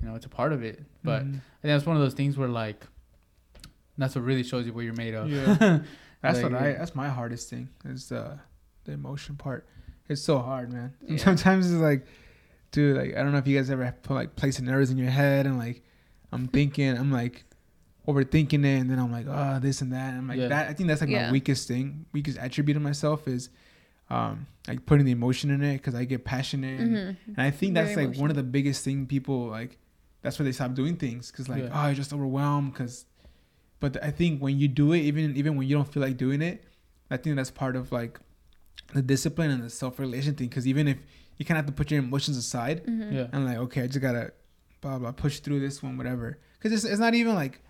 you 0.00 0.06
know 0.08 0.14
it's 0.14 0.26
a 0.26 0.34
part 0.40 0.52
of 0.52 0.62
it 0.62 0.84
but 1.02 1.24
Mhm. 1.24 1.30
I 1.30 1.60
think 1.62 1.72
that's 1.74 1.86
one 1.86 1.96
of 1.96 2.02
those 2.02 2.14
things 2.14 2.36
where 2.38 2.46
like 2.48 2.86
that's 3.98 4.14
what 4.14 4.24
really 4.24 4.42
shows 4.44 4.66
you 4.66 4.72
what 4.72 4.84
you're 4.84 4.94
made 4.94 5.14
of 5.14 5.30
Yeah. 5.30 5.80
that's 6.22 6.42
Like, 6.42 6.52
what 6.52 6.54
I. 6.62 6.72
That's 6.72 6.94
my 6.94 7.08
hardest 7.08 7.50
thing 7.50 7.68
is 7.84 8.08
the 8.08 8.38
the 8.84 8.92
emotion 8.92 9.36
part. 9.36 9.66
It's 10.08 10.22
so 10.22 10.38
hard, 10.38 10.72
man. 10.72 10.94
Yeah. 11.06 11.18
Sometimes 11.18 11.70
it's 11.70 11.80
like, 11.82 12.06
dude, 12.72 12.96
like 12.96 13.16
I 13.16 13.22
don't 13.22 13.32
know 13.32 13.38
if 13.38 13.46
you 13.46 13.56
guys 13.58 13.68
ever 13.70 13.94
put 14.02 14.14
like 14.14 14.36
play 14.36 14.50
scenarios 14.50 14.90
in 14.90 14.96
your 14.98 15.10
head 15.10 15.44
and 15.46 15.58
like 15.58 15.82
I'm 16.32 16.46
thinking, 16.48 16.96
I'm 16.96 17.12
like 17.12 17.44
overthinking 18.06 18.64
it, 18.64 18.78
and 18.80 18.90
then 18.90 18.98
I'm 18.98 19.12
like, 19.12 19.26
oh, 19.28 19.58
this 19.60 19.82
and 19.82 19.92
that. 19.92 20.10
And 20.10 20.18
I'm 20.18 20.28
like 20.28 20.38
Yeah. 20.38 20.48
that. 20.48 20.68
I 20.68 20.72
think 20.72 20.88
that's 20.88 21.00
like 21.02 21.10
my 21.10 21.30
weakest 21.30 21.68
thing, 21.68 22.06
weakest 22.12 22.38
attribute 22.38 22.76
of 22.76 22.82
myself 22.82 23.28
is, 23.28 23.50
um, 24.10 24.46
like 24.66 24.86
putting 24.86 25.04
the 25.04 25.12
emotion 25.12 25.50
in 25.50 25.62
it 25.62 25.74
because 25.74 25.94
I 25.94 26.04
get 26.04 26.24
passionate. 26.24 26.80
And, 26.80 26.96
Mm-hmm. 26.96 27.30
and 27.36 27.38
I 27.38 27.50
think 27.50 27.74
that's 27.74 27.94
Very 27.94 28.06
like 28.08 28.16
one 28.18 28.30
of 28.30 28.36
the 28.36 28.42
biggest 28.42 28.84
thing 28.84 29.06
people 29.06 29.46
like. 29.48 29.78
That's 30.22 30.38
why 30.38 30.44
they 30.46 30.52
stop 30.52 30.74
doing 30.74 30.96
things 30.96 31.30
because 31.30 31.48
like 31.48 31.62
Yeah. 31.64 31.70
oh, 31.74 31.86
you're 31.86 31.94
just 31.94 32.12
overwhelmed. 32.12 32.72
Because, 32.72 33.04
but 33.80 34.02
I 34.02 34.10
think 34.10 34.40
when 34.40 34.58
you 34.58 34.68
do 34.68 34.92
it, 34.92 35.00
even 35.00 35.36
even 35.36 35.56
when 35.56 35.66
you 35.68 35.76
don't 35.76 35.90
feel 35.92 36.02
like 36.02 36.16
doing 36.16 36.42
it, 36.42 36.64
I 37.10 37.16
think 37.16 37.36
that's 37.36 37.50
part 37.50 37.76
of 37.76 37.92
like 37.92 38.18
the 38.94 39.02
discipline 39.02 39.50
and 39.50 39.62
the 39.62 39.70
self-regulation 39.70 40.34
thing. 40.34 40.48
Because 40.48 40.66
even 40.66 40.88
if 40.88 40.98
you 41.36 41.44
kind 41.44 41.58
of 41.58 41.64
have 41.64 41.74
to 41.74 41.76
put 41.76 41.90
your 41.90 42.00
emotions 42.00 42.36
aside 42.36 42.84
Mm-hmm. 42.86 43.12
yeah 43.14 43.26
and 43.32 43.44
like 43.46 43.58
okay, 43.58 43.82
I 43.82 43.86
just 43.86 44.00
gotta 44.00 44.32
blah 44.80 44.98
blah 44.98 45.12
push 45.12 45.40
through 45.40 45.60
this 45.60 45.82
one, 45.82 45.96
whatever. 45.96 46.38
Because 46.58 46.72
it's 46.72 46.84
it's 46.90 47.00
not 47.00 47.14
even 47.14 47.34
like 47.34 47.60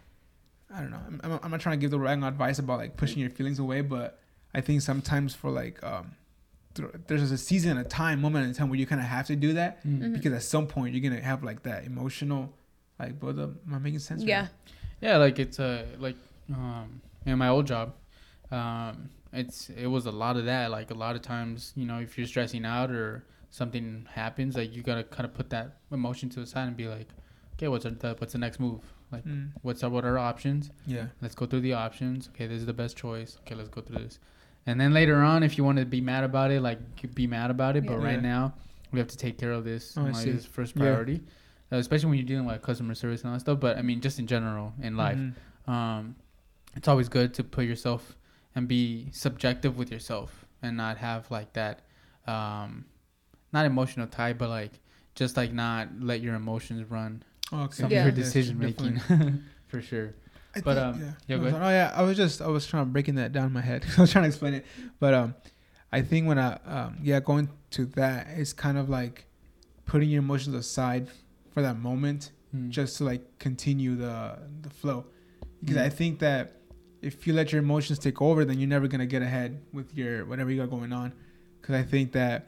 I 0.75 0.81
don't 0.81 0.91
know. 0.91 1.01
I'm, 1.07 1.21
I'm 1.25 1.41
I'm 1.45 1.51
not 1.51 1.61
trying 1.61 1.79
to 1.79 1.81
give 1.81 1.91
the 1.91 1.99
wrong 1.99 2.23
advice 2.25 2.59
about 2.59 2.79
like 2.79 2.97
pushing 2.97 3.19
your 3.21 3.31
feelings 3.31 3.59
away, 3.59 3.81
but 3.81 4.21
I 4.55 4.61
think 4.61 4.83
sometimes 4.83 5.35
for 5.35 5.51
like 5.51 5.83
um, 5.85 6.13
th- 6.75 6.89
there's 7.07 7.31
a 7.31 7.39
season, 7.39 7.73
and 7.73 7.81
a 7.81 7.85
time, 7.85 8.21
moment 8.21 8.47
in 8.47 8.55
time 8.55 8.69
where 8.71 8.79
you 8.79 8.87
kind 8.87 9.01
of 9.01 9.07
have 9.07 9.27
to 9.29 9.37
do 9.37 9.53
that 9.55 9.85
Mm. 9.87 10.01
Mhm. 10.01 10.13
because 10.15 10.33
at 10.33 10.43
some 10.43 10.67
point 10.67 10.95
you're 10.95 11.07
gonna 11.11 11.23
have 11.23 11.43
like 11.43 11.63
that 11.65 11.85
emotional 11.85 12.53
like 12.99 13.19
build 13.21 13.39
up. 13.39 13.51
Am 13.67 13.75
I 13.75 13.79
making 13.79 13.99
sense? 14.01 14.21
right 14.23 14.29
Yeah. 14.29 14.43
now? 14.43 14.49
Yeah, 15.01 15.17
like 15.19 15.39
it's 15.39 15.59
a 15.59 15.87
like 15.99 16.17
um 16.53 17.01
in 17.27 17.39
my 17.39 17.49
old 17.49 17.67
job, 17.67 17.95
um 18.51 19.11
it's 19.33 19.71
it 19.71 19.87
was 19.87 20.07
a 20.07 20.11
lot 20.11 20.37
of 20.37 20.45
that. 20.47 20.71
Like 20.71 20.91
a 20.91 20.95
lot 20.95 21.17
of 21.17 21.23
times, 21.23 21.73
you 21.77 21.87
know, 21.87 21.99
if 21.99 22.17
you're 22.19 22.27
stressing 22.27 22.65
out 22.65 22.91
or 22.91 23.25
something 23.51 24.07
happens, 24.13 24.57
like 24.57 24.75
you 24.75 24.83
gotta 24.83 25.05
kind 25.05 25.25
of 25.25 25.35
put 25.35 25.51
that 25.51 25.79
emotion 25.93 26.29
to 26.31 26.41
the 26.41 26.47
side 26.47 26.67
and 26.69 26.77
be 26.77 26.89
like, 26.89 27.09
okay, 27.55 27.69
what's 27.69 27.85
the 27.85 28.15
what's 28.19 28.33
the 28.33 28.39
next 28.39 28.61
move? 28.61 28.83
Like 29.13 29.25
Mm, 29.25 29.51
what's 29.63 29.83
our 29.83 29.91
what 29.91 30.05
are 30.05 30.19
our 30.19 30.19
options? 30.19 30.71
yeah. 30.87 31.07
Let's 31.23 31.35
go 31.35 31.47
through 31.47 31.61
the 31.63 31.73
options. 31.75 32.29
Okay, 32.35 32.47
this 32.47 32.61
is 32.61 32.67
the 32.67 32.73
best 32.75 32.97
choice. 32.97 33.39
Okay, 33.43 33.55
let's 33.55 33.69
go 33.69 33.81
through 33.81 34.03
this. 34.05 34.19
And 34.67 34.79
then 34.81 34.93
later 34.93 35.17
on, 35.17 35.43
if 35.43 35.57
you 35.57 35.65
want 35.65 35.79
to 35.79 35.87
be 35.87 36.01
mad 36.01 36.25
about 36.25 36.51
it, 36.51 36.61
like 36.61 36.79
be 37.15 37.27
mad 37.27 37.51
about 37.51 37.77
it. 37.77 37.87
But 37.87 37.99
right 37.99 38.15
Yeah. 38.23 38.35
now, 38.35 38.55
we 38.93 38.99
have 38.99 39.09
to 39.09 39.17
take 39.17 39.39
care 39.39 39.53
of 39.53 39.65
this. 39.65 39.97
Oh, 39.97 40.05
see. 40.13 40.31
this 40.31 40.41
is 40.41 40.47
first 40.47 40.75
priority, 40.77 41.17
uh, 41.17 41.31
especially 41.71 42.09
when 42.11 42.19
you're 42.19 42.27
dealing 42.27 42.47
with 42.47 42.63
customer 42.63 42.95
service 42.95 43.21
and 43.23 43.29
all 43.31 43.35
that 43.35 43.41
stuff. 43.41 43.61
But 43.61 43.77
I 43.79 43.83
mean, 43.83 44.01
just 44.01 44.19
in 44.19 44.27
general 44.27 44.73
in 44.81 44.97
life, 44.97 45.19
Mhm. 45.19 45.35
um, 45.71 46.17
it's 46.77 46.89
always 46.89 47.09
good 47.09 47.35
to 47.35 47.45
put 47.45 47.65
yourself 47.67 48.17
and 48.55 48.67
be 48.69 49.09
subjective 49.13 49.77
with 49.77 49.91
yourself 49.91 50.47
and 50.63 50.77
not 50.77 50.97
have 50.99 51.31
like 51.31 51.53
that, 51.55 51.81
um, 52.27 52.85
not 53.53 53.67
emotional 53.67 54.07
tie, 54.07 54.33
but 54.33 54.49
like 54.49 54.73
just 55.15 55.37
like 55.37 55.53
not 55.53 55.89
let 56.01 56.21
your 56.21 56.35
emotions 56.35 56.89
run 56.91 57.23
Okay. 57.53 57.75
some 57.75 57.91
Yeah. 57.91 57.99
of 58.01 58.07
your 58.07 58.17
Yes, 58.17 58.33
decision 58.33 58.59
making 58.59 58.99
for 59.67 59.81
sure. 59.81 60.15
I 60.57 60.61
But, 60.61 60.75
think- 60.75 60.87
um, 60.97 61.01
yeah. 61.29 61.37
yeah, 61.37 61.51
No, 61.51 61.57
oh 61.59 61.69
yeah, 61.71 61.93
I 61.95 62.03
was 62.03 62.17
just 62.17 62.41
I 62.43 62.49
was 62.49 62.67
trying 62.67 62.85
to 62.87 62.91
breaking 62.91 63.17
that 63.17 63.33
down 63.33 63.47
in 63.47 63.53
my 63.53 63.61
head. 63.61 63.85
I 63.99 64.01
was 64.01 64.11
trying 64.13 64.25
to 64.25 64.29
explain 64.29 64.55
it, 64.55 64.67
but 64.99 65.15
um, 65.15 65.35
I 65.93 66.03
think 66.03 66.27
when 66.27 66.39
I 66.39 66.55
um 66.67 66.99
yeah 67.03 67.21
going 67.21 67.49
to 67.71 67.85
that 67.97 68.29
it's 68.37 68.53
kind 68.53 68.79
of 68.79 68.89
like 68.89 69.27
putting 69.87 70.09
your 70.11 70.21
emotions 70.21 70.55
aside 70.55 71.09
for 71.59 71.63
that 71.63 71.79
moment 71.91 72.31
Mm. 72.57 72.71
just 72.71 72.97
to 72.99 73.05
like 73.05 73.23
continue 73.39 73.93
the 74.05 74.39
the 74.63 74.71
flow 74.81 75.05
because 75.61 75.77
Mm. 75.77 75.89
I 75.89 75.91
think 75.91 76.19
that 76.21 76.45
if 77.03 77.27
you 77.27 77.33
let 77.35 77.47
your 77.53 77.61
emotions 77.69 77.99
take 77.99 78.19
over 78.29 78.41
then 78.49 78.57
you're 78.61 78.69
never 78.77 78.89
gonna 78.93 79.11
get 79.17 79.21
ahead 79.31 79.51
with 79.77 79.89
your 79.99 80.25
whatever 80.25 80.49
you 80.51 80.57
got 80.63 80.71
going 80.71 80.93
on 81.03 81.13
because 81.61 81.75
I 81.75 81.85
think 81.93 82.13
that 82.13 82.39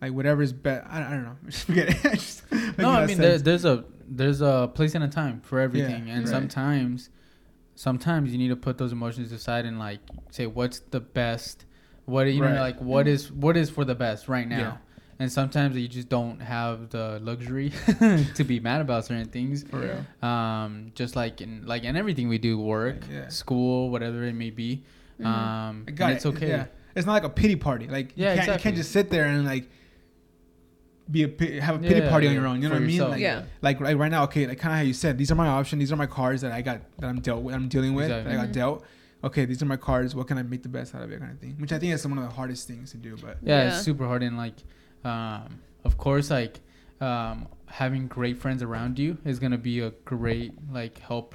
like 0.00 0.12
whatever 0.18 0.40
is 0.48 0.54
best 0.54 0.86
I, 0.94 0.96
I 1.06 1.10
don't 1.10 1.24
know 1.30 1.36
just 1.50 1.64
forget 1.66 1.86
it 1.90 1.96
Just 2.18 2.50
no, 2.78 2.88
I 2.88 3.04
mean 3.06 3.18
there, 3.18 3.36
there's 3.48 3.66
a 3.66 3.84
there's 4.20 4.40
a 4.40 4.70
place 4.76 4.94
and 4.94 5.04
a 5.04 5.08
time 5.22 5.36
for 5.48 5.56
everything, 5.60 6.08
and 6.08 6.20
right. 6.24 6.28
sometimes 6.36 7.10
sometimes 7.74 8.32
you 8.32 8.38
need 8.38 8.48
to 8.48 8.56
put 8.56 8.78
those 8.78 8.92
emotions 8.92 9.32
aside 9.32 9.64
and 9.66 9.78
like 9.78 10.00
say 10.30 10.46
what's 10.46 10.78
the 10.94 11.00
best, 11.00 11.64
what 12.06 12.24
you 12.26 12.40
know 12.40 12.46
Right. 12.46 12.58
like 12.60 12.80
what 12.80 13.06
is 13.08 13.30
what 13.44 13.56
is 13.56 13.68
for 13.70 13.84
the 13.84 13.94
best 13.94 14.28
right 14.28 14.48
now, 14.48 14.58
Yeah. 14.58 14.76
And 15.22 15.30
sometimes 15.30 15.76
you 15.76 15.88
just 15.88 16.08
don't 16.08 16.40
have 16.40 16.90
the 16.90 17.20
luxury 17.22 17.70
to 18.38 18.44
be 18.44 18.58
mad 18.60 18.80
about 18.80 19.04
certain 19.06 19.28
things. 19.36 19.62
For 19.70 19.78
real. 19.78 20.28
Um, 20.28 20.92
just 20.94 21.14
like 21.16 21.40
in 21.40 21.64
like 21.66 21.84
in 21.84 21.96
everything 21.96 22.28
we 22.28 22.38
do, 22.38 22.58
work, 22.58 22.98
Yeah. 23.10 23.28
school, 23.28 23.90
whatever 23.90 24.24
it 24.24 24.34
may 24.34 24.50
be. 24.50 24.82
Mhm. 25.20 25.26
Um, 25.26 25.84
I 25.88 25.90
got 25.92 26.04
and 26.06 26.12
it. 26.12 26.16
it's 26.16 26.26
okay. 26.26 26.48
Yeah. 26.48 26.64
It's 26.96 27.06
not 27.06 27.14
like 27.18 27.24
a 27.24 27.34
pity 27.42 27.56
party. 27.56 27.86
Like 27.88 28.12
Yeah, 28.16 28.34
you, 28.34 28.40
can't, 28.40 28.52
you 28.58 28.62
can't 28.64 28.76
just 28.76 28.90
sit 28.92 29.08
there 29.10 29.24
and 29.26 29.44
like 29.46 29.66
be 31.10 31.24
a 31.24 31.60
have 31.60 31.76
a 31.76 31.78
pity 31.78 32.00
Yeah, 32.00 32.08
party 32.10 32.26
on 32.28 32.34
your 32.34 32.46
own. 32.46 32.56
You 32.62 32.68
know 32.68 32.74
for 32.74 32.80
what 32.80 32.84
I 32.84 32.86
mean? 32.86 32.96
yourself. 32.96 33.10
Like, 33.12 33.20
Yeah. 33.20 33.42
like 33.60 33.80
right, 33.80 33.96
right 33.96 34.10
now, 34.10 34.24
okay, 34.24 34.46
like 34.46 34.58
kind 34.58 34.72
of 34.72 34.78
how 34.78 34.84
you 34.84 34.92
said, 34.94 35.18
these 35.18 35.30
are 35.32 35.34
my 35.34 35.48
options. 35.48 35.80
These 35.80 35.92
are 35.92 35.96
my 35.96 36.06
cards 36.06 36.42
that 36.42 36.52
I 36.52 36.62
got 36.62 36.80
that 36.98 37.06
I'm 37.08 37.20
dealt 37.20 37.42
with. 37.42 37.54
I'm 37.54 37.68
dealing 37.68 37.94
with. 37.94 38.06
Exactly. 38.06 38.32
That 38.32 38.40
I 38.40 38.44
got 38.46 38.52
dealt. 38.52 38.84
Okay, 39.24 39.44
these 39.44 39.62
are 39.62 39.66
my 39.66 39.76
cards. 39.76 40.14
What 40.14 40.26
can 40.26 40.36
I 40.38 40.42
make 40.42 40.62
the 40.62 40.68
best 40.68 40.94
out 40.94 41.02
of 41.02 41.12
it, 41.12 41.20
kind 41.20 41.30
of 41.32 41.38
thing. 41.38 41.54
Which 41.58 41.72
I 41.72 41.78
think 41.78 41.92
is 41.92 42.06
one 42.06 42.18
of 42.18 42.24
the 42.24 42.30
hardest 42.30 42.66
things 42.66 42.90
to 42.92 42.96
do. 42.96 43.16
But 43.16 43.38
yeah, 43.42 43.62
Yeah. 43.64 43.68
it's 43.76 43.84
super 43.84 44.04
hard 44.06 44.22
and 44.22 44.36
like 44.36 44.54
um 45.04 45.60
of 45.84 45.96
course 45.98 46.30
like 46.30 46.60
um 47.00 47.48
having 47.66 48.06
great 48.06 48.38
friends 48.38 48.62
around 48.62 48.98
you 48.98 49.16
is 49.24 49.38
gonna 49.38 49.58
be 49.58 49.80
a 49.80 49.90
great 50.04 50.52
like 50.70 50.98
help 50.98 51.34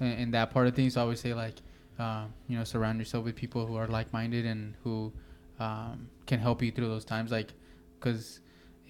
in, 0.00 0.06
in 0.22 0.30
that 0.32 0.50
part 0.50 0.66
of 0.66 0.74
things 0.74 0.94
so 0.94 1.02
i 1.02 1.04
would 1.04 1.18
say 1.18 1.32
like 1.34 1.54
um 1.98 2.32
you 2.48 2.56
know 2.58 2.64
surround 2.64 2.98
yourself 2.98 3.24
with 3.24 3.36
people 3.36 3.66
who 3.66 3.76
are 3.76 3.86
like-minded 3.86 4.44
and 4.46 4.74
who 4.82 5.12
um 5.60 6.08
can 6.26 6.38
help 6.40 6.60
you 6.62 6.70
through 6.72 6.88
those 6.88 7.04
times 7.04 7.30
like 7.30 7.52
because 8.00 8.40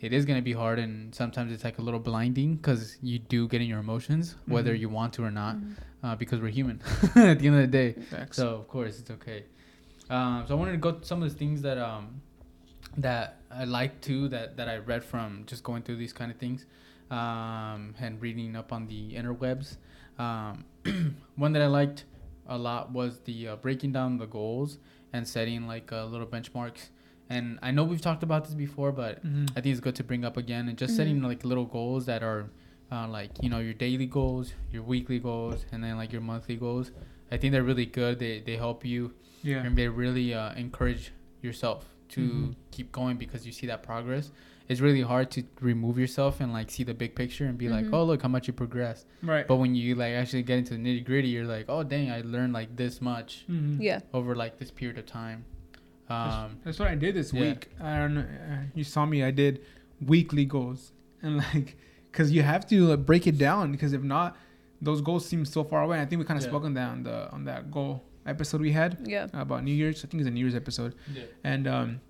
it 0.01 0.13
is 0.13 0.25
going 0.25 0.39
to 0.39 0.43
be 0.43 0.53
hard 0.53 0.79
and 0.79 1.15
sometimes 1.15 1.53
it's 1.53 1.65
like 1.65 1.79
a 1.79 1.83
little 1.83 2.01
blinding 2.01 2.57
because 2.57 2.97
you 3.03 3.19
do 3.19 3.47
get 3.49 3.61
in 3.61 3.67
your 3.69 3.79
emotions 3.81 4.37
whether 4.47 4.75
Mhm. 4.75 4.81
you 4.81 4.89
want 4.89 5.13
to 5.15 5.25
or 5.25 5.31
not 5.31 5.57
Mhm. 5.57 5.75
uh, 6.03 6.15
because 6.17 6.41
we're 6.41 6.49
human 6.61 6.81
at 7.17 7.39
the 7.39 7.47
end 7.49 7.57
of 7.57 7.63
the 7.63 7.67
day 7.67 7.93
Facts. 8.11 8.37
so 8.37 8.49
of 8.57 8.69
course 8.69 8.99
it's 9.01 9.11
okay. 9.11 9.45
Um, 10.11 10.45
so 10.47 10.55
I 10.55 10.59
wanted 10.59 10.73
to 10.73 10.79
go 10.79 10.93
to 10.93 11.05
some 11.07 11.23
of 11.23 11.31
the 11.33 11.37
things 11.39 11.63
that 11.63 11.79
um, 11.79 12.21
that 12.99 13.41
I 13.57 13.65
like 13.65 14.01
too 14.01 14.29
that 14.29 14.57
that 14.57 14.69
I 14.69 14.79
read 14.79 15.05
from 15.05 15.45
just 15.47 15.63
going 15.63 15.83
through 15.83 15.97
these 15.97 16.13
kind 16.13 16.31
of 16.31 16.39
things 16.39 16.67
um, 17.11 17.95
and 18.01 18.21
reading 18.21 18.57
up 18.57 18.73
on 18.73 18.87
the 18.87 19.13
interwebs. 19.15 19.77
Um, 20.19 20.65
one 21.37 21.53
that 21.53 21.63
I 21.63 21.67
liked 21.67 22.05
a 22.47 22.59
lot 22.59 22.93
was 22.93 23.21
the 23.21 23.49
uh, 23.49 23.57
breaking 23.57 23.93
down 23.93 24.19
the 24.19 24.27
goals 24.27 24.79
and 25.13 25.27
setting 25.27 25.67
like 25.67 25.93
uh, 25.93 26.05
little 26.07 26.27
benchmarks. 26.27 26.91
And 27.31 27.59
I 27.63 27.71
know 27.71 27.85
we've 27.85 28.01
talked 28.03 28.23
about 28.23 28.45
this 28.45 28.55
before, 28.55 28.93
but 28.93 29.25
Mhm. 29.25 29.51
I 29.57 29.61
think 29.61 29.73
it's 29.73 29.81
good 29.81 29.95
to 29.97 30.05
bring 30.05 30.25
up 30.25 30.37
again 30.37 30.69
and 30.69 30.77
just 30.77 30.93
Mhm. 30.93 30.97
setting 30.97 31.23
like 31.23 31.45
little 31.45 31.65
goals 31.65 32.07
that 32.07 32.23
are 32.23 32.51
uh, 32.93 33.09
like 33.09 33.31
you 33.43 33.49
know 33.49 33.59
your 33.61 33.73
daily 33.75 34.07
goals, 34.07 34.53
your 34.71 34.83
weekly 34.83 35.19
goals, 35.19 35.65
and 35.73 35.83
then 35.83 35.97
like 35.97 36.13
your 36.13 36.21
monthly 36.21 36.57
goals. 36.57 36.93
I 37.31 37.39
think 37.39 37.53
they're 37.53 37.63
really 37.65 37.87
good. 37.87 38.19
They 38.19 38.41
they 38.41 38.57
help 38.57 38.85
you 38.85 39.15
yeah. 39.43 39.63
and 39.65 39.77
they 39.77 39.89
really 39.89 40.35
uh, 40.35 40.55
encourage 40.55 41.13
yourself 41.43 41.94
to 42.11 42.21
Mhm. 42.21 42.55
keep 42.71 42.93
going 42.93 43.17
because 43.17 43.45
you 43.47 43.53
see 43.53 43.67
that 43.67 43.83
progress. 43.83 44.31
It's 44.69 44.81
really 44.81 45.03
hard 45.03 45.31
to 45.33 45.43
remove 45.61 45.99
yourself 45.99 46.41
and 46.41 46.53
like 46.53 46.71
see 46.71 46.85
the 46.85 46.95
big 46.95 47.15
picture 47.15 47.45
and 47.47 47.59
be 47.59 47.69
like, 47.69 47.85
Mhm. 47.87 47.93
oh 47.95 48.05
look 48.05 48.23
how 48.23 48.29
much 48.29 48.47
you 48.47 48.53
progressed. 48.55 49.07
Right. 49.23 49.47
But 49.47 49.57
when 49.57 49.75
you 49.75 49.95
like 49.95 50.13
actually 50.15 50.43
get 50.43 50.59
into 50.59 50.75
the 50.75 50.81
nitty 50.81 51.05
gritty, 51.05 51.29
you're 51.29 51.47
like, 51.47 51.67
oh 51.69 51.83
dang, 51.83 52.11
I 52.11 52.21
learned 52.23 52.53
like 52.53 52.75
this 52.77 53.01
much 53.01 53.45
Mhm. 53.51 53.79
Yeah. 53.81 54.01
over 54.13 54.35
like 54.35 54.59
this 54.59 54.71
period 54.71 54.99
of 54.99 55.07
time. 55.07 55.45
Um, 56.09 56.59
That's 56.65 56.79
what 56.79 56.89
I 56.89 56.95
did 56.95 57.15
this 57.15 57.33
Yeah. 57.33 57.41
week. 57.41 57.69
I 57.81 57.99
don't 57.99 58.15
know. 58.15 58.21
uh, 58.23 58.57
You 58.75 58.85
saw 58.85 59.07
me. 59.07 59.23
I 59.23 59.31
did 59.31 59.61
weekly 60.05 60.45
goals, 60.45 60.93
and 61.23 61.39
like, 61.39 61.77
cause 62.13 62.31
you 62.31 62.43
have 62.43 62.67
to 62.69 62.87
like, 62.89 63.07
break 63.07 63.27
it 63.27 63.39
down. 63.39 63.73
Because 63.73 63.93
if 63.95 64.03
not, 64.03 64.37
those 64.83 65.01
goals 65.01 65.25
seem 65.27 65.45
so 65.47 65.65
far 65.65 65.83
away. 65.83 66.01
I 66.01 66.05
think 66.07 66.19
we 66.21 66.25
kind 66.27 66.37
of 66.39 66.45
Yeah. 66.45 66.51
spoke 66.51 66.65
on 66.65 66.75
that 66.75 66.91
on 66.91 67.03
the 67.05 67.31
on 67.33 67.45
that 67.45 67.71
goal 67.71 68.05
episode 68.27 68.61
we 68.61 68.73
had 68.73 68.99
Yeah. 69.07 69.29
about 69.33 69.65
New 69.65 69.75
Year's. 69.75 70.05
I 70.05 70.09
think 70.09 70.21
it's 70.21 70.29
a 70.29 70.31
New 70.31 70.41
Year's 70.41 70.55
episode, 70.55 70.95
yeah. 71.15 71.23
and 71.43 71.67
um, 71.67 72.01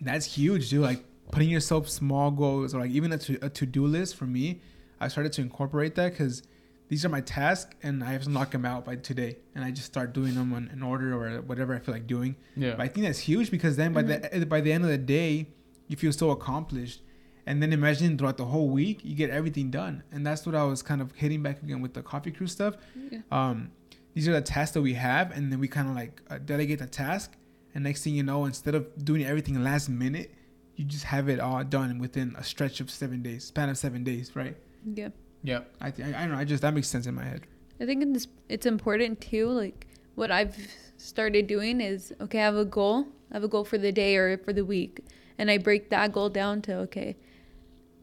that's 0.00 0.26
huge, 0.26 0.70
dude. 0.70 0.82
Like 0.82 1.04
putting 1.32 1.48
yourself 1.48 1.88
small 1.88 2.30
goals 2.30 2.74
or 2.74 2.80
like 2.80 2.90
even 2.90 3.12
a 3.12 3.18
to 3.18 3.38
a 3.42 3.48
to 3.50 3.66
do 3.66 3.86
list 3.86 4.16
for 4.16 4.26
me. 4.26 4.60
I 5.00 5.08
started 5.08 5.32
to 5.34 5.40
incorporate 5.42 5.94
that 5.94 6.12
because 6.12 6.42
these 6.88 7.04
are 7.04 7.08
my 7.08 7.20
tasks, 7.20 7.74
and 7.82 8.02
I 8.02 8.12
have 8.12 8.24
to 8.24 8.30
knock 8.30 8.50
them 8.50 8.64
out 8.64 8.84
by 8.84 8.96
today, 8.96 9.38
and 9.54 9.64
I 9.64 9.70
just 9.70 9.86
start 9.86 10.12
doing 10.12 10.34
them 10.34 10.52
in, 10.52 10.68
in 10.68 10.82
order 10.82 11.14
or 11.14 11.40
whatever 11.42 11.74
I 11.74 11.78
feel 11.78 11.94
like 11.94 12.06
doing. 12.06 12.36
Yeah. 12.56 12.72
But 12.72 12.80
I 12.80 12.88
think 12.88 13.06
that's 13.06 13.20
huge 13.20 13.50
because 13.50 13.76
then 13.76 13.92
by 13.92 14.02
the 14.02 14.46
by 14.46 14.60
the 14.60 14.72
end 14.72 14.84
of 14.84 14.90
the 14.90 14.98
day, 14.98 15.48
you 15.88 15.96
feel 15.96 16.12
so 16.12 16.30
accomplished. 16.30 17.02
And 17.46 17.60
then 17.62 17.72
imagine 17.72 18.16
throughout 18.18 18.36
the 18.36 18.44
whole 18.44 18.68
week, 18.68 19.00
you 19.02 19.16
get 19.16 19.30
everything 19.30 19.70
done. 19.70 20.04
And 20.12 20.24
that's 20.24 20.44
what 20.46 20.54
I 20.54 20.62
was 20.64 20.82
kind 20.82 21.00
of 21.00 21.10
hitting 21.12 21.42
back 21.42 21.62
again 21.62 21.80
with 21.80 21.94
the 21.94 22.02
coffee 22.02 22.30
crew 22.30 22.46
stuff. 22.46 22.76
Yeah. 23.10 23.20
Um, 23.32 23.70
these 24.14 24.28
are 24.28 24.32
the 24.32 24.40
tasks 24.40 24.74
that 24.74 24.82
we 24.82 24.94
have, 24.94 25.30
and 25.30 25.52
then 25.52 25.60
we 25.60 25.68
kind 25.68 25.88
of 25.88 25.94
like 25.94 26.20
uh, 26.30 26.38
delegate 26.38 26.80
the 26.80 26.86
task. 26.86 27.36
And 27.74 27.84
next 27.84 28.02
thing 28.02 28.14
you 28.14 28.22
know, 28.22 28.44
instead 28.44 28.74
of 28.74 29.04
doing 29.04 29.24
everything 29.24 29.62
last 29.62 29.88
minute, 29.88 30.34
you 30.74 30.84
just 30.84 31.04
have 31.04 31.28
it 31.28 31.38
all 31.38 31.62
done 31.62 31.98
within 31.98 32.34
a 32.36 32.42
stretch 32.42 32.80
of 32.80 32.90
seven 32.90 33.22
days, 33.22 33.44
span 33.44 33.68
of 33.68 33.78
seven 33.78 34.02
days, 34.02 34.34
right? 34.34 34.56
Yeah. 34.84 35.10
Yep. 35.42 35.74
I 35.80 35.90
think 35.90 36.14
I 36.14 36.20
don't 36.22 36.32
know. 36.32 36.38
I 36.38 36.44
just 36.44 36.62
that 36.62 36.74
makes 36.74 36.88
sense 36.88 37.06
in 37.06 37.14
my 37.14 37.24
head. 37.24 37.46
I 37.80 37.86
think 37.86 38.02
it's 38.02 38.26
it's 38.48 38.66
important 38.66 39.20
too. 39.20 39.48
Like 39.48 39.86
what 40.14 40.30
I've 40.30 40.56
started 40.96 41.46
doing 41.46 41.80
is 41.80 42.12
okay. 42.20 42.40
I 42.40 42.44
have 42.44 42.56
a 42.56 42.64
goal. 42.64 43.06
I 43.30 43.34
have 43.34 43.44
a 43.44 43.48
goal 43.48 43.64
for 43.64 43.78
the 43.78 43.92
day 43.92 44.16
or 44.16 44.38
for 44.38 44.52
the 44.52 44.64
week, 44.64 45.04
and 45.38 45.50
I 45.50 45.58
break 45.58 45.90
that 45.90 46.12
goal 46.12 46.28
down 46.28 46.62
to 46.62 46.78
okay, 46.78 47.16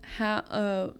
how 0.03 0.37
uh, 0.49 0.91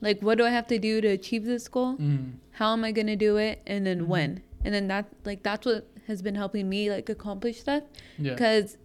like 0.00 0.20
what 0.20 0.38
do 0.38 0.44
I 0.44 0.50
have 0.50 0.66
to 0.68 0.78
do 0.78 1.00
to 1.00 1.08
achieve 1.08 1.44
this 1.44 1.68
goal? 1.68 1.96
Mm. 1.96 2.34
How 2.52 2.72
am 2.72 2.84
I 2.84 2.92
gonna 2.92 3.16
do 3.16 3.36
it? 3.36 3.62
And 3.66 3.86
then 3.86 4.02
Mhm. 4.02 4.06
when? 4.06 4.42
And 4.64 4.74
then 4.74 4.88
that 4.88 5.06
like 5.24 5.42
that's 5.42 5.66
what 5.66 5.86
has 6.06 6.22
been 6.22 6.34
helping 6.34 6.68
me 6.68 6.90
like 6.90 7.08
accomplish 7.08 7.60
stuff. 7.60 7.82
Yeah. 8.18 8.32
Because 8.32 8.76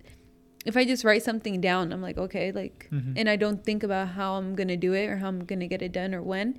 if 0.65 0.77
I 0.77 0.85
just 0.85 1.03
write 1.03 1.23
something 1.23 1.59
down, 1.61 1.91
I'm 1.91 2.01
like 2.01 2.17
okay, 2.17 2.51
like 2.51 2.87
Mhm. 2.91 3.13
and 3.17 3.29
I 3.29 3.35
don't 3.35 3.63
think 3.63 3.83
about 3.83 4.09
how 4.09 4.35
I'm 4.35 4.55
gonna 4.55 4.77
do 4.77 4.93
it 4.93 5.07
or 5.07 5.17
how 5.17 5.27
I'm 5.27 5.45
gonna 5.45 5.67
get 5.67 5.81
it 5.81 5.91
done 5.91 6.13
or 6.13 6.21
when. 6.21 6.57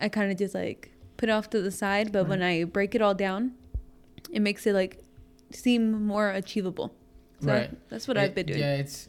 I 0.00 0.08
kind 0.08 0.30
of 0.30 0.38
just 0.38 0.54
like 0.54 0.92
put 1.16 1.28
it 1.28 1.32
off 1.32 1.50
to 1.50 1.60
the 1.60 1.70
side, 1.70 2.12
but 2.12 2.28
when 2.28 2.42
I 2.42 2.64
break 2.64 2.94
it 2.94 3.02
all 3.02 3.14
down, 3.14 3.52
it 4.30 4.40
makes 4.40 4.66
it 4.66 4.72
like 4.74 4.98
seem 5.50 6.04
more 6.06 6.30
achievable. 6.30 6.94
So 7.40 7.48
Right. 7.48 7.70
that's 7.88 8.06
what 8.06 8.16
It- 8.16 8.20
I've 8.20 8.34
been 8.34 8.46
doing. 8.46 8.58
Yeah, 8.60 8.74
it's 8.76 9.08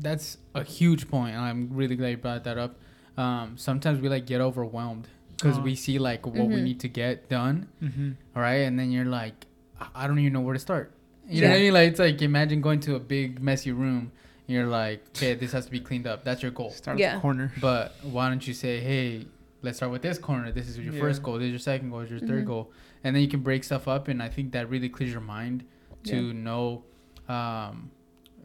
that's 0.00 0.38
a 0.54 0.62
huge 0.62 1.08
point, 1.08 1.34
and 1.34 1.42
I'm 1.44 1.70
really 1.72 1.96
glad 1.96 2.10
you 2.10 2.16
brought 2.18 2.44
that 2.44 2.56
up. 2.58 2.78
Um, 3.18 3.56
sometimes 3.58 4.00
we 4.00 4.08
like 4.08 4.26
get 4.26 4.40
overwhelmed 4.40 5.08
because 5.36 5.58
Oh. 5.58 5.62
we 5.62 5.74
see 5.74 5.98
like 5.98 6.24
what 6.26 6.34
we 6.36 6.54
Mhm. 6.56 6.62
need 6.62 6.80
to 6.80 6.88
get 6.88 7.28
done, 7.28 7.66
Mm-hmm. 7.82 8.10
all 8.34 8.42
right, 8.42 8.62
and 8.66 8.78
then 8.78 8.90
you're 8.90 9.04
like, 9.20 9.46
I- 9.80 9.88
I 10.04 10.06
don't 10.06 10.18
even 10.20 10.32
know 10.32 10.40
where 10.40 10.54
to 10.54 10.58
start. 10.60 10.92
You 11.28 11.42
know 11.42 11.48
what 11.50 11.56
I 11.56 11.60
mean? 11.60 11.72
Like 11.74 11.88
it's 11.90 11.98
like 12.00 12.22
imagine 12.22 12.60
going 12.60 12.80
to 12.80 12.94
a 12.94 13.00
big 13.00 13.40
messy 13.42 13.72
room. 13.72 14.12
And 14.46 14.54
you're 14.56 14.66
like, 14.66 15.04
okay, 15.14 15.34
this 15.34 15.52
has 15.52 15.66
to 15.66 15.70
be 15.70 15.80
cleaned 15.80 16.06
up. 16.06 16.24
That's 16.24 16.42
your 16.42 16.50
goal. 16.52 16.70
Start 16.70 16.98
Yeah. 16.98 17.08
at 17.08 17.14
the 17.16 17.20
corner. 17.20 17.52
But 17.60 17.94
why 18.02 18.30
don't 18.30 18.46
you 18.48 18.54
say, 18.54 18.80
hey, 18.80 19.26
let's 19.62 19.76
start 19.76 19.92
with 19.92 20.00
this 20.02 20.16
corner. 20.16 20.50
This 20.52 20.68
is 20.70 20.78
your 20.78 20.94
Yeah. 20.94 21.00
first 21.00 21.22
goal. 21.22 21.34
This 21.38 21.46
is 21.46 21.50
your 21.50 21.58
second 21.58 21.90
goal. 21.90 22.00
This 22.00 22.12
is 22.12 22.20
your 22.22 22.28
third 22.30 22.44
Mhm. 22.44 22.46
goal. 22.46 22.72
And 23.04 23.14
then 23.14 23.22
you 23.22 23.28
can 23.28 23.40
break 23.40 23.62
stuff 23.62 23.86
up. 23.86 24.08
And 24.08 24.22
I 24.22 24.28
think 24.30 24.52
that 24.52 24.70
really 24.70 24.88
clears 24.88 25.12
your 25.12 25.20
mind 25.20 25.64
to 26.04 26.16
Yeah. 26.28 26.32
know 26.32 26.84
um, 27.28 27.90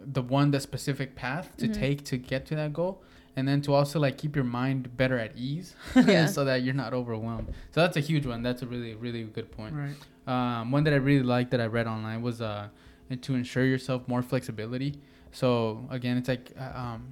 the 0.05 0.21
one, 0.21 0.51
the 0.51 0.59
specific 0.59 1.15
path 1.15 1.55
to 1.55 1.69
Mhm. 1.69 1.74
take 1.74 2.03
to 2.03 2.17
get 2.17 2.45
to 2.47 2.55
that 2.55 2.74
goal. 2.74 3.01
And 3.36 3.47
then 3.47 3.61
to 3.63 3.73
also 3.73 3.99
like 3.99 4.17
keep 4.17 4.36
your 4.36 4.45
mind 4.45 4.95
better 4.95 5.17
at 5.17 5.36
ease 5.36 5.75
Yeah. 5.95 6.27
so 6.27 6.45
that 6.45 6.61
you're 6.63 6.73
not 6.75 6.93
overwhelmed. 6.93 7.47
So 7.71 7.81
that's 7.81 7.97
a 7.97 7.99
huge 7.99 8.25
one. 8.27 8.43
That's 8.43 8.61
a 8.61 8.67
really, 8.67 8.93
really 8.95 9.23
good 9.23 9.51
point. 9.51 9.73
Right. 9.75 9.95
Um, 10.27 10.71
one 10.71 10.84
that 10.84 10.93
I 10.93 10.97
really 10.97 11.23
liked 11.23 11.51
that 11.51 11.59
I 11.59 11.65
read 11.65 11.88
online 11.88 12.21
was 12.21 12.41
uh, 12.41 12.67
to 13.21 13.34
ensure 13.36 13.65
yourself 13.65 14.07
more 14.07 14.21
flexibility. 14.21 14.99
So 15.31 15.88
again, 15.89 16.17
it's 16.17 16.27
like 16.29 16.51
uh, 16.59 16.77
um, 16.79 17.11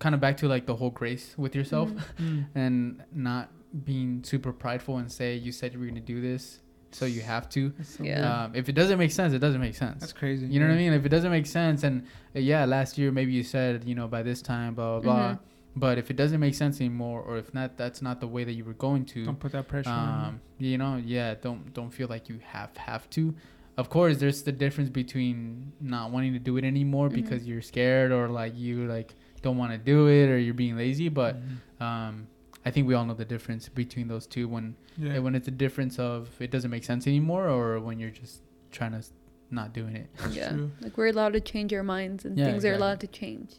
kind 0.00 0.14
of 0.16 0.20
back 0.20 0.36
to 0.38 0.48
like 0.48 0.66
the 0.66 0.74
whole 0.74 0.90
grace 0.90 1.34
with 1.38 1.54
yourself 1.54 1.90
Mhm. 1.90 2.02
Mm. 2.20 2.44
and 2.56 3.02
not 3.12 3.50
being 3.84 4.22
super 4.24 4.52
prideful 4.52 4.98
and 4.98 5.10
say 5.10 5.36
you 5.36 5.52
said 5.52 5.72
you 5.72 5.78
were 5.78 5.86
gonna 5.86 6.00
do 6.00 6.20
this, 6.20 6.58
so 6.90 7.06
you 7.06 7.20
have 7.22 7.48
to. 7.50 7.72
So 7.82 8.02
Yeah. 8.04 8.44
Um, 8.44 8.54
if 8.54 8.68
it 8.68 8.72
doesn't 8.74 8.98
make 8.98 9.12
sense, 9.12 9.32
it 9.32 9.38
doesn't 9.38 9.60
make 9.60 9.74
sense. 9.76 10.00
That's 10.00 10.12
crazy. 10.12 10.46
You 10.46 10.60
know 10.60 10.66
what 10.66 10.74
I 10.74 10.76
mean? 10.76 10.92
If 10.92 11.06
it 11.06 11.08
doesn't 11.08 11.30
make 11.30 11.46
sense, 11.46 11.84
and 11.84 12.02
uh, 12.36 12.40
yeah, 12.40 12.64
last 12.66 12.98
year 12.98 13.10
maybe 13.12 13.32
you 13.32 13.44
said 13.44 13.84
you 13.84 13.94
know 13.94 14.08
by 14.08 14.22
this 14.24 14.42
time 14.42 14.74
blah 14.74 14.98
blah 14.98 15.14
blah, 15.14 15.28
Mhm. 15.30 15.38
But 15.74 15.96
if 15.98 16.10
it 16.10 16.16
doesn't 16.16 16.38
make 16.40 16.54
sense 16.54 16.80
anymore, 16.80 17.20
or 17.22 17.38
if 17.38 17.52
not, 17.54 17.76
that's 17.76 18.02
not 18.02 18.20
the 18.20 18.26
way 18.28 18.44
that 18.44 18.52
you 18.52 18.64
were 18.64 18.74
going 18.74 19.04
to 19.06 19.24
Don't 19.24 19.40
put 19.40 19.52
that 19.52 19.68
pressure 19.68 19.88
on. 19.90 20.24
um, 20.26 20.40
you 20.58 20.76
know 20.78 20.96
yeah 21.04 21.34
don't 21.34 21.72
don't 21.74 21.90
feel 21.90 22.08
like 22.08 22.28
you 22.28 22.38
have 22.44 22.76
have 22.76 23.08
to 23.10 23.34
of 23.78 23.88
course 23.88 24.18
there's 24.18 24.42
the 24.42 24.52
difference 24.52 24.90
between 24.90 25.72
not 25.80 26.10
wanting 26.12 26.32
to 26.34 26.38
do 26.38 26.56
it 26.58 26.64
anymore 26.64 27.08
Mhm. 27.08 27.14
because 27.14 27.46
you're 27.48 27.62
scared 27.62 28.12
or 28.12 28.28
like 28.28 28.54
you 28.56 28.86
like 28.86 29.14
don't 29.40 29.56
want 29.56 29.72
to 29.72 29.78
do 29.78 30.08
it 30.08 30.28
or 30.28 30.38
you're 30.38 30.54
being 30.54 30.76
lazy 30.76 31.08
but 31.08 31.36
Mhm. 31.36 31.80
um 31.86 32.26
i 32.66 32.70
think 32.70 32.86
we 32.86 32.94
all 32.94 33.04
know 33.06 33.14
the 33.14 33.24
difference 33.24 33.68
between 33.68 34.06
those 34.08 34.26
two 34.26 34.46
when 34.46 34.76
yeah. 34.98 35.18
when 35.18 35.34
it's 35.34 35.48
a 35.48 35.56
difference 35.64 35.98
of 35.98 36.28
it 36.38 36.50
doesn't 36.50 36.70
make 36.70 36.84
sense 36.84 37.06
anymore 37.06 37.48
or 37.48 37.80
when 37.80 37.98
you're 37.98 38.10
just 38.22 38.42
trying 38.70 38.92
to 38.92 39.02
not 39.50 39.72
doing 39.72 39.96
it 39.96 40.08
yeah. 40.30 40.54
Like 40.80 40.96
we're 40.98 41.08
allowed 41.08 41.32
to 41.32 41.40
change 41.40 41.72
our 41.74 41.82
minds 41.82 42.24
and 42.26 42.38
Yeah, 42.38 42.46
things 42.46 42.64
are 42.64 42.74
allowed 42.74 43.00
to 43.00 43.06
change. 43.06 43.50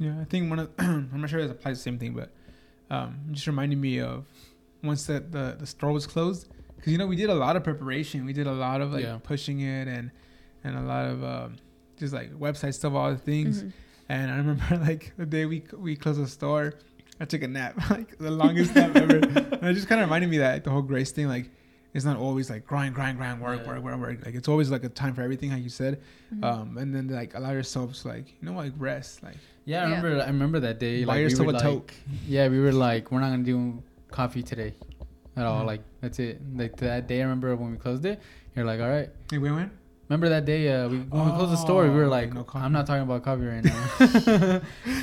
Yeah, 0.00 0.18
I 0.20 0.24
think 0.24 0.48
one 0.50 0.58
of 0.58 0.70
I'm 0.78 1.20
not 1.20 1.30
sure 1.30 1.38
if 1.40 1.44
it 1.46 1.50
applies 1.52 1.78
the 1.78 1.82
same 1.84 1.98
thing, 1.98 2.14
but 2.14 2.30
um, 2.90 3.20
it 3.28 3.34
just 3.34 3.46
reminded 3.46 3.78
me 3.78 4.00
of 4.00 4.24
once 4.82 5.06
that 5.06 5.30
the 5.30 5.56
the 5.60 5.66
store 5.66 5.92
was 5.92 6.06
closed 6.06 6.48
because 6.76 6.90
you 6.90 6.98
know 6.98 7.06
we 7.06 7.16
did 7.16 7.30
a 7.30 7.34
lot 7.34 7.54
of 7.54 7.62
preparation, 7.62 8.24
we 8.24 8.32
did 8.32 8.46
a 8.48 8.52
lot 8.52 8.80
of 8.80 8.92
like 8.92 9.04
Yeah. 9.04 9.18
pushing 9.22 9.60
it 9.60 9.86
and 9.86 10.10
and 10.64 10.76
a 10.76 10.80
lot 10.82 11.04
of 11.06 11.22
um, 11.22 11.56
just 11.98 12.12
like 12.14 12.32
website 12.38 12.74
stuff, 12.74 12.94
all 12.94 13.10
the 13.12 13.18
things, 13.18 13.62
Mhm. 13.62 13.72
And 14.08 14.30
I 14.32 14.36
remember 14.38 14.76
like 14.90 15.12
the 15.16 15.26
day 15.26 15.44
we 15.46 15.62
we 15.76 15.94
closed 15.96 16.20
the 16.20 16.26
store, 16.26 16.74
I 17.20 17.26
took 17.26 17.42
a 17.42 17.48
nap, 17.48 17.74
like 17.90 18.16
the 18.18 18.30
longest 18.30 18.74
nap 18.74 18.96
ever. 18.96 19.18
And 19.60 19.68
it 19.68 19.74
just 19.74 19.88
kind 19.88 20.00
of 20.00 20.06
reminded 20.08 20.30
me 20.30 20.38
that 20.38 20.52
like, 20.54 20.64
the 20.64 20.70
whole 20.70 20.80
grace 20.82 21.12
thing, 21.12 21.28
like 21.28 21.50
it's 21.94 22.04
not 22.04 22.16
always 22.16 22.48
like 22.50 22.66
grind, 22.66 22.94
grind, 22.94 23.18
grind, 23.18 23.40
work, 23.40 23.60
Yeah. 23.62 23.68
work, 23.74 23.82
work, 23.82 23.98
work. 24.00 24.24
Like 24.26 24.34
it's 24.34 24.48
always 24.48 24.70
like 24.70 24.84
a 24.84 24.88
time 24.88 25.14
for 25.14 25.22
everything, 25.22 25.50
like 25.52 25.62
you 25.62 25.68
said. 25.68 26.00
Mhm. 26.34 26.44
Um, 26.44 26.78
and 26.78 26.94
then 26.94 27.08
like 27.08 27.34
allow 27.34 27.50
yourselves 27.52 28.04
like 28.04 28.26
you 28.40 28.48
know 28.48 28.54
like 28.54 28.72
rest, 28.78 29.22
like 29.22 29.36
Yeah, 29.64 29.84
I 29.84 29.88
Yeah. 29.88 29.96
remember. 29.96 30.22
I 30.22 30.26
remember 30.26 30.60
that 30.60 30.78
day. 30.80 31.04
buy 31.04 31.12
like, 31.12 31.16
we 31.18 31.22
yourself 31.24 31.46
were 31.46 31.52
a 31.52 31.54
like, 31.56 31.62
tote. 31.62 31.92
Yeah, 32.26 32.48
we 32.48 32.58
were 32.60 32.72
like, 32.72 33.10
we're 33.12 33.20
not 33.20 33.30
gonna 33.30 33.42
do 33.44 33.82
coffee 34.10 34.42
today, 34.42 34.74
at 35.36 35.44
all. 35.46 35.62
Mhm. 35.62 35.66
Like 35.66 35.82
that's 36.00 36.18
it. 36.18 36.40
Like 36.56 36.76
that 36.78 37.06
day, 37.08 37.18
I 37.20 37.22
remember 37.24 37.54
when 37.56 37.70
we 37.72 37.76
closed 37.76 38.04
it. 38.04 38.20
You're 38.56 38.64
like, 38.64 38.80
all 38.80 38.88
right. 38.88 39.10
Hey, 39.30 39.38
we 39.38 39.50
went. 39.52 39.70
Remember 40.08 40.28
that 40.30 40.44
day 40.44 40.62
uh, 40.72 40.88
we, 40.88 40.98
when 40.98 41.24
we 41.26 41.30
closed 41.38 41.52
the 41.52 41.56
store, 41.56 41.84
we 41.84 41.90
were 41.90 42.04
Oh, 42.06 42.18
like, 42.18 42.34
no. 42.34 42.44
I'm 42.54 42.72
not 42.72 42.84
talking 42.86 43.02
about 43.04 43.22
coffee 43.22 43.46
right 43.46 43.62
now. 43.64 44.60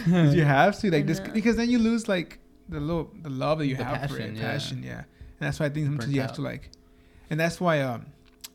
you 0.34 0.44
have 0.44 0.78
to 0.80 0.92
like 0.92 1.06
this 1.08 1.20
because 1.22 1.56
then 1.56 1.70
you 1.70 1.80
lose 1.80 2.08
like 2.10 2.40
the 2.70 2.80
little 2.82 3.10
the 3.22 3.30
love 3.30 3.60
that 3.60 3.68
you 3.68 3.78
The 3.78 3.86
have 3.86 4.10
for 4.10 4.18
passion, 4.18 4.36
it, 4.36 4.40
yeah. 4.40 4.52
passion, 4.52 4.84
yeah. 4.84 4.98
And 5.40 5.46
that's 5.48 5.60
why 5.62 5.68
I 5.68 5.70
think 5.70 5.86
sometimes 5.86 6.06
Burnt 6.06 6.16
you 6.16 6.22
have 6.22 6.34
to 6.34 6.42
like, 6.42 6.72
and 7.30 7.40
that's 7.40 7.60
why 7.62 7.82
um 7.82 8.06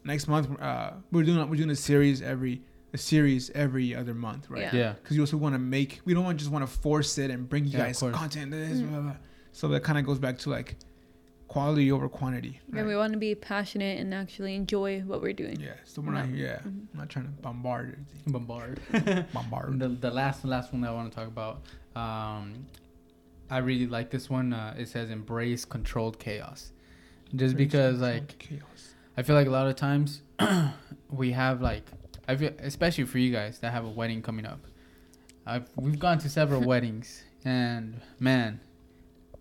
next 0.04 0.26
month 0.28 0.48
uh 0.60 0.92
we're 1.10 1.22
doing 1.22 1.48
we're 1.48 1.56
doing 1.56 1.70
a 1.70 1.76
series 1.76 2.22
every 2.22 2.62
a 2.94 2.98
series 2.98 3.50
every 3.54 3.94
other 3.94 4.12
month, 4.14 4.50
right? 4.50 4.62
Yeah. 4.62 4.74
yeah. 4.74 4.92
Because 4.92 5.16
you 5.16 5.22
also 5.22 5.36
want 5.38 5.54
to 5.54 5.58
make 5.58 6.00
we 6.04 6.12
don't 6.14 6.24
want 6.24 6.38
just 6.38 6.50
want 6.50 6.66
to 6.66 6.70
force 6.70 7.16
it 7.18 7.30
and 7.30 7.48
bring 7.48 7.64
you 7.64 7.70
Yeah, 7.78 7.86
guys 7.86 8.00
content 8.00 8.50
this 8.50 8.80
Mm. 8.80 8.90
blah, 8.90 9.00
blah. 9.00 9.16
so 9.52 9.68
that 9.68 9.82
kind 9.82 9.98
of 9.98 10.04
goes 10.04 10.18
back 10.18 10.36
to 10.40 10.50
like 10.50 10.76
quality 11.48 11.92
over 11.92 12.08
quantity. 12.08 12.60
And 12.68 12.76
right? 12.78 12.86
we 12.86 12.96
want 12.96 13.12
to 13.12 13.18
be 13.18 13.34
passionate 13.34 14.00
and 14.00 14.12
actually 14.14 14.54
enjoy 14.54 15.00
what 15.00 15.20
we're 15.20 15.34
doing. 15.34 15.60
Yeah, 15.60 15.74
so 15.84 16.00
we're 16.02 16.12
not 16.12 16.28
No. 16.30 16.34
yeah, 16.36 16.58
Mhm. 16.60 16.86
I'm 16.92 16.98
not 16.98 17.08
trying 17.10 17.26
to 17.26 17.30
bombard 17.42 17.88
everything. 17.98 18.32
Bombard. 18.32 18.80
bombard. 19.34 19.78
the 19.78 19.88
the 19.88 20.10
last 20.10 20.44
last 20.44 20.72
one 20.72 20.80
that 20.82 20.88
I 20.90 20.92
want 20.94 21.10
to 21.12 21.16
talk 21.18 21.28
about. 21.28 21.62
Um, 21.94 22.66
I 23.50 23.58
really 23.58 23.86
like 23.86 24.10
this 24.10 24.30
one. 24.30 24.52
Uh, 24.54 24.74
it 24.78 24.88
says 24.88 25.10
embrace 25.10 25.64
controlled 25.66 26.18
chaos, 26.18 26.72
just 27.34 27.56
because 27.56 28.00
like 28.00 28.38
chaos. 28.38 28.94
I 29.16 29.22
feel 29.22 29.36
like 29.36 29.46
a 29.46 29.50
lot 29.50 29.66
of 29.66 29.76
times 29.76 30.22
we 31.10 31.32
have 31.32 31.60
like 31.60 31.84
I 32.28 32.36
feel 32.36 32.52
especially 32.58 33.04
for 33.04 33.18
you 33.18 33.32
guys 33.32 33.58
that 33.60 33.72
have 33.72 33.84
a 33.84 33.90
wedding 33.90 34.22
coming 34.22 34.46
up. 34.46 34.60
I've 35.46 35.68
we've 35.76 35.98
gone 35.98 36.18
to 36.18 36.28
several 36.28 36.62
weddings 36.66 37.22
and 37.44 38.00
man, 38.18 38.60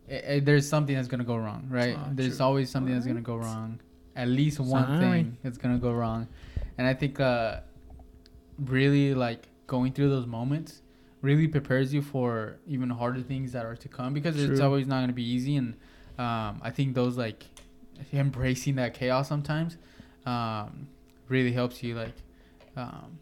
i 0.09 0.33
i 0.33 0.39
there's 0.39 0.67
something 0.67 0.95
that's 0.95 1.07
gonna 1.07 1.23
go 1.23 1.35
wrong, 1.35 1.67
right? 1.69 1.95
Ah, 1.97 2.09
there's 2.11 2.37
true. 2.37 2.45
always 2.45 2.69
something 2.69 2.93
that's 2.93 3.05
gonna 3.05 3.21
go 3.21 3.35
wrong. 3.35 3.79
At 4.15 4.27
least 4.27 4.59
one 4.59 4.85
Sorry. 4.85 4.99
thing 4.99 5.37
that's 5.43 5.57
gonna 5.57 5.77
go 5.77 5.91
wrong, 5.91 6.27
and 6.77 6.87
I 6.87 6.93
think 6.93 7.19
uh, 7.19 7.61
really 8.59 9.13
like 9.13 9.47
going 9.67 9.93
through 9.93 10.09
those 10.09 10.25
moments 10.25 10.81
really 11.21 11.47
prepares 11.47 11.93
you 11.93 12.01
for 12.01 12.57
even 12.67 12.89
harder 12.89 13.21
things 13.21 13.51
that 13.51 13.63
are 13.63 13.75
to 13.75 13.87
come 13.87 14.11
because 14.13 14.41
it's 14.41 14.59
always 14.59 14.87
not 14.87 15.01
gonna 15.01 15.13
be 15.13 15.23
easy 15.23 15.55
and 15.55 15.75
um, 16.17 16.59
I 16.61 16.71
think 16.71 16.93
those 16.93 17.17
like 17.17 17.45
embracing 18.13 18.75
that 18.75 18.93
chaos 18.93 19.27
sometimes 19.29 19.77
um, 20.25 20.87
really 21.29 21.51
helps 21.51 21.81
you 21.83 21.95
like 21.95 22.13
um, 22.77 23.17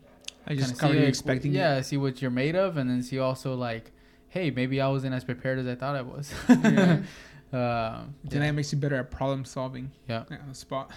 I 0.48 0.56
just 0.56 0.78
kind 0.80 0.96
like, 0.98 1.08
expecting 1.08 1.54
it. 1.54 1.58
yeah 1.58 1.82
see 1.82 1.98
what 1.98 2.22
you're 2.22 2.32
made 2.32 2.56
of 2.56 2.78
and 2.78 2.90
then 2.90 3.02
see 3.04 3.20
also 3.20 3.56
like 3.56 3.92
hey 4.30 4.52
maybe 4.52 4.80
I 4.82 4.88
wasn't 4.90 5.14
as 5.14 5.24
prepared 5.24 5.60
as 5.60 5.68
I 5.68 5.76
thought 5.76 5.96
I 5.96 6.02
was 6.02 6.34
Mhm. 6.48 7.04
um, 7.54 8.14
Then 8.24 8.42
yeah. 8.42 8.48
that 8.48 8.54
makes 8.54 8.72
you 8.72 8.78
better 8.78 8.96
at 8.96 9.10
problem 9.12 9.44
solving. 9.46 9.92
Yeah. 10.08 10.24
Yeah, 10.30 10.38
on 10.42 10.50
the 10.50 10.56
spot. 10.56 10.92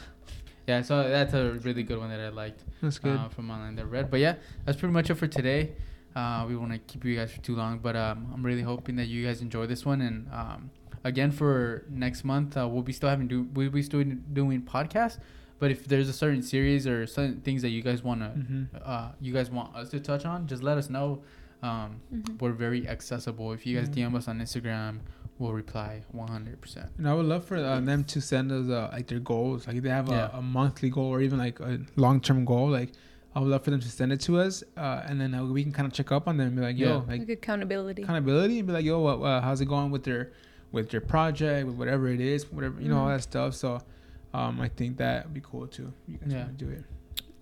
yeah 0.66 0.82
so 0.82 1.08
that's 1.08 1.34
a 1.34 1.52
really 1.64 1.82
good 1.82 1.98
one 1.98 2.08
that 2.10 2.20
I 2.20 2.28
liked 2.28 2.62
That's 2.82 2.98
good. 2.98 3.16
uh, 3.16 3.28
from 3.28 3.50
online 3.50 3.74
that 3.76 3.82
I 3.82 3.84
read 3.86 4.10
but 4.10 4.20
yeah 4.20 4.34
that's 4.64 4.78
pretty 4.78 4.92
much 4.92 5.10
it 5.10 5.14
for 5.14 5.26
today 5.26 5.72
uh, 6.14 6.44
we 6.46 6.54
want 6.56 6.72
to 6.72 6.78
keep 6.78 7.04
you 7.04 7.16
guys 7.16 7.32
for 7.32 7.40
too 7.40 7.56
long 7.56 7.78
but 7.78 7.96
um, 7.96 8.30
I'm 8.34 8.44
really 8.44 8.62
hoping 8.62 8.96
that 8.96 9.06
you 9.08 9.24
guys 9.26 9.40
enjoy 9.40 9.66
this 9.66 9.84
one 9.86 10.00
and 10.02 10.28
um, 10.32 10.70
again 11.04 11.30
for 11.30 11.84
next 11.90 12.24
month 12.24 12.56
uh, 12.56 12.66
we'll 12.68 12.82
be 12.82 12.92
still 12.92 13.08
having 13.08 13.26
do 13.28 13.48
we'll 13.54 13.70
be 13.70 13.82
still 13.82 14.02
doing 14.32 14.62
podcasts 14.62 15.18
but 15.58 15.70
if 15.70 15.86
there's 15.86 16.08
a 16.08 16.12
certain 16.12 16.42
series 16.42 16.86
or 16.86 17.06
certain 17.06 17.40
things 17.40 17.62
that 17.62 17.70
you 17.70 17.82
guys 17.82 18.02
want 18.02 18.20
to 18.20 18.28
hmm 18.30 18.64
uh, 18.84 19.08
you 19.20 19.32
guys 19.32 19.50
want 19.50 19.74
us 19.76 19.90
to 19.90 20.00
touch 20.00 20.24
on, 20.24 20.46
just 20.46 20.62
let 20.62 20.76
us 20.78 20.88
know. 20.90 21.22
Um, 21.62 22.00
Mhm. 22.12 22.40
we're 22.40 22.50
very 22.66 22.88
accessible. 22.88 23.52
If 23.52 23.64
you 23.66 23.76
guys 23.78 23.88
Mhm. 23.88 23.94
DM 23.94 24.14
us 24.16 24.26
on 24.26 24.40
Instagram, 24.40 24.98
we'll 25.38 25.52
reply 25.52 26.02
100%. 26.12 26.90
And 26.98 27.08
I 27.08 27.14
would 27.14 27.26
love 27.26 27.44
for 27.44 27.56
uh, 27.56 27.78
them 27.80 28.02
to 28.12 28.20
send 28.20 28.50
us 28.50 28.68
uh, 28.68 28.88
like 28.92 29.06
their 29.06 29.20
goals. 29.20 29.68
Like 29.68 29.80
they 29.82 29.88
have 29.88 30.08
a, 30.08 30.12
Yeah. 30.12 30.38
a 30.40 30.42
monthly 30.42 30.90
goal 30.90 31.06
or 31.06 31.20
even 31.20 31.38
like 31.38 31.60
a 31.60 31.78
long 31.94 32.20
term 32.20 32.44
goal. 32.44 32.68
Like 32.68 32.90
I 33.36 33.38
would 33.40 33.48
love 33.48 33.62
for 33.62 33.70
them 33.70 33.78
to 33.80 33.88
send 33.88 34.12
it 34.12 34.20
to 34.22 34.40
us, 34.40 34.64
uh, 34.76 35.02
and 35.08 35.20
then 35.20 35.32
uh, 35.34 35.44
we 35.44 35.62
can 35.62 35.70
kind 35.72 35.86
of 35.86 35.92
check 35.92 36.10
up 36.10 36.26
on 36.26 36.36
them 36.38 36.48
and 36.48 36.56
be 36.56 36.62
like, 36.62 36.76
yo, 36.76 36.88
Yeah. 36.88 36.96
like 37.12 37.20
Like 37.20 37.28
accountability. 37.28 38.02
accountability, 38.02 38.58
and 38.58 38.66
be 38.66 38.72
like, 38.74 38.84
yo, 38.84 38.98
what, 38.98 39.16
uh, 39.24 39.40
how's 39.40 39.60
it 39.60 39.66
going 39.68 39.90
with 39.92 40.02
their 40.02 40.32
with 40.72 40.92
your 40.92 41.02
project, 41.02 41.66
with 41.66 41.76
whatever 41.76 42.08
it 42.08 42.20
is, 42.20 42.50
whatever 42.50 42.80
you 42.80 42.88
know, 42.88 42.98
all 42.98 43.06
Mhm. 43.08 43.16
that 43.16 43.22
stuff. 43.22 43.54
So, 43.54 43.80
um, 44.34 44.60
I 44.60 44.68
think 44.68 44.96
that 44.98 45.24
would 45.26 45.34
be 45.34 45.40
cool 45.42 45.66
too. 45.66 45.92
You 46.08 46.18
guys 46.18 46.32
Yeah. 46.32 46.46
do 46.56 46.68
it? 46.70 46.84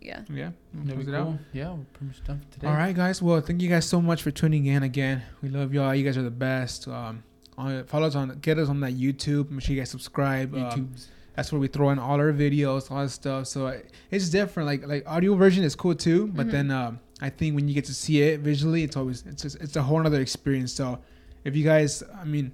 yeah. 0.02 0.22
Yeah. 0.32 0.50
That'd 0.74 1.04
Close 1.04 1.14
out? 1.14 1.24
cool. 1.26 1.38
Yeah, 1.52 1.70
we're 1.72 1.84
pretty 1.92 2.06
much 2.06 2.24
done 2.24 2.40
for 2.40 2.52
today. 2.54 2.66
All 2.66 2.74
right, 2.74 2.94
guys. 2.96 3.22
Well, 3.22 3.40
thank 3.40 3.60
you 3.62 3.68
guys 3.68 3.84
so 3.86 4.00
much 4.00 4.22
for 4.22 4.30
tuning 4.30 4.66
in 4.66 4.82
again. 4.82 5.22
We 5.42 5.48
love 5.48 5.72
y'all. 5.74 5.94
You 5.94 6.04
guys 6.04 6.16
are 6.16 6.22
the 6.22 6.30
best. 6.30 6.88
Um, 6.88 7.22
on, 7.58 7.84
follow 7.84 8.06
us 8.06 8.14
on, 8.14 8.36
get 8.40 8.58
us 8.58 8.68
on 8.68 8.80
that 8.80 8.94
YouTube. 8.94 9.50
Make 9.50 9.62
sure 9.62 9.74
you 9.74 9.80
guys 9.80 9.90
subscribe. 9.90 10.54
Um, 10.54 10.60
YouTube's. 10.62 11.08
that's 11.36 11.52
where 11.52 11.60
we 11.60 11.68
throw 11.68 11.90
in 11.90 11.98
all 11.98 12.16
our 12.18 12.32
videos, 12.32 12.90
all 12.90 13.02
that 13.02 13.10
stuff. 13.10 13.46
So 13.46 13.66
uh, 13.68 13.78
it's 14.10 14.28
different. 14.30 14.66
Like 14.66 14.86
like 14.86 15.04
audio 15.06 15.34
version 15.34 15.62
is 15.64 15.74
cool 15.76 15.94
too, 15.94 16.26
but 16.28 16.46
Mhm. 16.48 16.50
then 16.50 16.70
um, 16.70 17.00
I 17.20 17.28
think 17.30 17.54
when 17.54 17.68
you 17.68 17.74
get 17.74 17.84
to 17.84 17.94
see 17.94 18.22
it 18.22 18.40
visually, 18.40 18.82
it's 18.82 18.96
always 18.96 19.22
it's 19.26 19.42
just, 19.42 19.56
it's 19.60 19.76
a 19.76 19.82
whole 19.82 20.04
other 20.06 20.20
experience. 20.22 20.72
So 20.72 20.98
if 21.44 21.54
you 21.54 21.62
guys, 21.64 22.02
I 22.14 22.24
mean, 22.24 22.52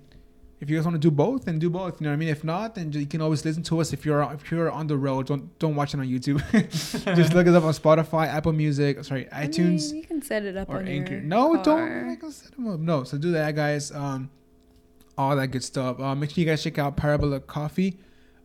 if 0.58 0.70
you 0.70 0.76
guys 0.76 0.86
want 0.86 0.94
to 0.94 0.98
do 0.98 1.10
both, 1.10 1.44
then 1.44 1.58
do 1.58 1.68
both. 1.68 2.00
You 2.00 2.04
know 2.04 2.10
what 2.10 2.14
I 2.14 2.16
mean? 2.16 2.28
If 2.30 2.42
not, 2.42 2.74
then 2.74 2.90
you 2.90 3.06
can 3.06 3.20
always 3.20 3.44
listen 3.44 3.62
to 3.64 3.80
us. 3.80 3.92
If 3.92 4.06
you're 4.06 4.22
if 4.32 4.50
you're 4.50 4.70
on 4.70 4.86
the 4.86 4.96
road, 4.96 5.26
don't 5.26 5.58
don't 5.58 5.74
watch 5.74 5.92
it 5.92 6.00
on 6.00 6.06
YouTube. 6.06 6.40
just 7.16 7.34
look 7.34 7.46
us 7.46 7.54
up 7.54 7.64
on 7.64 7.74
Spotify, 7.74 8.26
Apple 8.28 8.52
Music, 8.52 9.04
sorry, 9.04 9.30
I 9.30 9.46
iTunes 9.46 9.92
mean, 9.92 9.96
you 9.96 10.06
can 10.06 10.22
set 10.22 10.44
it 10.44 10.56
up 10.56 10.70
or 10.70 10.78
on 10.78 10.88
Anchor. 10.88 11.20
No, 11.20 11.54
car. 11.54 11.62
don't 11.62 12.06
make 12.06 12.24
us 12.24 12.36
set 12.36 12.52
them 12.52 12.68
up. 12.68 12.80
No, 12.80 13.04
so 13.04 13.18
do 13.18 13.32
that, 13.32 13.54
guys. 13.54 13.92
Um, 13.92 14.30
all 15.18 15.36
that 15.36 15.48
good 15.48 15.64
stuff. 15.64 16.00
Uh, 16.00 16.14
make 16.14 16.30
sure 16.30 16.42
you 16.42 16.48
guys 16.48 16.62
check 16.62 16.78
out 16.78 16.96
Parabola 16.96 17.40
Coffee, 17.40 17.98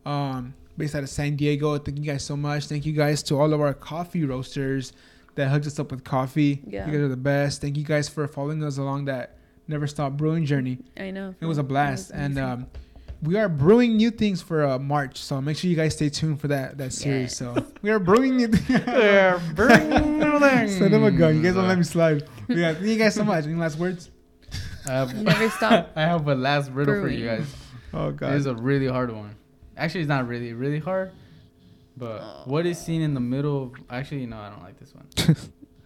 um, 0.04 0.54
based 0.76 0.94
out 0.94 1.02
of 1.02 1.08
San 1.08 1.36
Diego. 1.36 1.78
Thank 1.78 1.98
you 1.98 2.04
guys 2.04 2.24
so 2.24 2.36
much. 2.36 2.66
Thank 2.66 2.84
you 2.84 2.92
guys 2.92 3.22
to 3.24 3.38
all 3.38 3.52
of 3.54 3.60
our 3.60 3.72
coffee 3.72 4.24
roasters 4.24 4.92
that 5.34 5.48
hooked 5.48 5.66
us 5.66 5.78
up 5.78 5.90
with 5.90 6.04
coffee. 6.04 6.62
Yeah. 6.66 6.86
You 6.86 6.92
guys 6.92 7.00
are 7.00 7.08
the 7.08 7.16
best. 7.16 7.62
Thank 7.62 7.78
you 7.78 7.84
guys 7.84 8.08
for 8.08 8.28
following 8.28 8.62
us 8.62 8.76
along 8.76 9.06
that 9.06 9.38
never 9.68 9.86
stop 9.86 10.12
brewing 10.16 10.44
journey. 10.46 10.78
I 10.96 11.10
know. 11.10 11.34
It 11.40 11.46
was 11.46 11.58
a 11.58 11.62
blast, 11.62 12.10
was 12.10 12.18
and 12.20 12.38
um, 12.38 12.66
we 13.22 13.36
are 13.36 13.48
brewing 13.48 13.96
new 13.96 14.10
things 14.10 14.42
for 14.42 14.64
uh, 14.64 14.78
March. 14.78 15.18
So 15.18 15.40
make 15.40 15.56
sure 15.56 15.70
you 15.70 15.76
guys 15.76 15.94
stay 15.94 16.08
tuned 16.08 16.40
for 16.40 16.48
that 16.48 16.78
that 16.78 16.92
series. 16.92 17.36
So 17.36 17.54
we 17.82 17.90
are 17.90 17.98
brewing 17.98 18.36
new 18.36 18.48
things. 18.52 18.86
We're 18.86 19.40
brewing 19.54 20.18
new 20.18 20.38
things. 20.40 20.78
Son 20.78 20.92
of 20.92 21.02
a 21.02 21.10
gun. 21.10 21.36
You 21.36 21.42
guys 21.42 21.54
don't 21.54 21.68
let 21.68 21.78
me 21.78 21.84
slide. 21.84 22.28
Yeah, 22.48 22.74
thank 22.74 22.86
you 22.86 22.98
guys 22.98 23.14
so 23.14 23.24
much. 23.24 23.44
Any 23.44 23.54
last 23.54 23.78
words? 23.78 24.10
I 24.86 24.92
have, 24.92 25.14
Never 25.14 25.48
stop 25.48 25.92
I 25.96 26.02
have 26.02 26.26
a 26.26 26.34
last 26.34 26.70
riddle 26.72 27.00
for 27.00 27.08
you 27.08 27.24
guys. 27.24 27.46
Oh 27.94 28.10
god, 28.10 28.32
It 28.32 28.36
is 28.36 28.46
a 28.46 28.54
really 28.54 28.88
hard 28.88 29.10
one. 29.14 29.36
Actually, 29.76 30.00
it's 30.00 30.08
not 30.08 30.26
really, 30.28 30.52
really 30.52 30.80
hard. 30.80 31.12
But 31.96 32.20
Oh. 32.20 32.42
what 32.46 32.66
is 32.66 32.78
seen 32.78 33.00
in 33.00 33.14
the 33.14 33.20
middle 33.20 33.62
of. 33.64 33.72
Actually, 33.88 34.26
no, 34.26 34.36
I 34.38 34.50
don't 34.50 34.62
like 34.62 34.78
this 34.80 34.92
one. 34.94 35.36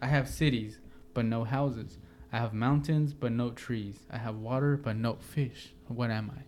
I 0.00 0.06
have 0.06 0.28
cities, 0.28 0.78
but 1.14 1.24
no 1.26 1.44
houses. 1.44 1.98
I 2.32 2.38
have 2.38 2.52
mountains, 2.52 3.12
but 3.12 3.32
no 3.32 3.50
trees. 3.50 4.00
I 4.10 4.18
have 4.18 4.36
water, 4.36 4.76
but 4.76 4.96
no 4.96 5.14
fish. 5.14 5.72
What 5.88 6.10
am 6.10 6.32
I? 6.36 6.42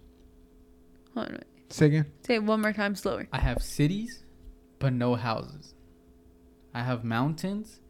Hold 1.14 1.28
on, 1.28 1.32
wait. 1.34 1.44
Say 1.72 1.86
again. 1.86 2.06
Say 2.26 2.34
it 2.36 2.42
one 2.42 2.60
more 2.60 2.72
time 2.72 2.94
slower. 2.94 3.28
I 3.32 3.38
have 3.38 3.62
cities, 3.62 4.24
but 4.78 4.92
no 4.92 5.14
houses. 5.14 5.74
I 6.74 6.82
have 6.82 7.04
mountains, 7.04 7.80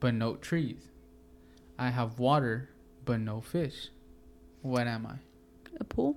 but 0.00 0.14
no 0.14 0.36
trees. 0.36 0.88
I 1.78 1.90
have 1.90 2.18
water, 2.18 2.70
but 3.04 3.20
no 3.20 3.40
fish. 3.40 3.88
What 4.62 4.86
am 4.86 5.06
I? 5.06 5.16
A 5.78 5.84
pool? 5.84 6.16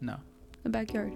No. 0.00 0.18
A 0.64 0.68
backyard? 0.68 1.12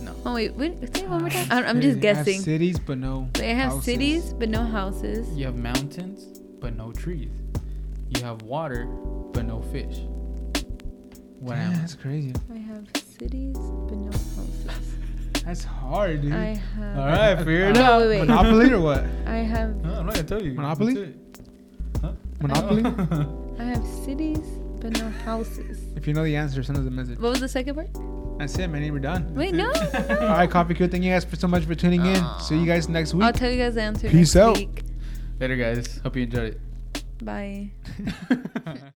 No. 0.00 0.14
Oh 0.24 0.34
wait, 0.34 0.54
wait 0.54 0.94
say 0.94 1.04
it 1.04 1.08
one 1.08 1.20
more 1.20 1.30
ah. 1.32 1.32
time. 1.32 1.46
I'm, 1.50 1.64
I'm 1.64 1.82
City. 1.82 1.88
just 1.88 2.04
I 2.04 2.08
have 2.08 2.16
guessing. 2.26 2.40
cities, 2.42 2.78
but 2.78 2.98
no. 2.98 3.28
They 3.34 3.54
have 3.54 3.72
houses. 3.72 3.84
cities 3.84 4.32
but 4.34 4.48
no 4.48 4.62
houses. 4.64 5.28
You 5.36 5.46
have 5.46 5.56
mountains, 5.56 6.40
but 6.60 6.76
no 6.76 6.92
trees. 6.92 7.30
You 8.16 8.22
have 8.24 8.42
water, 8.42 8.86
but 9.32 9.44
no 9.44 9.60
fish. 9.62 9.98
What 11.40 11.54
Damn, 11.56 11.70
am 11.70 11.74
I? 11.74 11.76
that's 11.78 11.94
crazy. 11.94 12.32
I 12.52 12.58
have 12.58 12.86
cities 13.18 13.56
but 13.56 13.96
no 13.96 14.10
houses. 14.12 14.66
That's 15.44 15.64
hard, 15.64 16.22
dude. 16.22 16.32
I 16.32 16.54
have. 16.54 16.98
All 16.98 17.06
right, 17.06 17.36
figure 17.38 17.66
it 17.66 17.74
No, 17.74 17.82
out. 17.82 18.00
wait, 18.02 18.08
wait. 18.20 18.28
Monopoly 18.28 18.70
or 18.72 18.80
what? 18.80 19.04
I 19.26 19.36
have. 19.36 19.76
No, 19.76 19.94
I'm 19.94 20.06
not 20.06 20.14
gonna 20.14 20.26
tell 20.26 20.42
you. 20.42 20.54
Monopoly? 20.54 21.14
Huh? 22.00 22.12
Monopoly? 22.40 22.84
I 23.58 23.64
have 23.64 23.84
cities 24.04 24.40
but 24.80 24.98
no 24.98 25.08
houses. 25.24 25.78
if 25.96 26.06
you 26.06 26.12
know 26.14 26.24
the 26.24 26.36
answer, 26.36 26.62
send 26.62 26.78
us 26.78 26.86
a 26.86 26.90
message. 26.90 27.18
What 27.18 27.30
was 27.30 27.40
the 27.40 27.48
second 27.48 27.74
part? 27.74 28.38
That's 28.38 28.58
it, 28.58 28.68
man. 28.68 28.90
We're 28.92 28.98
done. 28.98 29.34
Wait, 29.34 29.54
no. 29.54 29.70
no, 29.70 30.06
no. 30.08 30.18
All 30.20 30.28
right, 30.28 30.50
Coffee 30.50 30.74
Crew. 30.74 30.88
Thank 30.88 31.04
you 31.04 31.10
guys 31.12 31.24
for 31.24 31.36
so 31.36 31.46
much 31.48 31.64
for 31.64 31.74
tuning 31.74 32.04
in. 32.04 32.16
Ah. 32.18 32.38
See 32.38 32.58
you 32.58 32.66
guys 32.66 32.88
next 32.88 33.14
week. 33.14 33.22
I'll 33.24 33.32
tell 33.32 33.50
you 33.50 33.58
guys 33.58 33.74
the 33.76 33.82
answer 33.82 34.08
Peace 34.10 34.34
next 34.34 34.36
out. 34.36 34.56
week. 34.58 34.82
Later, 35.40 35.56
guys. 35.56 35.98
Hope 36.02 36.16
you 36.16 36.22
enjoyed 36.24 36.54
it. 36.54 36.60
Bye. 37.24 37.70